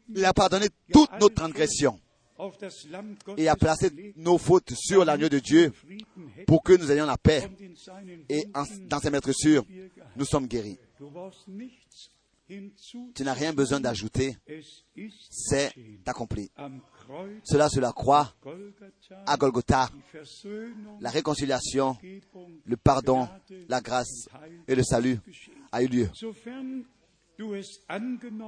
Il 0.08 0.24
a 0.24 0.32
pardonné 0.34 0.66
toutes 0.92 1.20
nos 1.20 1.28
transgressions 1.30 1.98
et 3.36 3.48
a 3.48 3.56
placé 3.56 4.12
nos 4.16 4.38
fautes 4.38 4.72
sur 4.74 5.04
l'agneau 5.04 5.28
de 5.28 5.38
Dieu 5.38 5.72
pour 6.46 6.62
que 6.62 6.72
nous 6.72 6.90
ayons 6.90 7.06
la 7.06 7.16
paix. 7.16 7.48
Et 8.28 8.44
en- 8.54 8.64
dans 8.88 8.98
ces 9.00 9.10
maîtres-sûrs, 9.10 9.64
wir 9.68 9.88
geheilt. 9.94 10.16
nous 10.16 10.24
sommes 10.24 10.46
guéris. 10.46 10.78
Tu 13.14 13.22
n'as 13.22 13.32
rien 13.32 13.52
besoin 13.52 13.78
d'ajouter, 13.78 14.36
c'est 15.30 15.70
accompli. 16.04 16.50
Cela 17.44 17.68
sur 17.68 17.80
la 17.80 17.92
croix, 17.92 18.34
à 19.26 19.36
Golgotha, 19.36 19.88
la 21.00 21.10
réconciliation, 21.10 21.96
le 22.64 22.76
pardon, 22.76 23.28
la 23.68 23.80
grâce 23.80 24.28
et 24.66 24.74
le 24.74 24.82
salut 24.82 25.18
a 25.70 25.82
eu 25.82 25.86
lieu. 25.86 26.10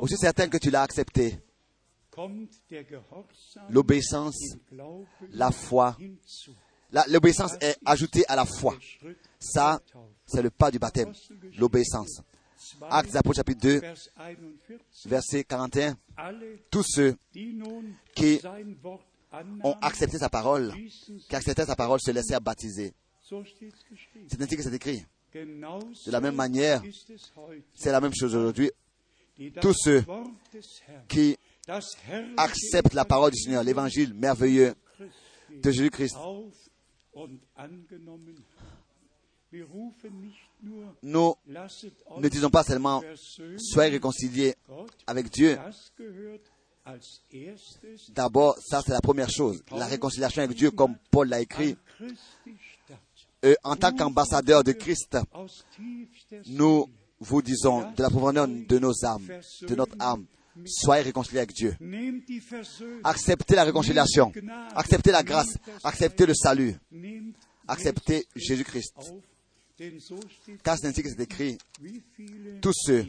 Aussi 0.01 0.17
certain 0.17 0.49
que 0.49 0.59
tu 0.59 0.71
l'as 0.71 0.83
accepté, 0.83 1.39
l'obéissance, 3.71 4.37
la 5.31 5.51
foi, 5.51 5.97
l'obéissance 7.09 7.53
est 7.61 7.77
ajoutée 7.85 8.25
à 8.29 8.37
la 8.37 8.45
foi. 8.45 8.77
Ça, 9.39 9.81
c'est 10.27 10.43
le 10.43 10.51
pas 10.51 10.71
du 10.71 10.79
baptême, 10.79 11.13
l'obéissance. 11.59 12.21
Actes 12.91 13.11
des 13.11 13.17
Apôtres 13.17 13.37
chapitre 13.39 13.61
2, 13.61 13.81
Vers 13.81 13.95
41. 14.15 14.37
verset 15.07 15.45
41. 15.45 15.97
Alle, 16.17 16.59
Tous 16.71 16.85
ceux 16.85 17.17
qui 18.15 18.41
ont 19.65 19.77
accepté 19.81 20.19
sa 20.19 20.29
parole, 20.29 20.73
qui 21.29 21.35
acceptaient 21.35 21.67
sa 21.67 21.75
parole, 21.75 22.01
se 22.01 22.11
laissèrent 22.11 22.41
baptiser. 22.41 22.95
C'est 24.29 24.41
ainsi 24.41 24.57
que 24.57 24.63
c'est 24.63 24.75
écrit. 24.75 25.05
De 25.35 26.11
la 26.11 26.21
même 26.21 26.35
manière, 26.37 26.83
C'est 27.75 27.91
la 27.91 28.01
même 28.01 28.15
chose 28.15 28.35
aujourd'hui. 28.37 28.71
tous 29.61 29.75
ceux 29.75 30.05
Qui 31.09 31.37
acceptent 32.37 32.95
la 32.95 33.05
parole 33.05 33.31
du 33.31 33.39
Seigneur, 33.39 33.63
l'évangile 33.63 34.15
merveilleux 34.15 34.75
de 35.51 35.71
Jésus-Christ, 35.71 36.17
nous 41.03 41.35
ne 42.19 42.29
disons 42.29 42.51
pas 42.51 42.63
seulement 42.63 43.03
soyez 43.59 43.91
réconciliés 43.91 44.55
avec 45.07 45.31
Dieu. 45.31 45.59
D'abord, 48.09 48.57
ça 48.59 48.83
c'est 48.85 48.93
la 48.93 49.01
première 49.01 49.31
chose. 49.31 49.63
La 49.71 49.87
réconciliation 49.87 50.43
avec 50.43 50.57
Dieu, 50.57 50.71
comme 50.71 50.97
Paul 51.11 51.29
l'a 51.29 51.41
écrit. 51.41 51.77
Euh, 53.45 53.55
en 53.65 53.77
tant 53.77 53.93
qu'ambassadeur 53.93 54.63
de 54.63 54.73
Christ, 54.73 55.19
nous 56.47 56.87
vous 57.19 57.43
disons 57.43 57.91
de 57.93 58.03
la 58.03 58.09
profondeur 58.09 58.49
de 58.49 58.79
nos 58.79 59.05
âmes, 59.05 59.29
de 59.63 59.75
notre 59.75 59.97
âme, 59.99 60.25
soyez 60.67 61.03
réconciliés 61.03 61.39
avec 61.39 61.55
Dieu. 61.55 61.77
Acceptez 63.05 63.55
la 63.55 63.65
réconciliation, 63.65 64.33
acceptez 64.75 65.13
la 65.13 65.23
grâce, 65.23 65.57
acceptez 65.85 66.27
le 66.27 66.35
salut, 66.35 66.75
acceptez 67.69 68.27
Jésus-Christ. 68.35 68.95
Car 70.63 70.77
c'est 70.79 70.87
ainsi 70.87 71.03
que 71.03 71.09
c'est 71.09 71.23
écrit, 71.23 71.59
tous 72.61 72.75
ceux 72.75 73.07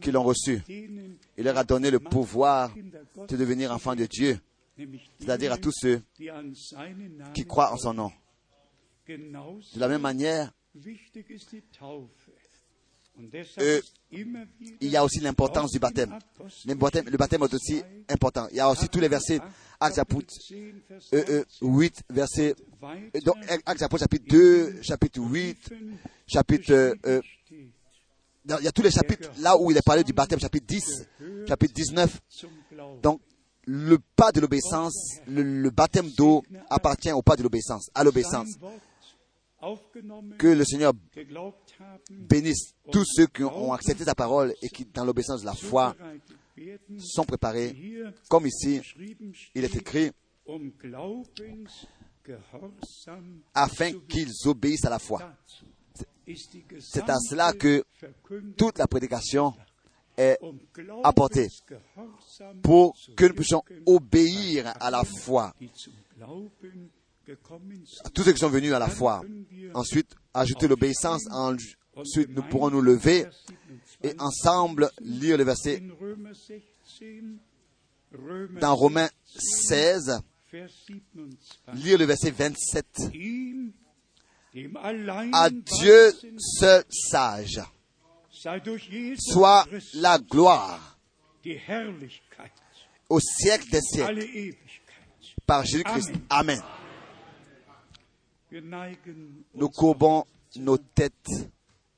qui 0.00 0.12
l'ont 0.12 0.22
reçu, 0.22 0.62
il 0.68 1.44
leur 1.44 1.56
a 1.56 1.64
donné 1.64 1.90
le 1.90 1.98
pouvoir 1.98 2.72
de 2.74 3.36
devenir 3.36 3.72
enfants 3.72 3.96
de 3.96 4.06
Dieu, 4.06 4.38
c'est-à-dire 5.18 5.52
à 5.52 5.58
tous 5.58 5.72
ceux 5.72 6.02
qui 7.34 7.44
croient 7.44 7.72
en 7.72 7.76
son 7.76 7.94
nom. 7.94 8.12
De 9.08 9.80
la 9.80 9.88
même 9.88 10.02
manière, 10.02 10.52
il 14.12 14.88
y 14.88 14.96
a 14.96 15.04
aussi 15.04 15.20
l'importance 15.20 15.72
du 15.72 15.78
baptême. 15.78 16.18
Le 16.66 16.74
baptême, 17.16 17.42
est 17.42 17.54
aussi 17.54 17.82
important. 18.08 18.48
Il 18.50 18.56
y 18.56 18.60
a 18.60 18.68
aussi 18.68 18.88
tous 18.88 19.00
les 19.00 19.08
versets, 19.08 19.40
Actes 19.78 19.96
chapitre 19.96 20.34
10, 20.48 20.56
Vers 21.10 21.24
euh, 21.30 21.44
euh, 21.62 21.66
8, 21.66 22.02
verset, 22.10 22.54
euh, 22.82 23.20
donc, 23.24 23.36
chapitre 23.98 24.24
2, 24.28 24.82
chapitre 24.82 25.20
8, 25.20 25.58
Briefen 25.70 25.96
chapitre, 26.26 26.96
il 27.54 28.64
y 28.64 28.68
a 28.68 28.72
tous 28.72 28.82
les 28.82 28.90
chapitres 28.90 29.30
là 29.38 29.56
où 29.56 29.70
il 29.70 29.76
est 29.76 29.84
parlé 29.84 30.04
du 30.04 30.12
baptême, 30.12 30.38
chapitre 30.38 30.66
10, 30.66 31.08
chapitre 31.48 31.74
19. 31.74 32.20
zum 32.28 32.50
Glauben. 32.70 33.00
Donc, 33.00 33.20
le 33.66 33.98
pas 34.16 34.32
de 34.32 34.40
l'obéissance, 34.40 35.18
le 35.26 35.70
baptême 35.70 36.10
d'eau 36.10 36.42
appartient 36.68 37.12
au 37.12 37.22
pas 37.22 37.36
de 37.36 37.42
l'obéissance, 37.42 37.90
à 37.94 38.04
l'obéissance. 38.04 38.48
Que 40.38 40.46
le 40.48 40.64
Seigneur 40.64 40.92
bénisse 42.10 42.74
tous 42.90 43.04
ceux 43.04 43.26
qui 43.26 43.42
ont 43.44 43.72
accepté 43.72 44.04
sa 44.04 44.14
parole 44.14 44.54
et 44.62 44.68
qui, 44.68 44.86
dans 44.86 45.04
l'obéissance 45.04 45.42
de 45.42 45.46
la 45.46 45.54
foi, 45.54 45.94
sont 46.98 47.24
préparés, 47.24 47.76
comme 48.28 48.46
ici, 48.46 48.80
il 49.54 49.64
est 49.64 49.76
écrit, 49.76 50.10
um 50.46 50.70
afin 53.54 53.92
qu'ils 54.08 54.32
obéissent 54.46 54.84
à 54.84 54.90
la 54.90 54.98
foi. 54.98 55.32
C'est 56.78 57.08
à 57.10 57.18
cela 57.18 57.52
que 57.52 57.84
toute 58.56 58.78
la 58.78 58.86
prédication 58.86 59.52
est 60.16 60.38
um 60.42 60.58
apportée 61.02 61.48
pour 62.62 62.94
que 63.16 63.26
nous 63.26 63.34
puissions 63.34 63.62
obéir 63.86 64.72
à 64.80 64.90
la 64.90 65.04
foi. 65.04 65.54
Tous 68.14 68.22
ceux 68.22 68.32
qui 68.32 68.38
sont 68.38 68.48
venus 68.48 68.72
à 68.72 68.78
la 68.78 68.88
foi. 68.88 69.22
Ensuite, 69.74 70.14
ajouter 70.34 70.68
l'obéissance. 70.68 71.26
Ensuite, 71.30 72.30
nous 72.30 72.42
pourrons 72.42 72.70
nous 72.70 72.80
lever 72.80 73.26
et 74.02 74.08
27 74.08 74.20
ensemble 74.20 74.90
lire 75.00 75.36
le 75.36 75.44
verset 75.44 75.82
in 75.82 75.92
Römer 76.00 76.32
16, 76.34 76.60
Römer 78.12 78.60
dans 78.60 78.74
Romains 78.74 79.10
16, 79.24 80.20
Vers 80.52 80.68
27. 80.88 81.74
lire 81.74 81.98
le 81.98 82.04
verset 82.06 82.30
27. 82.30 82.86
Ihm 83.12 83.72
dem 84.54 84.76
allein 84.76 85.30
à 85.32 85.50
Dieu 85.50 86.12
seul 86.38 86.84
sage, 86.90 87.60
soit 88.30 89.66
la 89.94 90.18
gloire 90.18 90.98
au 93.08 93.20
siècle 93.20 93.70
des 93.70 93.80
siècles 93.80 94.56
par 95.46 95.64
Jésus-Christ. 95.64 96.12
Amen. 96.28 96.60
Nous 99.54 99.68
courbons 99.68 100.24
nos 100.56 100.78
têtes. 100.78 101.30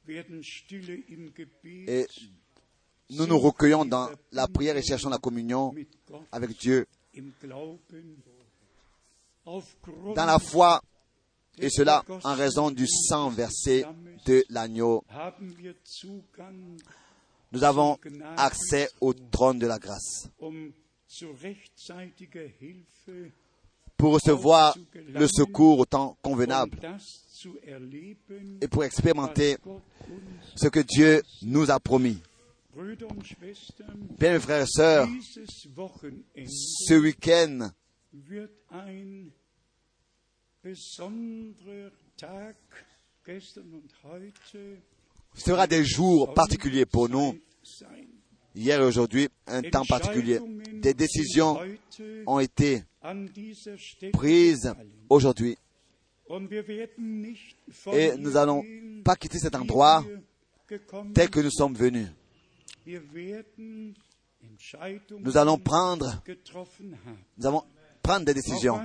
Et 0.08 2.06
nous 3.10 3.26
nous 3.26 3.38
recueillons 3.38 3.84
dans 3.84 4.10
la 4.32 4.48
prière 4.48 4.76
et 4.76 4.82
cherchons 4.82 5.08
la 5.08 5.18
communion 5.18 5.74
avec 6.30 6.58
Dieu. 6.58 6.86
dans 9.44 10.26
la 10.26 10.38
foi 10.38 10.82
et 11.58 11.68
cela 11.70 12.04
en 12.24 12.34
raison 12.34 12.70
du 12.70 12.86
sang 12.86 13.30
versé 13.30 13.84
de 14.26 14.44
l'agneau. 14.48 15.04
Nous 17.52 17.64
avons 17.64 17.98
accès 18.36 18.88
au 19.00 19.12
trône 19.12 19.58
de 19.58 19.66
la 19.66 19.78
grâce 19.78 20.28
pour 24.02 24.14
recevoir 24.14 24.76
le 25.14 25.28
secours 25.28 25.78
au 25.78 25.84
temps 25.84 26.18
convenable 26.22 26.76
et 28.60 28.66
pour 28.66 28.82
expérimenter 28.82 29.58
ce 30.56 30.66
que 30.66 30.80
Dieu 30.80 31.22
nous 31.42 31.70
a 31.70 31.78
promis. 31.78 32.18
Bien, 34.18 34.40
frères 34.40 34.62
et 34.62 34.66
sœurs, 34.66 35.06
ce 36.44 36.94
week-end 36.94 37.70
sera 45.36 45.66
des 45.68 45.84
jours 45.84 46.34
particuliers 46.34 46.86
pour 46.86 47.08
nous, 47.08 47.38
hier 48.52 48.80
et 48.80 48.84
aujourd'hui, 48.84 49.28
un 49.46 49.62
temps 49.62 49.84
particulier. 49.84 50.40
Des 50.72 50.92
décisions 50.92 51.60
ont 52.26 52.40
été 52.40 52.82
gefallen. 53.02 54.90
aujourd'hui 55.08 55.56
et 57.92 58.16
nous 58.16 58.30
n'allons 58.32 58.64
pas 59.04 59.16
quitter 59.16 59.38
cet 59.38 59.54
endroit 59.54 60.04
tel 61.14 61.28
que 61.28 61.40
nous 61.40 61.50
sommes 61.50 61.74
venus. 61.74 62.08
Nous 65.20 65.36
allons 65.36 65.58
prendre, 65.58 66.22
nous 67.36 67.46
allons 67.46 67.62
prendre 68.02 68.24
des 68.24 68.34
décisions. 68.34 68.80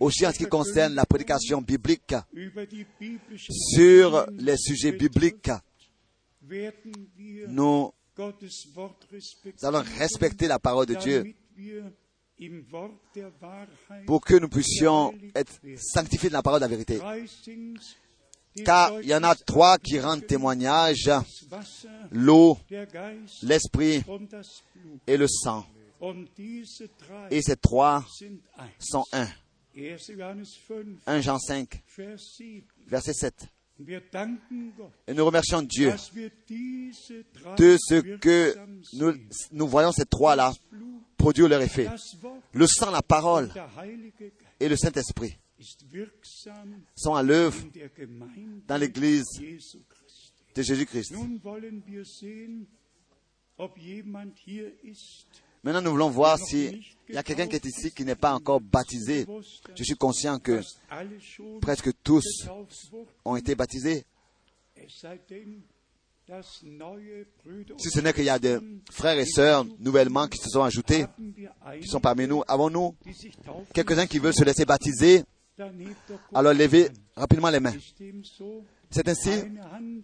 Aussi 0.00 0.26
en 0.26 0.32
ce 0.32 0.38
qui 0.38 0.46
concerne 0.46 0.94
la 0.94 1.06
prédication 1.06 1.62
biblique 1.62 2.14
sur 3.48 4.26
les 4.32 4.56
sujets 4.56 4.92
bibliques, 4.92 5.50
nous 7.48 7.92
allons 9.62 9.82
respecter 9.98 10.48
la 10.48 10.58
parole 10.58 10.86
de 10.86 10.94
Dieu 10.94 11.34
pour 14.06 14.20
que 14.20 14.34
nous 14.34 14.48
puissions 14.48 15.14
être 15.34 15.52
sanctifiés 15.76 16.28
de 16.28 16.34
la 16.34 16.42
parole 16.42 16.60
de 16.60 16.64
la 16.64 16.68
vérité. 16.68 17.00
Car 18.64 19.00
il 19.02 19.08
y 19.08 19.14
en 19.14 19.22
a 19.22 19.34
trois 19.34 19.78
qui 19.78 20.00
rendent 20.00 20.26
témoignage, 20.26 21.10
l'eau, 22.10 22.58
l'esprit 23.42 24.02
et 25.06 25.16
le 25.16 25.26
sang. 25.28 25.66
Et 27.30 27.42
ces 27.42 27.56
trois 27.56 28.04
sont 28.78 29.04
un. 29.12 29.28
1. 29.78 29.98
Johannes 29.98 30.44
5, 30.44 30.86
1 31.06 31.20
Jean 31.20 31.38
5, 31.38 31.82
Vers 31.98 32.18
7. 32.18 32.64
verset 32.86 33.12
7. 33.12 33.48
Wir 33.78 34.00
danken 34.10 34.72
Gott, 34.74 34.90
Et 35.06 35.12
nous 35.12 35.26
remercions 35.26 35.60
Dieu 35.60 35.92
de 37.58 37.76
ce 37.78 38.00
que 38.16 38.56
nous, 38.94 39.12
nous 39.52 39.68
voyons 39.68 39.92
ces 39.92 40.06
trois-là 40.06 40.54
Le 42.52 42.66
sang, 42.66 42.90
la 42.90 43.02
parole 43.02 43.50
et 44.60 44.68
le 44.68 44.76
Saint-Esprit 44.76 45.36
sont 46.94 47.14
à 47.14 47.22
l'œuvre 47.22 47.58
dans 48.66 48.76
l'Église 48.76 49.24
de 50.54 50.62
Jésus-Christ. 50.62 51.14
Maintenant, 55.62 55.82
nous 55.82 55.90
voulons 55.90 56.10
voir 56.10 56.38
s'il 56.38 56.80
y 57.08 57.16
a 57.16 57.22
quelqu'un 57.22 57.48
qui 57.48 57.56
est 57.56 57.64
ici 57.64 57.90
qui 57.90 58.04
n'est 58.04 58.14
pas 58.14 58.34
encore 58.34 58.60
baptisé. 58.60 59.26
Je 59.74 59.82
suis 59.82 59.96
conscient 59.96 60.38
que 60.38 60.60
presque 61.60 61.90
tous 62.02 62.46
ont 63.24 63.36
été 63.36 63.54
baptisés. 63.54 64.04
Si 67.78 67.90
ce 67.90 68.00
n'est 68.00 68.12
qu'il 68.12 68.24
y 68.24 68.30
a 68.30 68.38
des 68.38 68.58
frères 68.90 69.18
et 69.18 69.26
sœurs 69.26 69.64
nouvellement 69.78 70.26
qui 70.26 70.38
se 70.38 70.48
sont 70.48 70.62
ajoutés, 70.62 71.06
qui 71.80 71.86
sont 71.86 72.00
parmi 72.00 72.26
nous, 72.26 72.42
avons-nous 72.48 72.96
quelques-uns 73.72 74.06
qui 74.06 74.18
veulent 74.18 74.34
se 74.34 74.44
laisser 74.44 74.64
baptiser? 74.64 75.22
Alors 76.34 76.52
levez 76.52 76.90
rapidement 77.14 77.50
les 77.50 77.60
mains. 77.60 77.74
C'est 78.90 79.08
ainsi, 79.08 79.30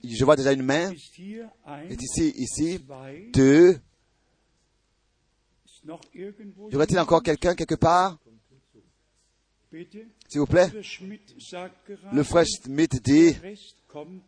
je 0.04 0.24
vois 0.24 0.36
déjà 0.36 0.52
une 0.52 0.62
main, 0.62 0.92
est 0.92 2.02
ici, 2.02 2.32
ici, 2.36 2.80
deux. 3.32 3.78
Y 6.14 6.76
aurait-il 6.76 6.98
encore 7.00 7.22
quelqu'un 7.22 7.54
quelque 7.56 7.74
part? 7.74 8.18
S'il 10.28 10.40
vous 10.40 10.46
plaît. 10.46 10.70
Schmidt 10.82 11.34
Le 12.12 12.22
frère 12.22 12.46
Smith 12.46 13.02
dit. 13.02 13.34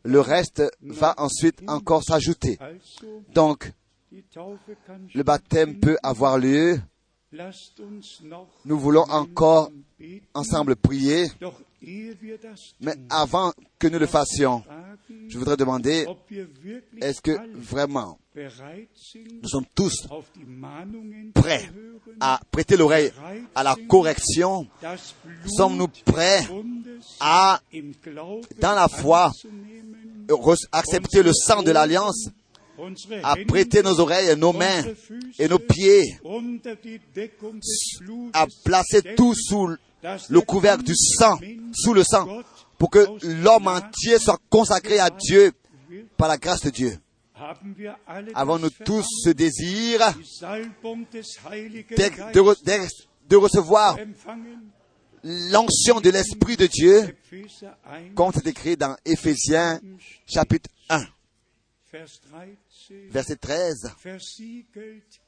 Le 0.05 0.21
reste 0.21 0.63
va 0.83 1.15
ensuite 1.19 1.63
encore 1.67 2.03
s'ajouter. 2.03 2.59
Donc, 3.35 3.73
le 5.15 5.23
baptême 5.23 5.81
peut 5.81 5.97
avoir 6.03 6.39
lieu. 6.39 6.81
Nous 8.65 8.79
voulons 8.79 9.05
encore 9.11 9.71
ensemble 10.35 10.77
prier. 10.77 11.27
Mais 12.81 12.95
tun, 12.95 13.07
avant 13.11 13.53
que 13.79 13.89
nous 13.89 13.99
le 13.99 14.07
fassions, 14.07 14.63
je 15.29 15.39
voudrais 15.39 15.57
demander, 15.57 16.07
est-ce 17.01 17.21
que 17.21 17.33
vraiment 17.55 18.19
nous 18.35 19.49
sommes 19.49 19.67
tous 19.75 20.07
prêts 21.35 21.71
à 22.21 22.41
prêter 22.51 22.77
l'oreille 22.77 23.13
à 23.55 23.63
la 23.63 23.77
correction? 23.89 24.67
Sommes-nous 25.47 25.89
prêts 26.05 26.47
à 27.21 27.61
dans 28.61 28.75
la 28.75 28.89
foi, 28.89 29.31
accepter 30.73 31.23
le 31.23 31.33
sang 31.33 31.63
de 31.63 31.71
l'alliance, 31.71 32.29
à 33.23 33.35
prêter 33.47 33.83
nos 33.83 33.99
oreilles, 34.01 34.37
nos 34.37 34.53
mains 34.53 34.83
et 35.39 35.49
nos 35.49 35.59
pieds, 35.59 36.19
à 38.33 38.47
placer 38.65 39.03
tout 39.17 39.35
sous 39.35 39.69
le 40.29 40.41
couvercle 40.41 40.83
du 40.85 40.95
sang, 40.97 41.39
sous 41.73 41.95
le 41.95 42.03
sang, 42.05 42.43
pour 42.79 42.91
que 42.91 43.07
l'homme 43.43 43.69
entier 43.69 44.19
soit 44.19 44.39
consacré 44.51 44.99
à 44.99 45.11
Dieu 45.11 45.53
par 46.17 46.29
la 46.29 46.37
grâce 46.37 46.63
de 46.63 46.71
Dieu. 46.71 46.99
Avons-nous 48.35 48.71
tous 48.85 49.05
ce 49.25 49.31
désir 49.31 50.01
de, 51.91 51.97
Geistes 51.97 52.33
de 52.35 52.41
re- 52.41 52.65
de- 52.65 53.29
de 53.29 53.37
recevoir 53.37 53.97
l'onction 55.23 56.01
de 56.01 56.11
l'Esprit 56.11 56.57
de 56.57 56.67
Dieu, 56.67 57.17
Epheser 57.33 57.67
1, 57.87 58.15
comme 58.15 58.31
c'est 58.35 58.47
écrit 58.47 58.77
dans 58.77 58.97
Éphésiens 59.05 59.81
chapitre 60.27 60.69
1, 60.91 60.99
Vers 61.93 62.07
13, 62.07 62.21
verset 63.11 63.37
13. 63.41 63.91
versiegelt 64.03 65.21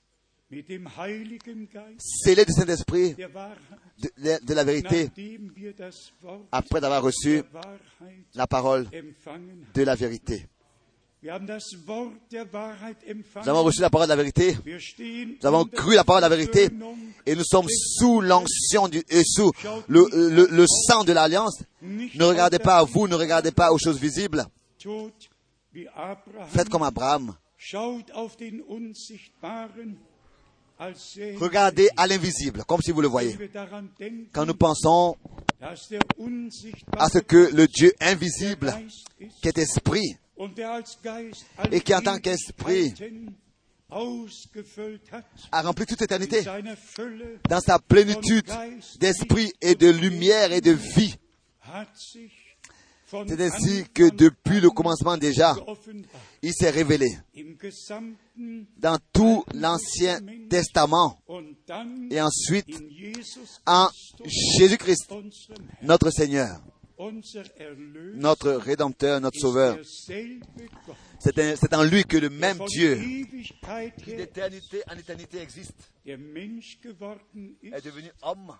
mit 0.49 0.69
dem 0.69 0.87
Heiligen 0.97 1.69
Geist 1.69 2.01
Scellé 2.23 2.45
du 2.45 2.53
Saint-Esprit, 2.53 3.17
de, 3.17 4.39
de 4.47 4.55
la 4.55 4.65
vérité, 4.65 5.11
après 6.53 6.85
avoir 6.85 7.03
reçu 7.03 7.43
la 8.35 8.47
parole 8.47 8.89
de 9.75 9.83
la 9.83 9.95
vérité. 9.97 10.47
Nous 11.23 11.31
avons 13.49 13.63
reçu 13.65 13.81
la 13.81 13.91
parole 13.91 14.07
de 14.07 14.13
la 14.13 14.17
vérité, 14.17 14.57
nous 14.65 15.47
avons 15.47 15.65
cru 15.65 15.95
la 15.97 16.05
parole 16.05 16.23
de 16.23 16.29
la 16.29 16.37
vérité 16.37 16.69
et 17.25 17.35
nous 17.35 17.45
sommes 17.45 17.67
sous 17.69 18.21
l'onction 18.21 18.87
et 18.89 19.25
sous 19.25 19.51
le, 19.89 20.07
le, 20.13 20.47
le 20.49 20.67
sang 20.67 21.03
de 21.03 21.13
l'alliance. 21.13 21.63
Ne 21.83 22.25
regardez 22.25 22.61
pas 22.61 22.79
à 22.79 22.85
vous, 22.85 23.09
ne 23.09 23.17
regardez 23.17 23.51
pas 23.51 23.73
aux 23.73 23.79
choses 23.79 23.99
visibles. 23.99 24.45
Faites 26.49 26.69
comme 26.69 26.83
Abraham. 26.85 27.35
Regardez 31.39 31.89
à 31.97 32.07
l'invisible, 32.07 32.65
comme 32.65 32.83
si 32.83 32.91
vous 32.91 33.01
le 33.01 33.09
voyez. 33.09 33.37
Quand 34.33 34.45
nous 34.45 34.55
pensons 34.55 35.17
à 35.61 35.75
ce 35.75 37.19
que 37.19 37.55
le 37.55 37.67
Dieu 37.67 37.93
invisible, 38.01 38.75
qui 39.41 39.49
est 39.49 39.59
esprit, 39.59 40.17
Et 41.73 41.81
qui 41.81 41.95
en 41.95 42.03
tant 42.03 42.19
qu'esprit 42.19 42.93
a 45.51 45.63
rempli 45.63 45.87
toute 45.87 46.03
éternité 46.03 46.43
dans 47.49 47.61
sa 47.61 47.79
plénitude 47.79 48.51
d'esprit 48.99 49.53
et 49.63 49.75
de 49.75 49.89
lumière 49.89 50.53
et 50.53 50.61
de 50.61 50.73
vie, 50.73 51.15
C'est 53.07 53.41
ainsi 53.41 53.85
que 53.95 54.11
depuis 54.11 54.61
le 54.61 54.71
commencement 54.71 55.17
déjà, 55.17 55.57
il 56.43 56.53
s'est 56.53 56.71
révélé 56.71 57.17
dans 58.79 58.99
tout 59.13 59.45
l'Ancien 59.55 60.19
Testament 60.51 61.17
et 62.11 62.21
ensuite 62.21 62.67
en 63.65 63.89
Jésus-Christ, 64.59 65.13
notre 65.83 66.11
Seigneur, 66.11 66.61
notre 68.15 68.53
Rédempteur, 68.53 69.21
notre 69.21 69.39
Sauveur. 69.39 69.79
C'est 71.19 71.75
en 71.75 71.85
lui 71.85 72.05
que 72.05 72.17
le 72.17 72.31
même 72.31 72.59
Dieu, 72.67 72.97
qui 74.03 74.15
d'éternité 74.17 74.83
en 74.91 74.99
éternité 74.99 75.39
existe, 75.39 75.93
est 76.05 76.17
devenu 76.17 78.11
homme 78.23 78.53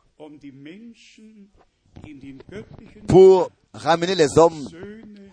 pour 3.07 3.51
ramener 3.73 4.15
les 4.15 4.39
hommes 4.39 4.67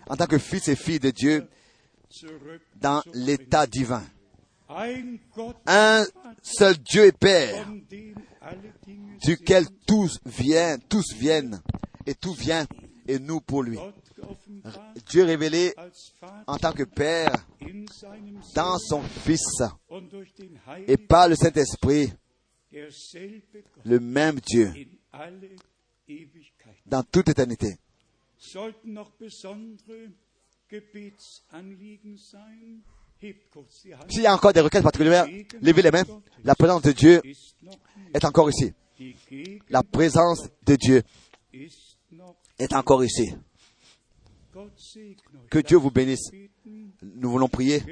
en 0.06 0.16
tant 0.16 0.26
que 0.26 0.38
fils 0.38 0.68
et 0.68 0.76
filles 0.76 1.00
de 1.00 1.10
Dieu 1.10 1.46
dans 2.76 3.02
l'état 3.12 3.66
divin. 3.66 4.04
Un 5.66 6.04
seul 6.42 6.76
Dieu 6.78 7.06
et 7.06 7.12
Père, 7.12 7.66
duquel 9.24 9.66
tous 9.86 10.18
viennent, 10.24 10.80
tous 10.88 11.14
viennent, 11.14 11.60
et 12.06 12.14
tout 12.14 12.34
vient, 12.34 12.66
et 13.06 13.18
nous 13.18 13.40
pour 13.40 13.62
lui. 13.62 13.78
Dieu 15.10 15.24
révélé 15.24 15.74
en 16.46 16.56
tant 16.56 16.72
que 16.72 16.84
Père 16.84 17.46
dans 18.54 18.78
son 18.78 19.02
Fils 19.02 19.62
et 20.86 20.96
par 20.96 21.28
le 21.28 21.36
Saint-Esprit, 21.36 22.12
le 23.84 24.00
même 24.00 24.40
Dieu. 24.40 24.72
Dans 26.86 27.02
toute 27.02 27.28
éternité. 27.28 27.76
S'il 28.38 28.62
y 34.22 34.26
a 34.26 34.34
encore 34.34 34.52
des 34.52 34.60
requêtes 34.60 34.82
particulières, 34.82 35.26
levez 35.62 35.82
les 35.82 35.90
mains. 35.90 36.04
La 36.42 36.54
présence 36.54 36.82
de 36.82 36.92
Dieu 36.92 37.22
est 38.12 38.24
encore 38.24 38.50
ici. 38.50 38.72
La 39.70 39.82
présence 39.82 40.48
de 40.64 40.76
Dieu 40.76 41.02
est 42.58 42.72
encore 42.74 43.04
ici. 43.04 43.34
Que 45.50 45.58
Dieu 45.58 45.78
vous 45.78 45.90
bénisse. 45.90 46.30
Nous 47.02 47.30
voulons 47.30 47.48
prier. 47.48 47.82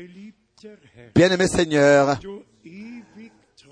Bien-aimé 1.14 1.48
Seigneur, 1.48 2.20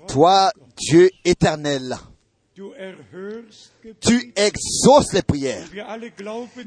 toi, 0.07 0.51
Dieu 0.75 1.09
éternel, 1.23 1.95
tu 4.01 4.33
exauces 4.35 5.13
les 5.13 5.21
prières. 5.21 5.67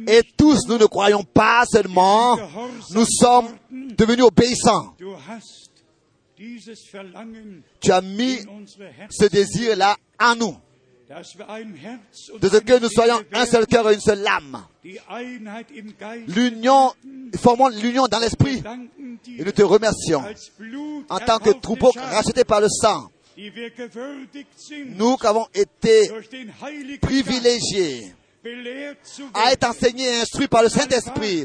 Et 0.06 0.22
tous, 0.36 0.66
nous 0.68 0.78
ne 0.78 0.86
croyons 0.86 1.22
pas 1.22 1.64
seulement, 1.66 2.38
nous 2.90 3.04
sommes 3.06 3.48
devenus 3.70 4.24
obéissants. 4.24 4.94
Tu 7.80 7.92
as 7.92 8.00
mis 8.00 8.38
ce 9.10 9.26
désir-là 9.26 9.96
en 10.18 10.34
nous, 10.36 10.56
de 12.40 12.48
ce 12.48 12.58
que 12.58 12.80
nous 12.80 12.88
soyons 12.88 13.22
un 13.32 13.44
seul 13.46 13.66
cœur 13.66 13.90
et 13.90 13.94
une 13.94 14.00
seule 14.00 14.26
âme. 14.26 14.64
L'union, 16.28 16.92
formons 17.36 17.68
l'union 17.68 18.06
dans 18.06 18.18
l'esprit. 18.18 18.62
Et 19.26 19.44
nous 19.44 19.52
te 19.52 19.62
remercions 19.62 20.22
en 21.08 21.18
tant 21.18 21.38
que 21.38 21.50
troupeau 21.50 21.90
racheté 21.94 22.44
par 22.44 22.60
le 22.60 22.68
sang. 22.68 23.10
Nous 23.36 25.16
qui 25.16 25.26
avons 25.26 25.46
été 25.54 26.10
privilégiés 27.00 28.14
à 29.32 29.52
être 29.52 29.68
enseignés 29.68 30.08
et 30.08 30.20
instruits 30.20 30.48
par 30.48 30.62
le 30.62 30.68
Saint-Esprit, 30.68 31.44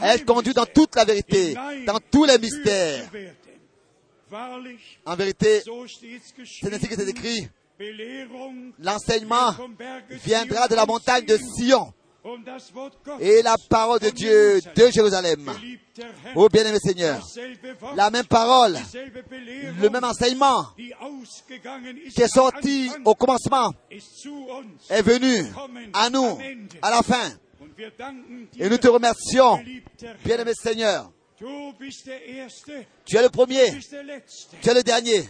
à 0.00 0.14
être 0.14 0.24
conduits 0.24 0.54
dans 0.54 0.66
toute 0.66 0.94
la 0.94 1.04
vérité, 1.04 1.54
dans 1.86 1.98
tous 2.10 2.24
les 2.24 2.38
mystères. 2.38 3.10
En 5.04 5.16
vérité, 5.16 5.62
c'est 5.62 6.72
ainsi 6.74 6.88
que 6.88 6.94
c'est 6.94 7.08
écrit, 7.08 7.48
l'enseignement 8.78 9.54
viendra 10.24 10.68
de 10.68 10.74
la 10.74 10.86
montagne 10.86 11.24
de 11.24 11.36
Sion 11.36 11.92
et 13.20 13.42
la 13.42 13.56
parole 13.68 14.00
de 14.00 14.10
Dieu 14.10 14.60
de 14.74 14.90
Jérusalem. 14.90 15.50
Ô 16.34 16.48
bien-aimé 16.48 16.78
Seigneur, 16.82 17.24
la 17.94 18.10
même 18.10 18.24
parole, 18.24 18.78
le 19.80 19.88
même 19.88 20.04
enseignement 20.04 20.68
qui 20.76 22.22
est 22.22 22.34
sorti 22.34 22.90
au 23.04 23.14
commencement 23.14 23.72
est 24.90 25.02
venu 25.02 25.46
à 25.92 26.10
nous 26.10 26.38
à 26.82 26.90
la 26.90 27.02
fin. 27.02 27.30
Et 28.58 28.68
nous 28.68 28.78
te 28.78 28.88
remercions, 28.88 29.62
bien-aimé 30.24 30.52
Seigneur. 30.54 31.10
Tu 33.04 33.16
es 33.16 33.22
le 33.22 33.28
premier, 33.28 33.78
tu 34.62 34.70
es 34.70 34.74
le 34.74 34.82
dernier, 34.82 35.28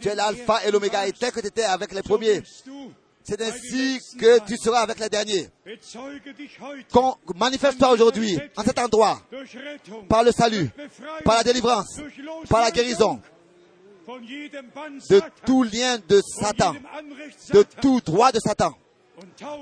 tu 0.00 0.08
es 0.08 0.14
l'alpha 0.14 0.64
et 0.64 0.70
l'oméga. 0.70 1.06
Et 1.06 1.12
tel 1.12 1.32
que 1.32 1.40
tu 1.40 1.48
étais 1.48 1.64
avec 1.64 1.92
les 1.92 2.02
premiers, 2.02 2.42
c'est 3.22 3.40
ainsi 3.42 3.98
que 4.18 4.44
tu 4.46 4.56
seras 4.56 4.80
avec 4.80 4.98
les 4.98 5.08
derniers. 5.08 5.48
manifeste-toi 7.34 7.90
aujourd'hui, 7.90 8.38
en 8.56 8.62
cet 8.62 8.78
endroit, 8.78 9.20
par 10.08 10.24
le 10.24 10.32
salut, 10.32 10.68
par 11.24 11.36
la 11.36 11.42
délivrance, 11.44 12.00
par 12.48 12.60
la 12.60 12.70
guérison, 12.70 13.20
de 14.08 15.20
tout 15.44 15.62
lien 15.62 15.98
de 16.08 16.20
Satan, 16.20 16.74
de 17.52 17.62
tout 17.80 18.00
droit 18.00 18.32
de 18.32 18.40
Satan, 18.40 18.74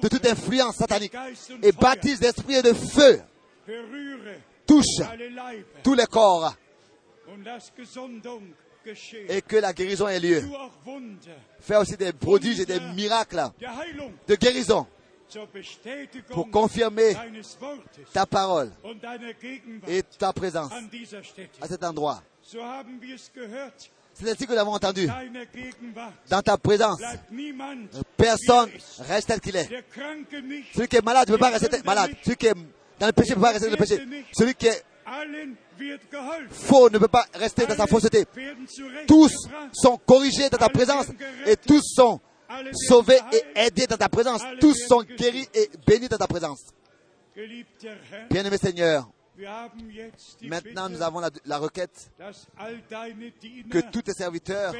de 0.00 0.08
toute 0.08 0.26
influence 0.26 0.76
satanique, 0.76 1.14
et 1.62 1.72
baptise 1.72 2.20
d'esprit 2.20 2.54
et 2.54 2.62
de 2.62 2.72
feu, 2.72 3.20
touche 4.66 5.04
tous 5.82 5.94
les 5.94 6.06
corps 6.06 6.54
et 9.28 9.42
que 9.42 9.56
la 9.56 9.72
guérison 9.72 10.08
ait 10.08 10.20
lieu. 10.20 10.42
Fais 11.60 11.76
aussi 11.76 11.96
des 11.96 12.12
prodiges 12.12 12.60
et 12.60 12.66
des 12.66 12.80
miracles 12.94 13.42
de 14.26 14.34
guérison. 14.34 14.86
Pour 16.30 16.50
confirmer 16.50 17.14
ta 18.12 18.24
parole. 18.24 18.70
et 19.86 20.02
ta 20.18 20.32
présence 20.32 20.72
à 21.60 21.68
cet 21.68 21.84
endroit. 21.84 22.22
C'est 24.20 24.30
ainsi 24.30 24.46
que 24.46 24.50
nous 24.50 24.56
l'avons 24.56 24.72
entendu. 24.72 25.06
Dans 26.28 26.42
ta 26.42 26.56
présence, 26.56 27.00
personne. 28.16 28.70
Er 28.70 29.02
reste 29.02 29.28
tel 29.28 29.40
qu'il 29.40 29.56
est. 29.56 29.68
Celui 30.74 30.88
qui 30.88 30.96
est 30.96 31.04
malade 31.04 31.28
ne 31.28 31.34
peut 31.34 31.38
pas 31.38 31.50
rester 31.50 31.82
malade. 31.84 32.12
Celui 32.22 32.36
qui 32.36 32.46
est 32.46 32.54
dans 32.98 33.06
le 33.06 33.12
péché 33.12 33.30
ne 33.30 33.34
peut 33.34 33.40
pas 33.42 33.52
rester 33.52 33.66
dans 33.66 33.72
le 33.72 33.76
péché. 33.76 34.24
Celui 34.32 34.54
qui 34.54 34.66
est. 34.66 34.82
faux 36.50 36.90
ne 36.90 36.98
peut 36.98 37.08
pas 37.08 37.26
rester 37.34 37.66
dans 37.66 37.76
sa 37.76 37.86
fausseté. 37.86 38.24
Tous 39.06 39.32
sont 39.72 39.96
corrigés 39.98 40.48
dans 40.50 40.58
ta 40.58 40.68
présence 40.68 41.06
et 41.46 41.56
tous 41.56 41.82
sont 41.94 42.20
sauvés 42.72 43.20
et 43.32 43.60
aidés 43.66 43.86
dans 43.86 43.96
ta 43.96 44.08
présence. 44.08 44.42
Tous 44.60 44.74
sont 44.74 45.02
guéris 45.02 45.48
et 45.54 45.70
bénis 45.86 46.08
dans 46.08 46.16
ta 46.18 46.26
présence. 46.26 46.60
Bien-aimé 48.30 48.56
Seigneur, 48.58 49.08
maintenant 50.42 50.88
nous 50.88 51.00
avons 51.02 51.20
la, 51.20 51.30
la 51.44 51.58
requête 51.58 52.10
que 53.70 53.78
tous 53.92 54.02
tes 54.02 54.12
serviteurs 54.12 54.74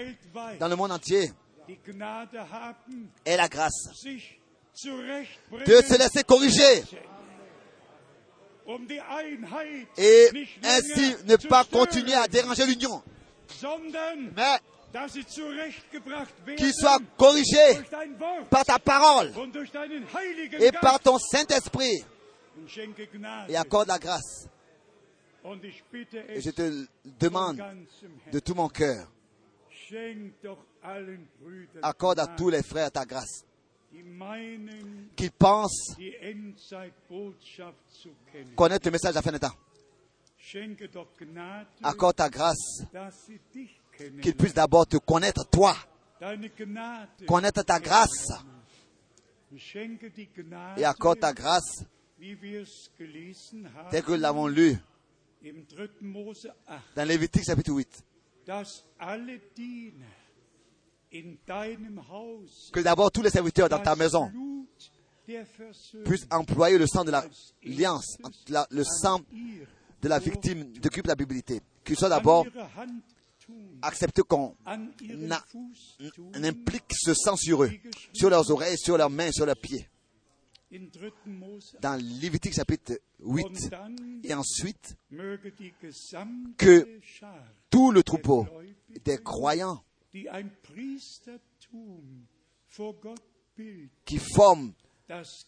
dans 0.59 0.69
le 0.69 0.75
monde 0.77 0.93
entier 0.93 1.31
aient 3.25 3.37
la 3.37 3.49
grâce 3.49 3.89
de 4.85 5.83
se 5.83 5.99
laisser 5.99 6.25
corriger 6.25 6.83
et 9.97 10.29
ainsi 10.63 11.17
ne 11.25 11.37
pas 11.49 11.65
continuer 11.65 12.15
à 12.15 12.29
déranger 12.29 12.67
l'union, 12.67 13.03
mais 14.37 14.59
durch 14.93 15.17
dein 17.91 18.13
Wort 18.19 18.45
par 18.51 18.65
ta 18.65 18.79
parole 18.79 19.33
et 20.61 20.73
par 20.73 21.01
ton 21.01 21.19
Saint-Esprit. 21.19 22.05
Et 23.49 23.57
accorde 23.57 23.89
la 23.89 23.99
grâce. 23.99 24.49
Et 25.45 26.41
je 26.41 26.51
te 26.51 26.87
demande 27.21 27.63
de 28.33 28.39
tout 28.41 28.55
mon 28.55 28.69
cœur, 28.69 29.09
accorde 31.83 32.19
à 32.19 32.27
tous 32.27 32.51
les 32.51 32.63
frères 32.63 32.91
ta 32.91 33.05
grâce, 33.05 33.45
qu'ils 35.17 35.31
pensent 35.33 35.97
connaître 38.57 38.87
le 38.87 38.93
message 38.93 39.11
de 39.11 39.15
la 39.15 39.23
fin 39.23 39.33
des 39.33 39.39
temps. 39.39 39.55
Accorde 41.83 42.17
ta 42.17 42.29
grâce, 42.29 42.83
qu'ils 44.23 44.37
puissent 44.37 44.55
d'abord 44.55 44.87
te 44.87 44.97
connaître, 44.97 45.49
toi, 45.51 45.75
connaître 47.27 47.63
ta 47.63 47.81
grâce 47.81 48.33
et 50.77 50.85
accorde 50.85 51.21
ta 51.21 51.33
grâce 51.33 51.85
tel 53.91 54.03
que 54.03 54.13
nous 54.13 54.21
l'avons 54.21 54.47
lu 54.49 54.77
im 55.45 55.63
3. 55.69 55.87
Mose 56.01 56.49
8, 56.69 56.79
dans 56.97 57.05
Lévitique 57.07 57.45
chapitre 57.45 57.73
8. 57.73 58.05
Que 62.73 62.81
d'abord 62.81 63.11
tous 63.11 63.23
les 63.23 63.31
serviteurs 63.31 63.69
dans 63.69 63.81
ta 63.83 63.97
maison 63.97 64.31
Blut 64.31 64.67
der 65.27 65.45
Versöhnung 65.59 66.05
puisse 66.05 66.27
employer 66.31 66.79
le 66.79 66.87
sang 66.87 67.05
de 67.05 67.11
l'alliance, 67.11 68.17
la- 68.49 68.67
le 68.71 68.83
sang 68.85 69.21
de 70.01 70.09
la 70.09 70.19
victime 70.19 70.73
de 70.73 70.89
culpabilité. 70.89 71.61
Qu'il 71.85 71.97
soit 71.97 72.09
d'abord 72.09 72.47
accepté 73.83 74.23
qu'on 74.23 74.55
implique 76.35 76.85
ce 76.93 77.15
sang 77.15 77.37
sur 77.37 77.63
eux, 77.65 77.71
sur 78.15 78.31
leurs 78.31 78.51
oreilles, 78.51 78.79
sur 78.79 78.97
leurs 78.97 79.11
mains, 79.11 79.31
sur 79.33 79.45
leurs 79.47 79.57
pieds. 79.61 79.87
In 80.71 80.87
3. 80.93 81.11
Mose 81.27 81.77
Dans 81.81 81.97
Lévitique 82.21 82.53
chapitre 82.55 82.99
8. 83.21 83.45
und 83.47 83.71
dann 83.71 84.21
Et 84.23 84.35
ensuite, 84.35 84.97
Que 86.59 87.01
tout 87.71 87.91
le 87.91 88.03
troupeau 88.03 88.47
des 89.05 89.17
croyants 89.19 89.83
qui 94.05 94.19
forment 94.19 94.73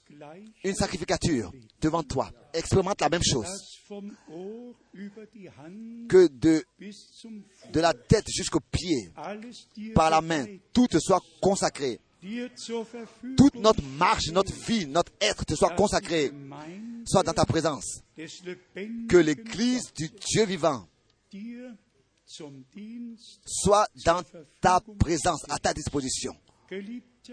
gleich 0.09 0.49
une 0.65 0.75
sacrificature 0.75 1.53
devant 1.81 2.03
toi. 2.03 2.31
Expérimente 2.53 3.01
la 3.01 3.09
même 3.09 3.23
chose. 3.23 3.47
Que 6.09 6.29
de, 6.29 6.65
de 7.73 7.81
la 7.81 7.93
tête 7.93 8.27
jusqu'aux 8.29 8.61
pieds, 8.61 9.13
par 9.95 10.11
la 10.11 10.21
main, 10.21 10.47
tout 10.73 10.87
te 10.87 10.99
soit 10.99 11.23
consacré. 11.41 12.01
Toute 13.37 13.55
notre 13.55 13.83
marche, 13.83 14.29
notre 14.31 14.53
vie, 14.67 14.87
notre 14.87 15.13
être 15.21 15.45
te 15.45 15.55
soit 15.55 15.75
consacré, 15.75 16.31
soit 17.07 17.23
dans 17.23 17.33
ta 17.33 17.45
présence. 17.45 18.03
Que 19.09 19.17
l'Église 19.17 19.93
du 19.95 20.09
Dieu 20.09 20.45
vivant 20.45 20.87
soit 23.45 23.87
dans 24.05 24.23
ta 24.61 24.81
présence, 24.99 25.45
à 25.49 25.59
ta 25.59 25.75
disposition, 25.75 26.35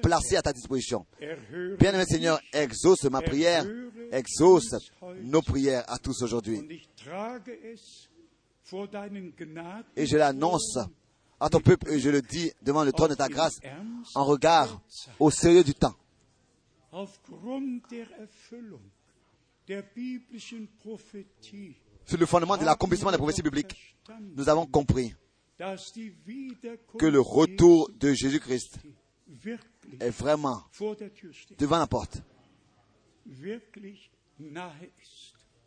placée 0.02 0.36
à 0.36 0.42
ta 0.42 0.54
disposition. 0.54 1.06
Bien-aimé 1.80 2.06
Seigneur, 2.06 2.40
exauce 2.52 3.04
ma 3.04 3.22
prière, 3.22 3.66
exauce 4.12 4.76
nos 5.22 5.42
prières 5.42 5.84
à 5.88 5.98
tous 6.00 6.22
aujourd'hui. 6.24 6.88
Et 9.96 10.06
je 10.06 10.18
l'annonce 10.18 10.78
à 11.40 11.50
ton 11.50 11.60
peuple 11.60 11.92
et 11.92 12.00
je 12.00 12.10
le 12.10 12.22
dis 12.22 12.52
devant 12.64 12.84
le 12.84 12.92
trône 12.92 13.12
de 13.12 13.16
ta 13.16 13.30
grâce 13.30 13.60
en 14.16 14.26
regard 14.26 14.82
au 15.20 15.30
sérieux 15.30 15.64
du 15.64 15.74
temps. 15.76 15.96
Sur 22.08 22.18
le 22.18 22.26
fondement 22.26 22.56
de 22.56 22.64
l'accomplissement 22.64 23.12
des 23.12 23.18
prophéties 23.18 23.42
bibliques, 23.42 23.96
nous 24.36 24.48
avons 24.48 24.66
compris 24.66 25.14
que 26.98 27.06
le 27.06 27.20
retour 27.20 27.92
de 28.00 28.14
Jésus-Christ 28.14 28.80
est 30.00 30.10
vraiment 30.10 30.64
devant 31.58 31.80
la 31.80 31.88
porte, 31.88 32.22
est 33.30 33.60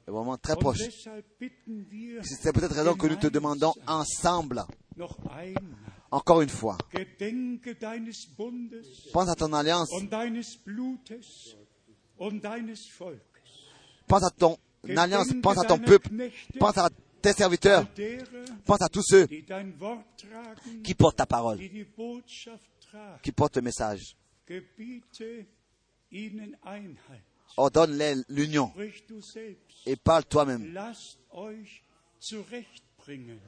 vraiment 0.06 0.38
très 0.38 0.56
proche. 0.56 0.78
C'est 2.22 2.52
peut-être 2.54 2.74
raison 2.74 2.94
que 2.94 3.06
nous 3.06 3.16
te 3.16 3.26
demandons 3.26 3.74
ensemble, 3.86 4.64
encore 6.10 6.40
une 6.40 6.48
fois, 6.48 6.78
pense 9.12 9.28
à 9.28 9.34
ton 9.34 9.52
alliance, 9.52 9.90
pense 14.08 14.22
à 14.22 14.30
ton 14.30 14.56
alliance, 14.96 15.28
pense 15.42 15.58
à 15.58 15.64
ton 15.64 15.78
peuple, 15.78 16.08
pense 16.58 16.78
à 16.78 16.88
tes 17.20 17.32
serviteurs, 17.32 17.86
pense 18.64 18.82
à 18.82 18.88
tous 18.88 19.02
ceux 19.02 19.26
qui 20.82 20.94
portent 20.94 21.16
ta 21.16 21.26
parole, 21.26 21.58
qui 23.22 23.32
portent 23.32 23.56
le 23.56 23.62
message. 23.62 24.16
Ordonne-les 27.56 28.14
l'union 28.28 28.72
et 29.86 29.96
parle 29.96 30.24
toi-même. 30.24 30.74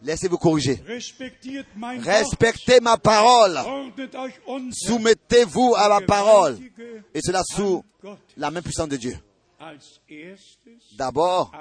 Laissez-vous 0.03 0.39
corriger. 0.39 0.81
Respectez 1.99 2.81
ma 2.81 2.97
parole. 2.97 3.59
Soumettez-vous 4.73 5.75
à 5.77 5.89
ma 5.89 6.01
parole. 6.01 6.59
Et 7.15 7.21
cela 7.23 7.43
sous 7.45 7.85
la 8.37 8.51
main 8.51 8.63
puissante 8.63 8.91
de 8.91 8.97
Dieu. 8.97 9.17
D'abord, 10.97 11.53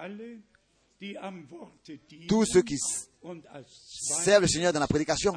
tous 2.27 2.45
ceux 2.45 2.61
qui 2.61 2.77
servent 2.77 4.41
le 4.41 4.47
Seigneur 4.47 4.73
dans 4.73 4.79
la 4.79 4.87
prédication. 4.87 5.33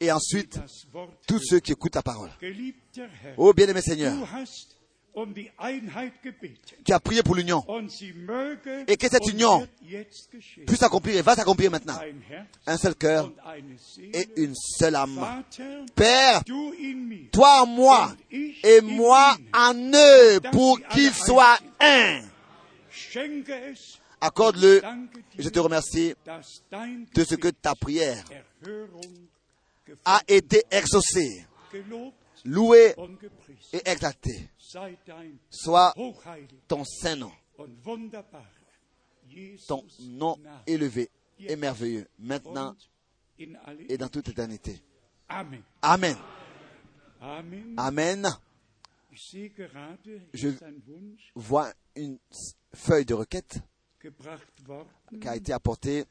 Et 0.00 0.10
ensuite, 0.12 0.60
tous 1.26 1.40
ceux 1.40 1.60
qui 1.60 1.72
écoutent 1.72 1.92
ta 1.92 2.02
parole. 2.02 2.30
Herr, 2.40 3.34
Oh 3.36 3.52
bien-aimé 3.52 3.80
Seigneur, 3.80 4.16
tu 6.84 6.92
as 6.92 7.00
prié 7.00 7.22
pour 7.22 7.34
l'union. 7.34 7.64
Et 8.86 8.96
que 8.96 9.08
cette 9.08 9.26
union. 9.28 9.66
Puisse 10.66 10.78
s'accomplir 10.78 11.16
et 11.16 11.22
va 11.22 11.34
s'accomplir 11.34 11.70
maintenant. 11.70 11.98
Un 12.66 12.76
seul 12.76 12.94
cœur 12.94 13.32
et 14.12 14.28
une 14.36 14.54
seule 14.54 14.96
âme. 14.96 15.44
Père, 15.94 16.42
toi 17.32 17.62
en 17.62 17.66
moi 17.66 18.12
et 18.62 18.80
moi 18.80 19.36
en 19.54 19.74
eux 19.74 20.40
pour 20.52 20.80
qu'ils 20.88 21.14
soient 21.14 21.58
un. 21.80 22.20
Accorde-le. 24.20 24.82
Je 25.38 25.48
te 25.48 25.58
remercie 25.60 26.14
de 27.14 27.24
ce 27.24 27.34
que 27.36 27.48
ta 27.48 27.74
prière 27.74 28.24
a 30.04 30.20
été 30.26 30.64
exaucée, 30.70 31.46
gepriesen. 33.20 33.80
et 33.80 33.82
dein 33.86 34.12
Soit 35.50 35.92
ton 36.68 36.84
saint 36.84 37.16
nom, 37.16 37.32
ton 39.66 39.84
nom 40.00 40.36
élevé 40.66 41.10
et 41.38 41.56
merveilleux, 41.56 42.06
maintenant 42.18 42.74
et 43.88 43.96
dans 43.98 44.08
toute 44.08 44.28
éternité. 44.28 44.80
Amen. 45.82 46.16
Amen. 47.20 47.74
Amen. 47.76 48.26
Je- 50.32 50.48
Vois 51.34 51.72
une 51.96 52.18
feuille 52.74 53.04
de 53.04 53.14
requête 53.14 53.58
qui 55.20 55.28
a 55.28 55.36
été 55.36 55.52
apportée. 55.52 56.04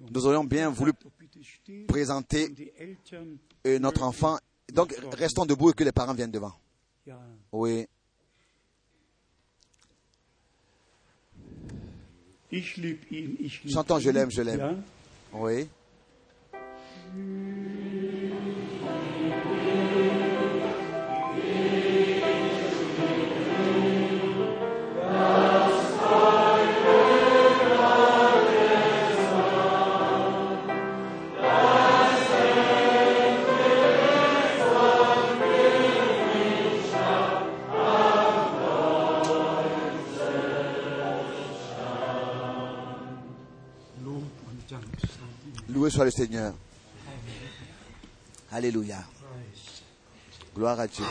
Nous 0.00 0.26
aurions 0.26 0.44
bien 0.44 0.70
voulu 0.70 0.92
présenter 1.88 2.54
euh, 3.66 3.78
notre 3.78 4.02
enfant. 4.02 4.38
Donc, 4.72 4.94
restons 5.12 5.44
debout 5.44 5.70
et 5.70 5.72
que 5.72 5.84
les 5.84 5.92
parents 5.92 6.14
viennent 6.14 6.30
devant. 6.30 6.52
Oui. 7.52 7.86
Chantons 13.68 13.98
Je 13.98 14.10
l'aime, 14.10 14.30
je 14.30 14.42
l'aime. 14.42 14.82
Oui. 15.32 15.68
Soit 45.98 46.04
le 46.04 46.10
Seigneur. 46.12 46.54
Alléluia. 48.52 49.04
Gloire 50.54 50.78
à 50.78 50.86
Dieu. 50.86 51.04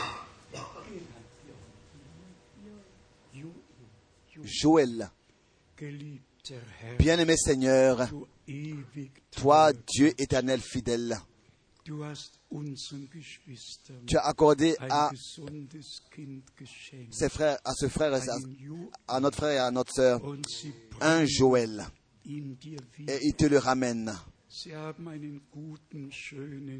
Joël, 4.42 5.10
bien-aimé 6.98 7.36
Seigneur, 7.36 8.08
toi, 9.32 9.74
Dieu 9.74 10.14
éternel 10.16 10.62
fidèle, 10.62 11.18
tu 11.84 12.02
as 14.16 14.24
accordé 14.24 14.74
à 14.88 15.10
frères, 17.28 17.58
à 17.62 17.74
ce 17.74 17.88
frère, 17.88 18.14
à, 18.14 19.16
à 19.16 19.20
notre 19.20 19.36
frère 19.36 19.50
et 19.50 19.58
à 19.58 19.70
notre 19.70 19.92
sœur, 19.92 20.22
un 21.02 21.26
Joël, 21.26 21.84
et 22.26 23.18
il 23.22 23.34
te 23.34 23.44
le 23.44 23.58
ramène. 23.58 24.16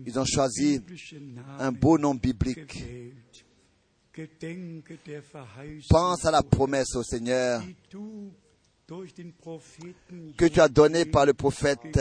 Ils 0.06 0.18
ont 0.18 0.24
choisi 0.24 0.80
un 1.58 1.72
beau 1.72 1.98
nom 1.98 2.14
biblique. 2.14 2.84
Pense 5.88 6.24
à 6.24 6.30
la 6.30 6.42
promesse 6.42 6.96
au 6.96 7.02
Seigneur 7.02 7.62
que 10.36 10.46
tu 10.46 10.60
as 10.60 10.68
donné 10.68 11.04
par 11.04 11.26
le 11.26 11.34
prophète 11.34 12.00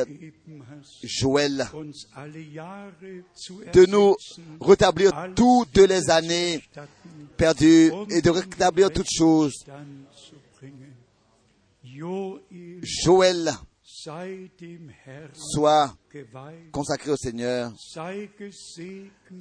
Joël, 1.04 1.68
de 3.74 3.86
nous 3.86 4.16
rétablir 4.62 5.12
toutes 5.36 5.78
les 5.78 6.10
années 6.10 6.64
perdues 7.36 7.92
et 8.10 8.22
de 8.22 8.30
rétablir 8.30 8.90
toutes 8.90 9.12
choses. 9.12 9.66
Joël 12.82 13.52
geweiht, 16.12 16.72
consacré 16.72 17.12
au 17.12 17.18
Seigneur, 17.18 17.74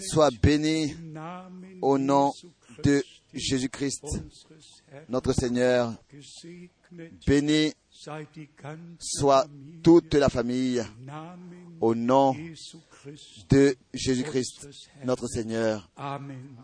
soit 0.01 0.31
béni 0.43 0.95
au 1.83 1.99
nom 1.99 2.33
de 2.83 3.03
Jésus-Christ, 3.35 4.07
notre 5.09 5.33
Seigneur. 5.33 5.95
Béni 7.27 7.73
soit 8.99 9.47
toute 9.83 10.15
la 10.15 10.29
famille 10.29 10.83
au 11.81 11.95
nom 11.95 12.35
de 13.51 13.77
Jésus-Christ, 13.93 14.69
notre 15.05 15.27
Seigneur. 15.27 15.91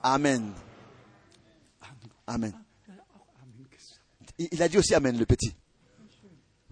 Amen. 0.03 0.53
Amen. 2.27 2.53
Il 4.39 4.63
a 4.63 4.69
dit 4.69 4.79
aussi 4.79 4.95
Amen, 4.95 5.19
le 5.19 5.27
petit. 5.27 5.55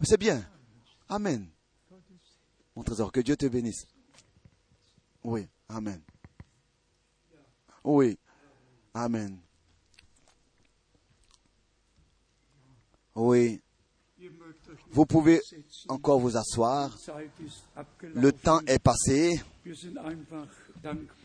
C'est 0.02 0.18
bien. 0.18 0.42
Amen. 1.10 1.46
Mon 2.76 2.82
trésor, 2.84 3.10
que 3.12 3.20
Dieu 3.20 3.36
te 3.36 3.46
bénisse. 3.46 3.86
Oui, 5.24 5.46
Amen. 5.68 6.00
Oui, 7.84 8.18
Amen. 8.94 9.38
Oui, 13.16 13.60
vous 14.92 15.04
pouvez 15.04 15.40
encore 15.88 16.20
vous 16.20 16.36
asseoir. 16.36 16.96
Le 18.14 18.32
temps 18.32 18.60
est 18.66 18.78
passé. 18.78 19.40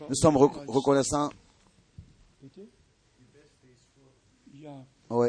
Nous 0.08 0.14
sommes 0.14 0.36
re- 0.36 0.66
reconnaissants. 0.66 1.30
Oui. 5.10 5.28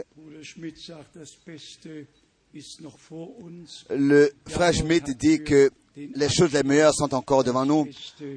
Le 3.89 4.31
frère 4.47 4.73
Schmidt 4.73 5.15
dit 5.15 5.43
que 5.43 5.69
les 5.95 6.29
choses 6.29 6.53
les 6.53 6.63
meilleures 6.63 6.93
sont 6.93 7.13
encore 7.13 7.43
devant 7.43 7.65
nous. 7.65 7.87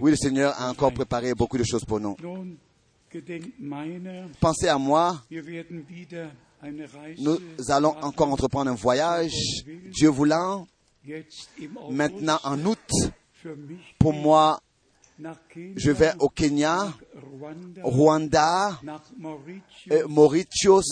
Oui, 0.00 0.10
le 0.10 0.16
Seigneur 0.16 0.54
a 0.58 0.70
encore 0.70 0.92
préparé 0.92 1.34
beaucoup 1.34 1.58
de 1.58 1.64
choses 1.64 1.84
pour 1.84 2.00
nous. 2.00 2.16
Pensez 4.40 4.68
à 4.68 4.78
moi. 4.78 5.22
Nous 7.18 7.38
allons 7.68 7.96
encore 8.02 8.30
entreprendre 8.32 8.70
un 8.70 8.74
voyage, 8.74 9.32
Dieu 9.90 10.08
voulant, 10.08 10.66
maintenant 11.90 12.38
en 12.44 12.64
août. 12.64 12.78
Pour 13.98 14.12
moi, 14.12 14.60
je 15.76 15.90
vais 15.90 16.12
au 16.18 16.28
Kenya, 16.28 16.92
Rwanda, 17.82 18.80
euh, 19.90 20.06
Mauritius, 20.08 20.86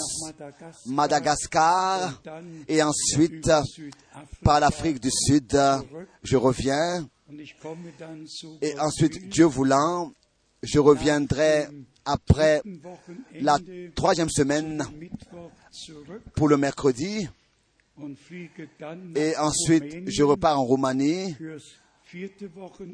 Madagascar 0.86 2.20
et 2.66 2.82
ensuite 2.82 3.50
par 4.42 4.60
l'Afrique 4.60 5.00
du 5.00 5.10
Sud. 5.10 5.58
Je 6.22 6.36
reviens 6.36 7.06
et 8.62 8.78
ensuite, 8.80 9.28
Dieu 9.28 9.44
voulant, 9.44 10.12
je 10.62 10.78
reviendrai 10.78 11.68
après 12.04 12.62
la 13.34 13.58
troisième 13.94 14.30
semaine 14.30 14.84
pour 16.34 16.48
le 16.48 16.56
mercredi 16.56 17.28
et 19.14 19.36
ensuite 19.36 20.08
je 20.08 20.22
repars 20.22 20.58
en 20.58 20.64
Roumanie. 20.64 21.36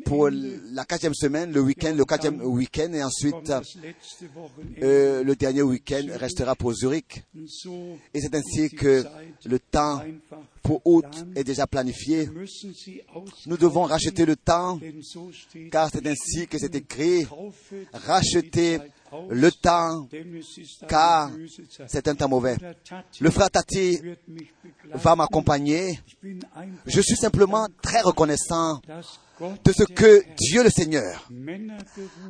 Pour 0.04 0.28
la 0.30 0.84
quatrième 0.84 1.14
semaine, 1.14 1.52
le 1.52 1.60
week-end, 1.60 1.94
le 1.94 2.04
quatrième 2.04 2.42
week-end 2.42 2.92
et 2.92 3.02
ensuite 3.02 3.52
euh, 4.82 5.22
le 5.22 5.36
dernier 5.36 5.62
week-end 5.62 6.06
restera 6.14 6.54
pour 6.54 6.72
Zurich. 6.72 7.22
Et 8.14 8.20
c'est 8.20 8.34
ainsi 8.34 8.70
que 8.70 9.04
le 9.44 9.58
temps 9.58 10.02
pour 10.62 10.80
août 10.84 11.06
est 11.36 11.44
déjà 11.44 11.66
planifié. 11.66 12.28
Nous 13.46 13.56
devons 13.56 13.82
racheter 13.82 14.24
le 14.24 14.36
temps 14.36 14.80
car 15.70 15.90
c'est 15.92 16.06
ainsi 16.06 16.46
que 16.48 16.58
c'est 16.58 16.74
écrit, 16.74 17.26
racheter 17.92 18.78
le 19.30 19.50
temps 19.50 20.08
car 20.88 21.30
c'est 21.86 22.08
un 22.08 22.14
temps 22.14 22.28
mauvais. 22.28 22.56
Le 23.20 23.30
frère 23.30 23.50
Tati 23.50 23.98
va 24.92 25.16
m'accompagner. 25.16 25.98
Je 26.86 27.00
suis 27.00 27.16
simplement 27.16 27.68
très 27.82 28.00
reconnaissant 28.00 28.80
de 29.40 29.72
ce 29.72 29.84
que 29.84 30.24
Dieu 30.36 30.62
le 30.62 30.70
Seigneur 30.70 31.28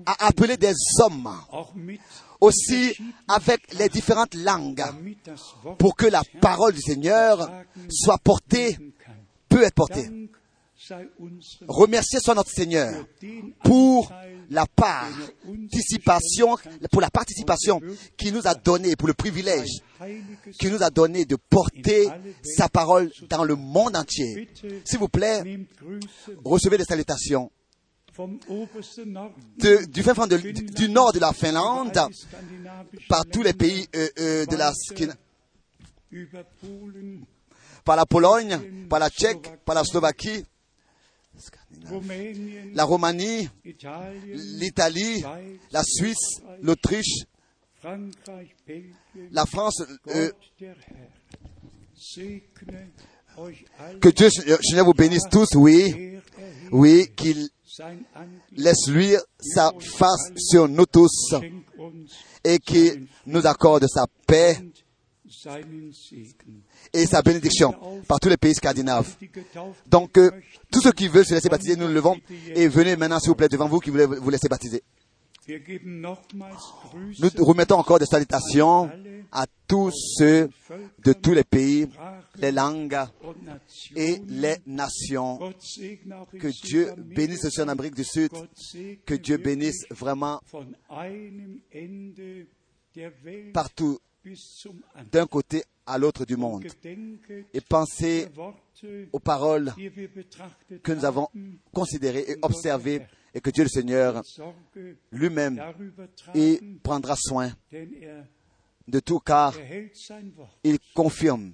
a 0.06 0.26
appelé 0.26 0.56
des 0.56 0.74
hommes 1.00 1.30
aussi 2.40 2.94
avec 3.28 3.74
les 3.74 3.88
différentes 3.88 4.34
langues 4.34 4.84
pour 5.78 5.96
que 5.96 6.06
la 6.06 6.22
parole 6.40 6.72
du 6.72 6.80
Seigneur 6.80 7.50
soit 7.90 8.18
portée, 8.18 8.76
peut 9.48 9.62
être 9.62 9.74
portée. 9.74 10.08
Remercier 11.66 12.20
soit 12.20 12.34
notre 12.34 12.50
Seigneur 12.50 13.06
pour 13.62 14.12
la 14.50 14.66
participation, 14.66 16.56
pour 16.90 17.00
la 17.00 17.10
participation 17.10 17.80
qu'il 18.16 18.34
nous 18.34 18.46
a 18.46 18.54
donnée, 18.54 18.96
pour 18.96 19.08
le 19.08 19.14
privilège 19.14 19.70
qu'il 20.58 20.70
nous 20.70 20.82
a 20.82 20.90
donné 20.90 21.24
de 21.24 21.36
porter 21.36 22.08
sa 22.42 22.68
parole 22.68 23.10
dans 23.28 23.44
le 23.44 23.54
monde 23.54 23.96
entier. 23.96 24.48
S'il 24.84 24.98
vous 24.98 25.08
plaît, 25.08 25.42
recevez 26.44 26.78
des 26.78 26.84
salutations 26.84 27.50
du, 29.58 30.88
nord 30.88 31.12
de 31.12 31.18
la 31.18 31.32
Finlande, 31.32 31.98
par 33.08 33.26
tous 33.26 33.42
les 33.42 33.52
pays 33.54 33.88
euh, 33.96 34.08
euh, 34.18 34.46
de 34.46 34.56
la, 34.56 34.72
par 37.84 37.96
la 37.96 38.06
Pologne, 38.06 38.86
par 38.88 39.00
la 39.00 39.10
Tchèque, 39.10 39.64
par 39.64 39.74
la 39.74 39.82
Slovaquie, 39.82 40.44
la 42.74 42.84
Roumanie, 42.84 43.48
l'Italie, 43.64 45.24
la 45.70 45.82
Suisse, 45.84 46.40
l'Autriche, 46.62 47.24
la 49.30 49.46
France, 49.46 49.82
euh, 50.08 50.30
que 54.00 54.08
Dieu, 54.10 54.28
euh, 54.46 54.56
Seigneur, 54.62 54.86
vous 54.86 54.94
bénisse 54.94 55.24
tous, 55.30 55.48
oui, 55.54 56.18
oui, 56.70 57.08
qu'il 57.16 57.48
laisse 58.52 58.88
luire 58.88 59.20
sa 59.38 59.72
face 59.80 60.32
sur 60.36 60.68
nous 60.68 60.86
tous 60.86 61.34
et 62.44 62.58
qu'il 62.58 63.06
nous 63.26 63.46
accorde 63.46 63.86
sa 63.88 64.06
paix. 64.26 64.58
Et 66.92 67.06
sa 67.06 67.22
bénédiction 67.22 67.74
par 68.06 68.20
tous 68.20 68.28
les 68.28 68.36
pays 68.36 68.54
scandinaves. 68.54 69.16
Donc, 69.86 70.16
euh, 70.18 70.30
tous 70.70 70.80
ceux 70.80 70.92
qui 70.92 71.08
veulent 71.08 71.26
se 71.26 71.34
laisser 71.34 71.48
baptiser, 71.48 71.76
nous 71.76 71.86
le 71.88 71.94
levons 71.94 72.16
et 72.54 72.68
venez 72.68 72.96
maintenant, 72.96 73.20
s'il 73.20 73.30
vous 73.30 73.34
plaît, 73.36 73.48
devant 73.48 73.68
vous 73.68 73.80
qui 73.80 73.90
voulez 73.90 74.06
vous 74.06 74.30
laisser 74.30 74.48
baptiser. 74.48 74.82
Nous 75.46 76.16
remettons 77.44 77.76
encore 77.78 77.98
des 77.98 78.06
salutations 78.06 78.90
à 79.30 79.46
tous 79.68 79.90
ceux 80.18 80.48
de 81.04 81.12
tous 81.12 81.32
les 81.32 81.44
pays, 81.44 81.88
les 82.36 82.52
langues 82.52 82.98
et 83.94 84.20
les 84.26 84.56
nations. 84.66 85.38
Que 86.40 86.66
Dieu 86.66 86.94
bénisse 86.96 87.44
aussi 87.44 87.60
en 87.60 87.68
Amérique 87.68 87.94
du 87.94 88.04
Sud, 88.04 88.30
que 89.04 89.14
Dieu 89.14 89.36
bénisse 89.36 89.84
vraiment 89.90 90.40
partout. 93.52 93.98
D'un 95.10 95.26
côté 95.26 95.64
à 95.86 95.98
l'autre 95.98 96.24
du 96.24 96.36
monde. 96.36 96.64
Et 97.52 97.60
pensez 97.60 98.28
aux 99.12 99.20
paroles 99.20 99.72
que 100.82 100.92
nous 100.92 101.04
avons 101.04 101.28
considérées 101.72 102.24
et 102.28 102.36
observées 102.42 103.02
et 103.34 103.40
que 103.40 103.50
Dieu 103.50 103.64
le 103.64 103.68
Seigneur 103.68 104.22
lui-même 105.10 105.60
y 106.34 106.58
prendra 106.82 107.16
soin 107.16 107.52
de 108.86 109.00
tout 109.00 109.18
car 109.18 109.54
il 110.62 110.78
confirme 110.94 111.52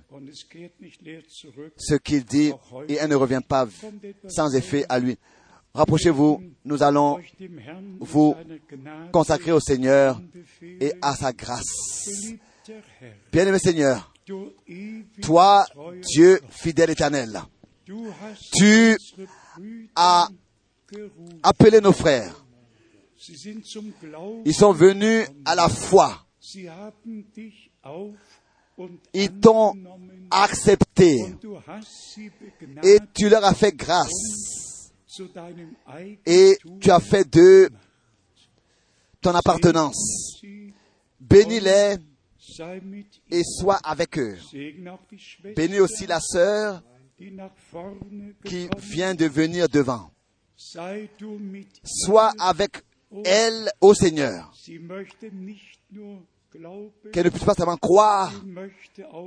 ce 1.76 1.94
qu'il 1.96 2.24
dit 2.24 2.52
et 2.88 2.94
elle 2.94 3.10
ne 3.10 3.14
revient 3.16 3.42
pas 3.46 3.68
sans 4.28 4.54
effet 4.54 4.84
à 4.88 4.98
lui. 4.98 5.16
Rapprochez-vous, 5.72 6.42
nous 6.64 6.82
allons 6.82 7.20
vous 8.00 8.34
consacrer 9.12 9.52
au 9.52 9.60
Seigneur 9.60 10.20
et 10.62 10.92
à 11.00 11.14
sa 11.14 11.32
grâce. 11.32 12.34
Bien-aimé 13.32 13.58
Seigneur, 13.58 14.12
toi, 15.22 15.66
Dieu 16.02 16.40
fidèle 16.50 16.90
éternel, 16.90 17.40
Tu 18.52 18.96
as 19.96 20.28
appelé 21.42 21.80
nos 21.80 21.92
frères. 21.92 22.44
Ils 24.44 24.54
sont 24.54 24.72
venus 24.72 25.26
à 25.44 25.54
la 25.54 25.68
foi. 25.68 26.26
Ils 29.12 29.32
t'ont 29.40 29.74
accepté 30.30 31.18
et 32.82 32.98
tu 33.14 33.28
leur 33.28 33.44
as 33.44 33.54
fait 33.54 33.72
grâce 33.72 34.90
et 36.24 36.58
tu 36.80 36.90
as 36.90 37.00
fait 37.00 37.28
d'eux 37.28 37.68
ton 39.20 39.34
appartenance. 39.34 40.40
Bénis-les 41.20 41.96
et 43.30 43.42
sois 43.44 43.78
avec 43.84 44.18
eux. 44.18 44.36
Bénis 45.56 45.80
aussi 45.80 46.06
la 46.06 46.20
sœur 46.20 46.82
qui 48.44 48.68
vient 48.78 49.14
de 49.14 49.26
venir 49.26 49.68
devant. 49.68 50.10
Sois 50.56 52.32
avec 52.38 52.82
elle 53.24 53.70
au 53.80 53.94
Seigneur. 53.94 54.52
Qu'elle 57.12 57.24
ne 57.24 57.30
puisse 57.30 57.44
pas 57.44 57.54
seulement 57.54 57.76
croire, 57.76 58.32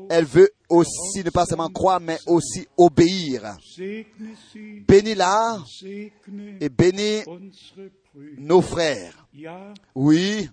elle 0.09 0.25
veut 0.25 0.49
aussi 0.67 1.23
ne 1.23 1.29
pas 1.29 1.45
seulement 1.45 1.69
croire, 1.69 2.01
mais 2.01 2.17
aussi 2.27 2.67
obéir. 2.77 3.57
Bénis-la 4.87 5.59
et 6.59 6.69
bénis 6.69 7.23
nos 8.37 8.61
frères. 8.61 9.27
Oui, 9.95 10.49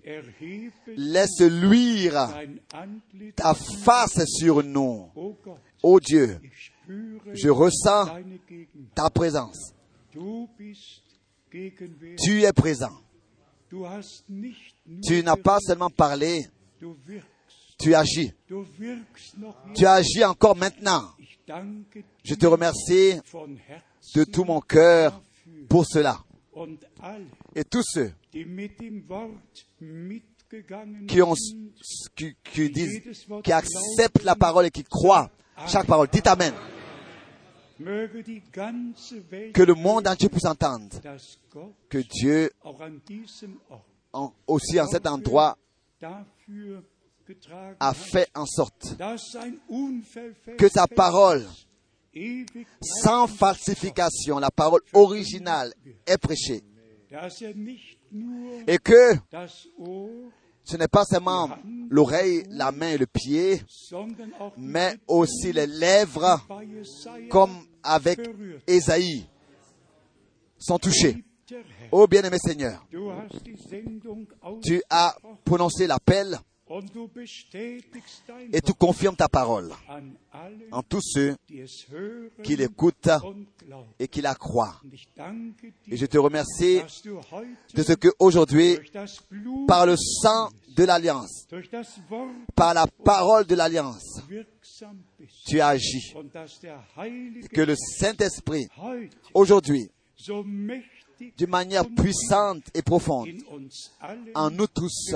laisse 0.95 1.41
luire 1.41 2.33
ta 3.35 3.53
face 3.53 4.25
sur 4.25 4.63
nous. 4.63 5.09
Ô 5.83 5.99
Dieu, 5.99 6.39
Ich 6.43 6.71
spüre 6.83 7.21
je 7.33 7.49
ressens 7.49 8.07
ta 8.95 9.09
présence. 9.09 9.73
Tu 12.17 12.43
es 12.43 12.53
présent. 12.53 12.91
Tu 15.03 15.23
n'as 15.23 15.35
pas 15.37 15.59
seulement 15.59 15.89
parlé. 15.89 16.45
Tu 17.77 17.95
agis. 17.95 18.31
Tu 19.73 19.85
agis 19.85 20.23
encore 20.23 20.55
maintenant. 20.55 21.03
Je 22.23 22.35
te 22.35 22.45
remercie 22.45 23.19
de 24.15 24.23
tout 24.23 24.43
mon 24.43 24.61
cœur 24.61 25.21
pour 25.69 25.85
cela. 25.85 26.19
Et 27.55 27.63
tous 27.63 27.83
ceux 27.83 28.13
qui, 31.07 31.21
ont, 31.21 31.35
sind, 31.35 31.71
qui, 32.15 32.35
qui 32.43 32.69
disent, 32.69 33.01
qui 33.43 33.51
acceptent 33.51 34.23
la 34.23 34.35
parole 34.35 34.65
et 34.65 34.71
qui 34.71 34.83
croient 34.83 35.29
chaque 35.67 35.87
parole, 35.87 36.07
dites 36.11 36.27
Amen. 36.27 36.53
Que 39.53 39.63
le 39.63 39.73
monde 39.73 40.07
entier 40.07 40.29
puisse 40.29 40.45
entendre 40.45 40.87
que 41.89 41.97
Dieu, 41.97 42.51
en- 44.13 44.33
aussi 44.45 44.79
en 44.79 44.87
cet 44.87 45.07
endroit, 45.07 45.57
a 47.79 47.93
fait 47.93 48.29
en 48.35 48.45
sorte 48.45 48.95
que 50.57 50.69
sa 50.69 50.87
parole, 50.87 51.45
sans 52.81 53.27
falsification, 53.27 54.39
la 54.39 54.51
parole 54.51 54.81
originale 54.93 55.73
est 56.05 56.17
prêchée. 56.17 56.63
er 57.11 57.27
Et 58.67 58.77
que 58.77 59.15
ce 60.63 60.77
n'est 60.77 60.87
pas 60.87 61.03
seulement 61.05 61.49
l'oreille, 61.89 62.43
la 62.49 62.71
main 62.71 62.91
et 62.91 62.97
le 62.97 63.07
pied, 63.07 63.61
mais 64.57 64.97
aussi 65.07 65.51
les 65.51 65.67
lèvres, 65.67 66.39
comme 67.29 67.65
avec 67.83 68.19
Ésaïe, 68.67 69.25
sont 70.57 70.77
touchées. 70.77 71.23
Ô 71.91 72.07
bien-aimé 72.07 72.37
Seigneur, 72.37 72.85
tu 74.63 74.81
as 74.89 75.15
prononcé 75.43 75.87
l'appel 75.87 76.39
et 78.53 78.61
tu 78.61 78.73
confirmes 78.73 79.15
ta 79.15 79.27
parole 79.27 79.71
en 80.71 80.81
tous 80.83 81.01
ceux 81.01 81.35
qui 82.43 82.55
l'écoutent 82.55 83.09
et 83.99 84.07
qui 84.07 84.21
la 84.21 84.35
croient. 84.35 84.79
Et 85.89 85.97
je 85.97 86.05
te 86.05 86.17
remercie 86.17 86.81
de 87.73 87.83
ce 87.83 87.93
que 87.93 88.07
aujourd'hui, 88.19 88.77
par 89.67 89.85
le 89.85 89.95
sang 89.97 90.49
de 90.75 90.85
l'alliance, 90.85 91.45
par 92.55 92.73
la 92.73 92.87
parole 92.87 93.45
de 93.45 93.55
l'alliance, 93.55 94.21
tu 95.45 95.59
agis. 95.59 96.13
Heilige 96.97 97.49
Que 97.49 97.61
le 97.61 97.75
Saint-Esprit, 97.75 98.67
aujourd'hui, 99.33 99.89
d'une 101.37 101.49
manière 101.49 101.87
puissante 101.89 102.63
et 102.73 102.81
profonde, 102.81 103.29
en 104.35 104.49
nous 104.49 104.67
tous, 104.67 105.15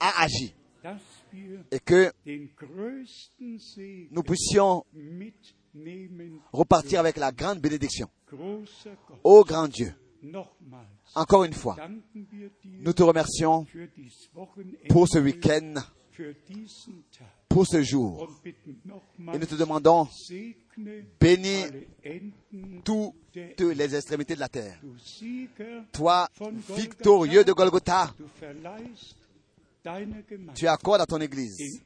a 0.00 0.22
agi. 0.22 0.54
Et 1.70 1.80
que 1.80 2.12
nous 4.10 4.22
puissions 4.22 4.84
repartir 6.52 7.00
avec 7.00 7.16
la 7.16 7.32
grande 7.32 7.60
bénédiction. 7.60 8.08
Ô 9.24 9.44
grand 9.44 9.68
Dieu, 9.68 9.92
encore 11.14 11.44
une 11.44 11.52
fois, 11.52 11.76
nous 12.64 12.92
te 12.92 13.02
remercions 13.02 13.66
pour 14.88 15.08
ce 15.08 15.18
week-end, 15.18 15.74
pour 17.48 17.66
ce 17.66 17.82
jour. 17.82 18.28
Et 18.44 19.38
nous 19.38 19.46
te 19.46 19.54
demandons, 19.54 20.08
bénis 21.20 21.64
toutes 22.84 23.14
les 23.58 23.94
extrémités 23.94 24.34
de 24.34 24.40
la 24.40 24.48
terre. 24.48 24.78
Toi, 25.92 26.28
victorieux 26.76 27.44
de 27.44 27.52
Golgotha, 27.52 28.14
tu 30.54 30.66
accordes 30.66 31.00
à 31.00 31.06
ton 31.06 31.20
Église 31.20 31.80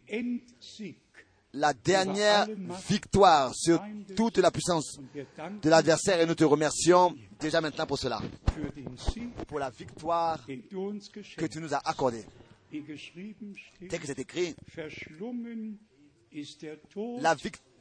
la 1.55 1.75
dernière 1.75 2.47
victoire 2.89 3.55
sur 3.55 3.83
toute 4.17 4.39
la 4.39 4.51
puissance 4.51 4.99
de 5.15 5.69
l'adversaire 5.69 6.21
et 6.21 6.27
nous 6.27 6.35
te 6.35 6.45
remercions 6.45 7.15
déjà 7.39 7.61
maintenant 7.61 7.87
pour 7.87 7.99
cela, 7.99 8.21
pour 9.47 9.59
la 9.59 9.71
victoire 9.71 10.45
que 10.47 11.47
tu 11.47 11.61
nous 11.61 11.75
as 11.75 11.81
accordée. 11.85 12.25
Tel 12.71 14.01
que 14.01 14.07
c'est 14.07 14.19
écrit, 14.19 14.55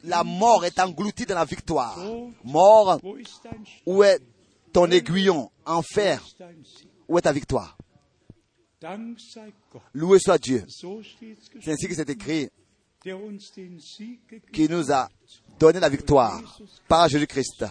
la, 0.04 0.24
mort 0.24 0.64
est 0.64 0.78
engloutie 0.78 1.26
dans 1.26 1.34
la 1.34 1.44
victoire. 1.44 1.98
Mort, 2.44 3.00
où 3.86 4.02
est 4.02 4.20
ton 4.72 4.90
aiguillon? 4.90 5.50
Enfer, 5.64 6.22
où 7.08 7.18
est 7.18 7.22
ta 7.22 7.32
victoire? 7.32 7.76
Loué 9.94 10.18
soit 10.18 10.38
Dieu. 10.38 10.64
C'est 10.68 11.72
ainsi 11.72 11.88
que 11.88 11.94
c'est 11.94 12.10
écrit, 12.10 12.48
qui 14.52 14.68
nous 14.68 14.92
a 14.92 15.08
donné 15.58 15.80
la 15.80 15.88
victoire 15.88 16.40
par 16.88 17.08
Jésus-Christ, 17.08 17.64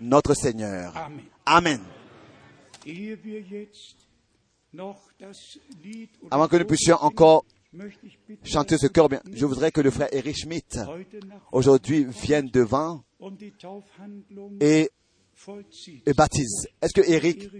notre 0.00 0.34
Seigneur. 0.34 0.94
Amen. 1.46 1.80
Avant 6.30 6.48
que 6.48 6.56
nous 6.56 6.66
puissions 6.66 6.96
encore 6.96 7.44
chanter 8.44 8.78
ce 8.78 8.86
cœur, 8.86 9.08
bien, 9.08 9.20
je 9.32 9.46
voudrais 9.46 9.70
que 9.70 9.80
le 9.80 9.90
frère 9.90 10.08
Eric 10.12 10.36
Schmidt 10.36 10.78
aujourd'hui 11.52 12.04
vienne 12.04 12.48
devant 12.48 13.04
Taufhandlung 13.58 14.58
et, 14.60 14.90
baptise. 16.16 16.68
Est-ce 16.80 16.92
que 16.92 17.08
Eric, 17.08 17.50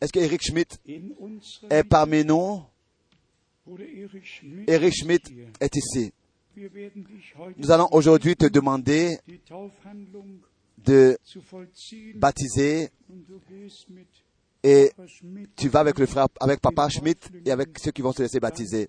est-ce 0.00 0.12
que 0.12 0.20
Eric 0.20 0.42
Schmidt 0.42 0.76
est 1.70 1.84
parmi 1.84 2.24
nous? 2.24 2.62
Bruder 3.66 4.02
Erich 4.02 4.24
Schmidt, 4.24 4.64
Eric 4.72 4.94
Schmidt 4.94 5.30
est 5.60 5.76
ici. 5.76 6.12
Nous 7.56 7.70
allons 7.70 7.88
aujourd'hui 7.92 8.34
te 8.34 8.46
demander 8.46 9.18
de 10.78 11.18
baptiser 12.14 12.88
et 14.62 14.90
tu 15.56 15.68
vas 15.68 15.80
avec 15.80 15.98
le 15.98 16.06
frère, 16.06 16.28
avec 16.40 16.60
papa 16.60 16.88
Schmidt 16.88 17.28
et 17.44 17.50
avec 17.50 17.78
ceux 17.78 17.90
qui 17.90 18.02
vont 18.02 18.12
se 18.12 18.22
laisser 18.22 18.40
baptiser. 18.40 18.88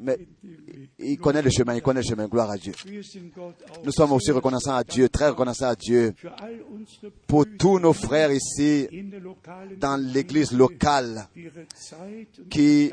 Mais 0.00 0.18
il 0.98 1.18
connaît 1.18 1.42
le 1.42 1.50
chemin, 1.50 1.74
il 1.74 1.82
connaît 1.82 2.02
le 2.02 2.06
chemin. 2.06 2.26
Gloire 2.28 2.50
à 2.50 2.56
Dieu. 2.56 2.72
Nous 3.84 3.92
sommes 3.92 4.12
aussi 4.12 4.30
reconnaissants 4.30 4.74
à 4.74 4.84
Dieu, 4.84 5.08
très 5.08 5.28
reconnaissants 5.28 5.68
à 5.68 5.74
Dieu 5.74 6.14
pour 7.26 7.46
tous 7.58 7.78
nos 7.78 7.92
frères 7.92 8.32
ici 8.32 8.88
dans 9.78 9.96
l'église 9.96 10.52
locale 10.52 11.28
qui 12.50 12.90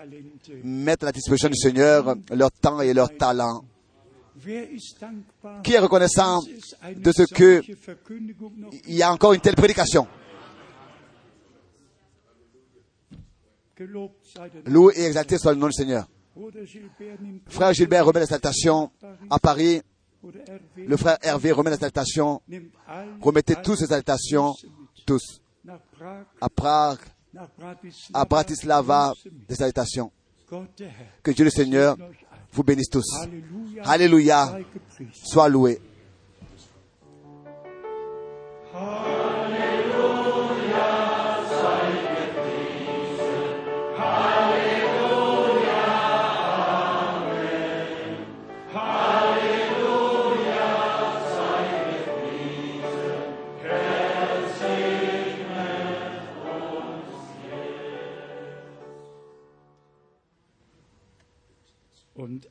mettent 0.64 1.04
à 1.04 1.08
la 1.08 1.12
disposition 1.12 1.50
du 1.50 1.58
Seigneur 1.58 2.16
leur 2.32 2.52
temps 2.52 2.82
et 2.82 2.94
leur 2.94 3.16
talent. 3.18 3.64
Qui 5.64 5.74
est 5.74 5.80
reconnaissant 5.80 6.42
de 6.96 7.12
ce 7.12 7.24
que 7.24 7.62
solche 7.62 7.78
Verkündigung 7.86 8.54
noch 8.58 8.74
il 8.88 8.96
y 8.96 9.04
a 9.04 9.12
encore 9.12 9.34
une 9.34 9.42
telle 9.42 9.56
prédication? 9.56 10.08
Loué 14.66 14.94
et 14.98 15.06
exalté 15.06 15.38
soit 15.38 15.54
le 15.54 15.60
nom 15.60 15.68
du 15.68 15.74
Seigneur. 15.74 16.08
Frère 17.48 17.74
Gilbert 17.74 18.06
remet 18.06 18.22
la 18.22 18.26
salutation 18.26 18.92
à 19.30 19.40
Paris. 19.40 19.82
Le 20.76 20.98
frère 20.98 21.18
Hervé 21.22 21.52
remet 21.52 21.70
la 21.70 21.78
salutation. 21.78 22.42
Remettez 23.22 23.56
tous 23.64 23.76
ces 23.76 23.88
salutations, 23.88 24.56
tous, 25.06 25.42
à 26.42 26.50
Prague, 26.50 27.00
à 28.14 28.26
Bratislava, 28.26 29.14
des 29.48 29.56
salutations. 29.56 30.12
Que 31.24 31.32
Dieu 31.32 31.46
le 31.46 31.52
Seigneur 31.52 31.96
vous 32.52 32.64
bénisse 32.64 32.90
tous. 32.90 33.06
Alléluia. 33.84 34.58
Sois 35.14 35.50
loué. 35.50 35.80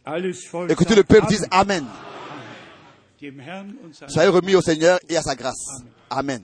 Sagt 0.04 0.94
le 0.96 1.02
peuple 1.02 1.26
dise 1.28 1.46
Amen. 1.50 1.84
Soyez 4.06 4.28
remis 4.28 4.54
au 4.54 4.62
Seigneur 4.62 4.98
et 5.08 5.16
à 5.16 5.22
sa 5.22 5.34
grâce. 5.34 5.82
Amen. 6.10 6.42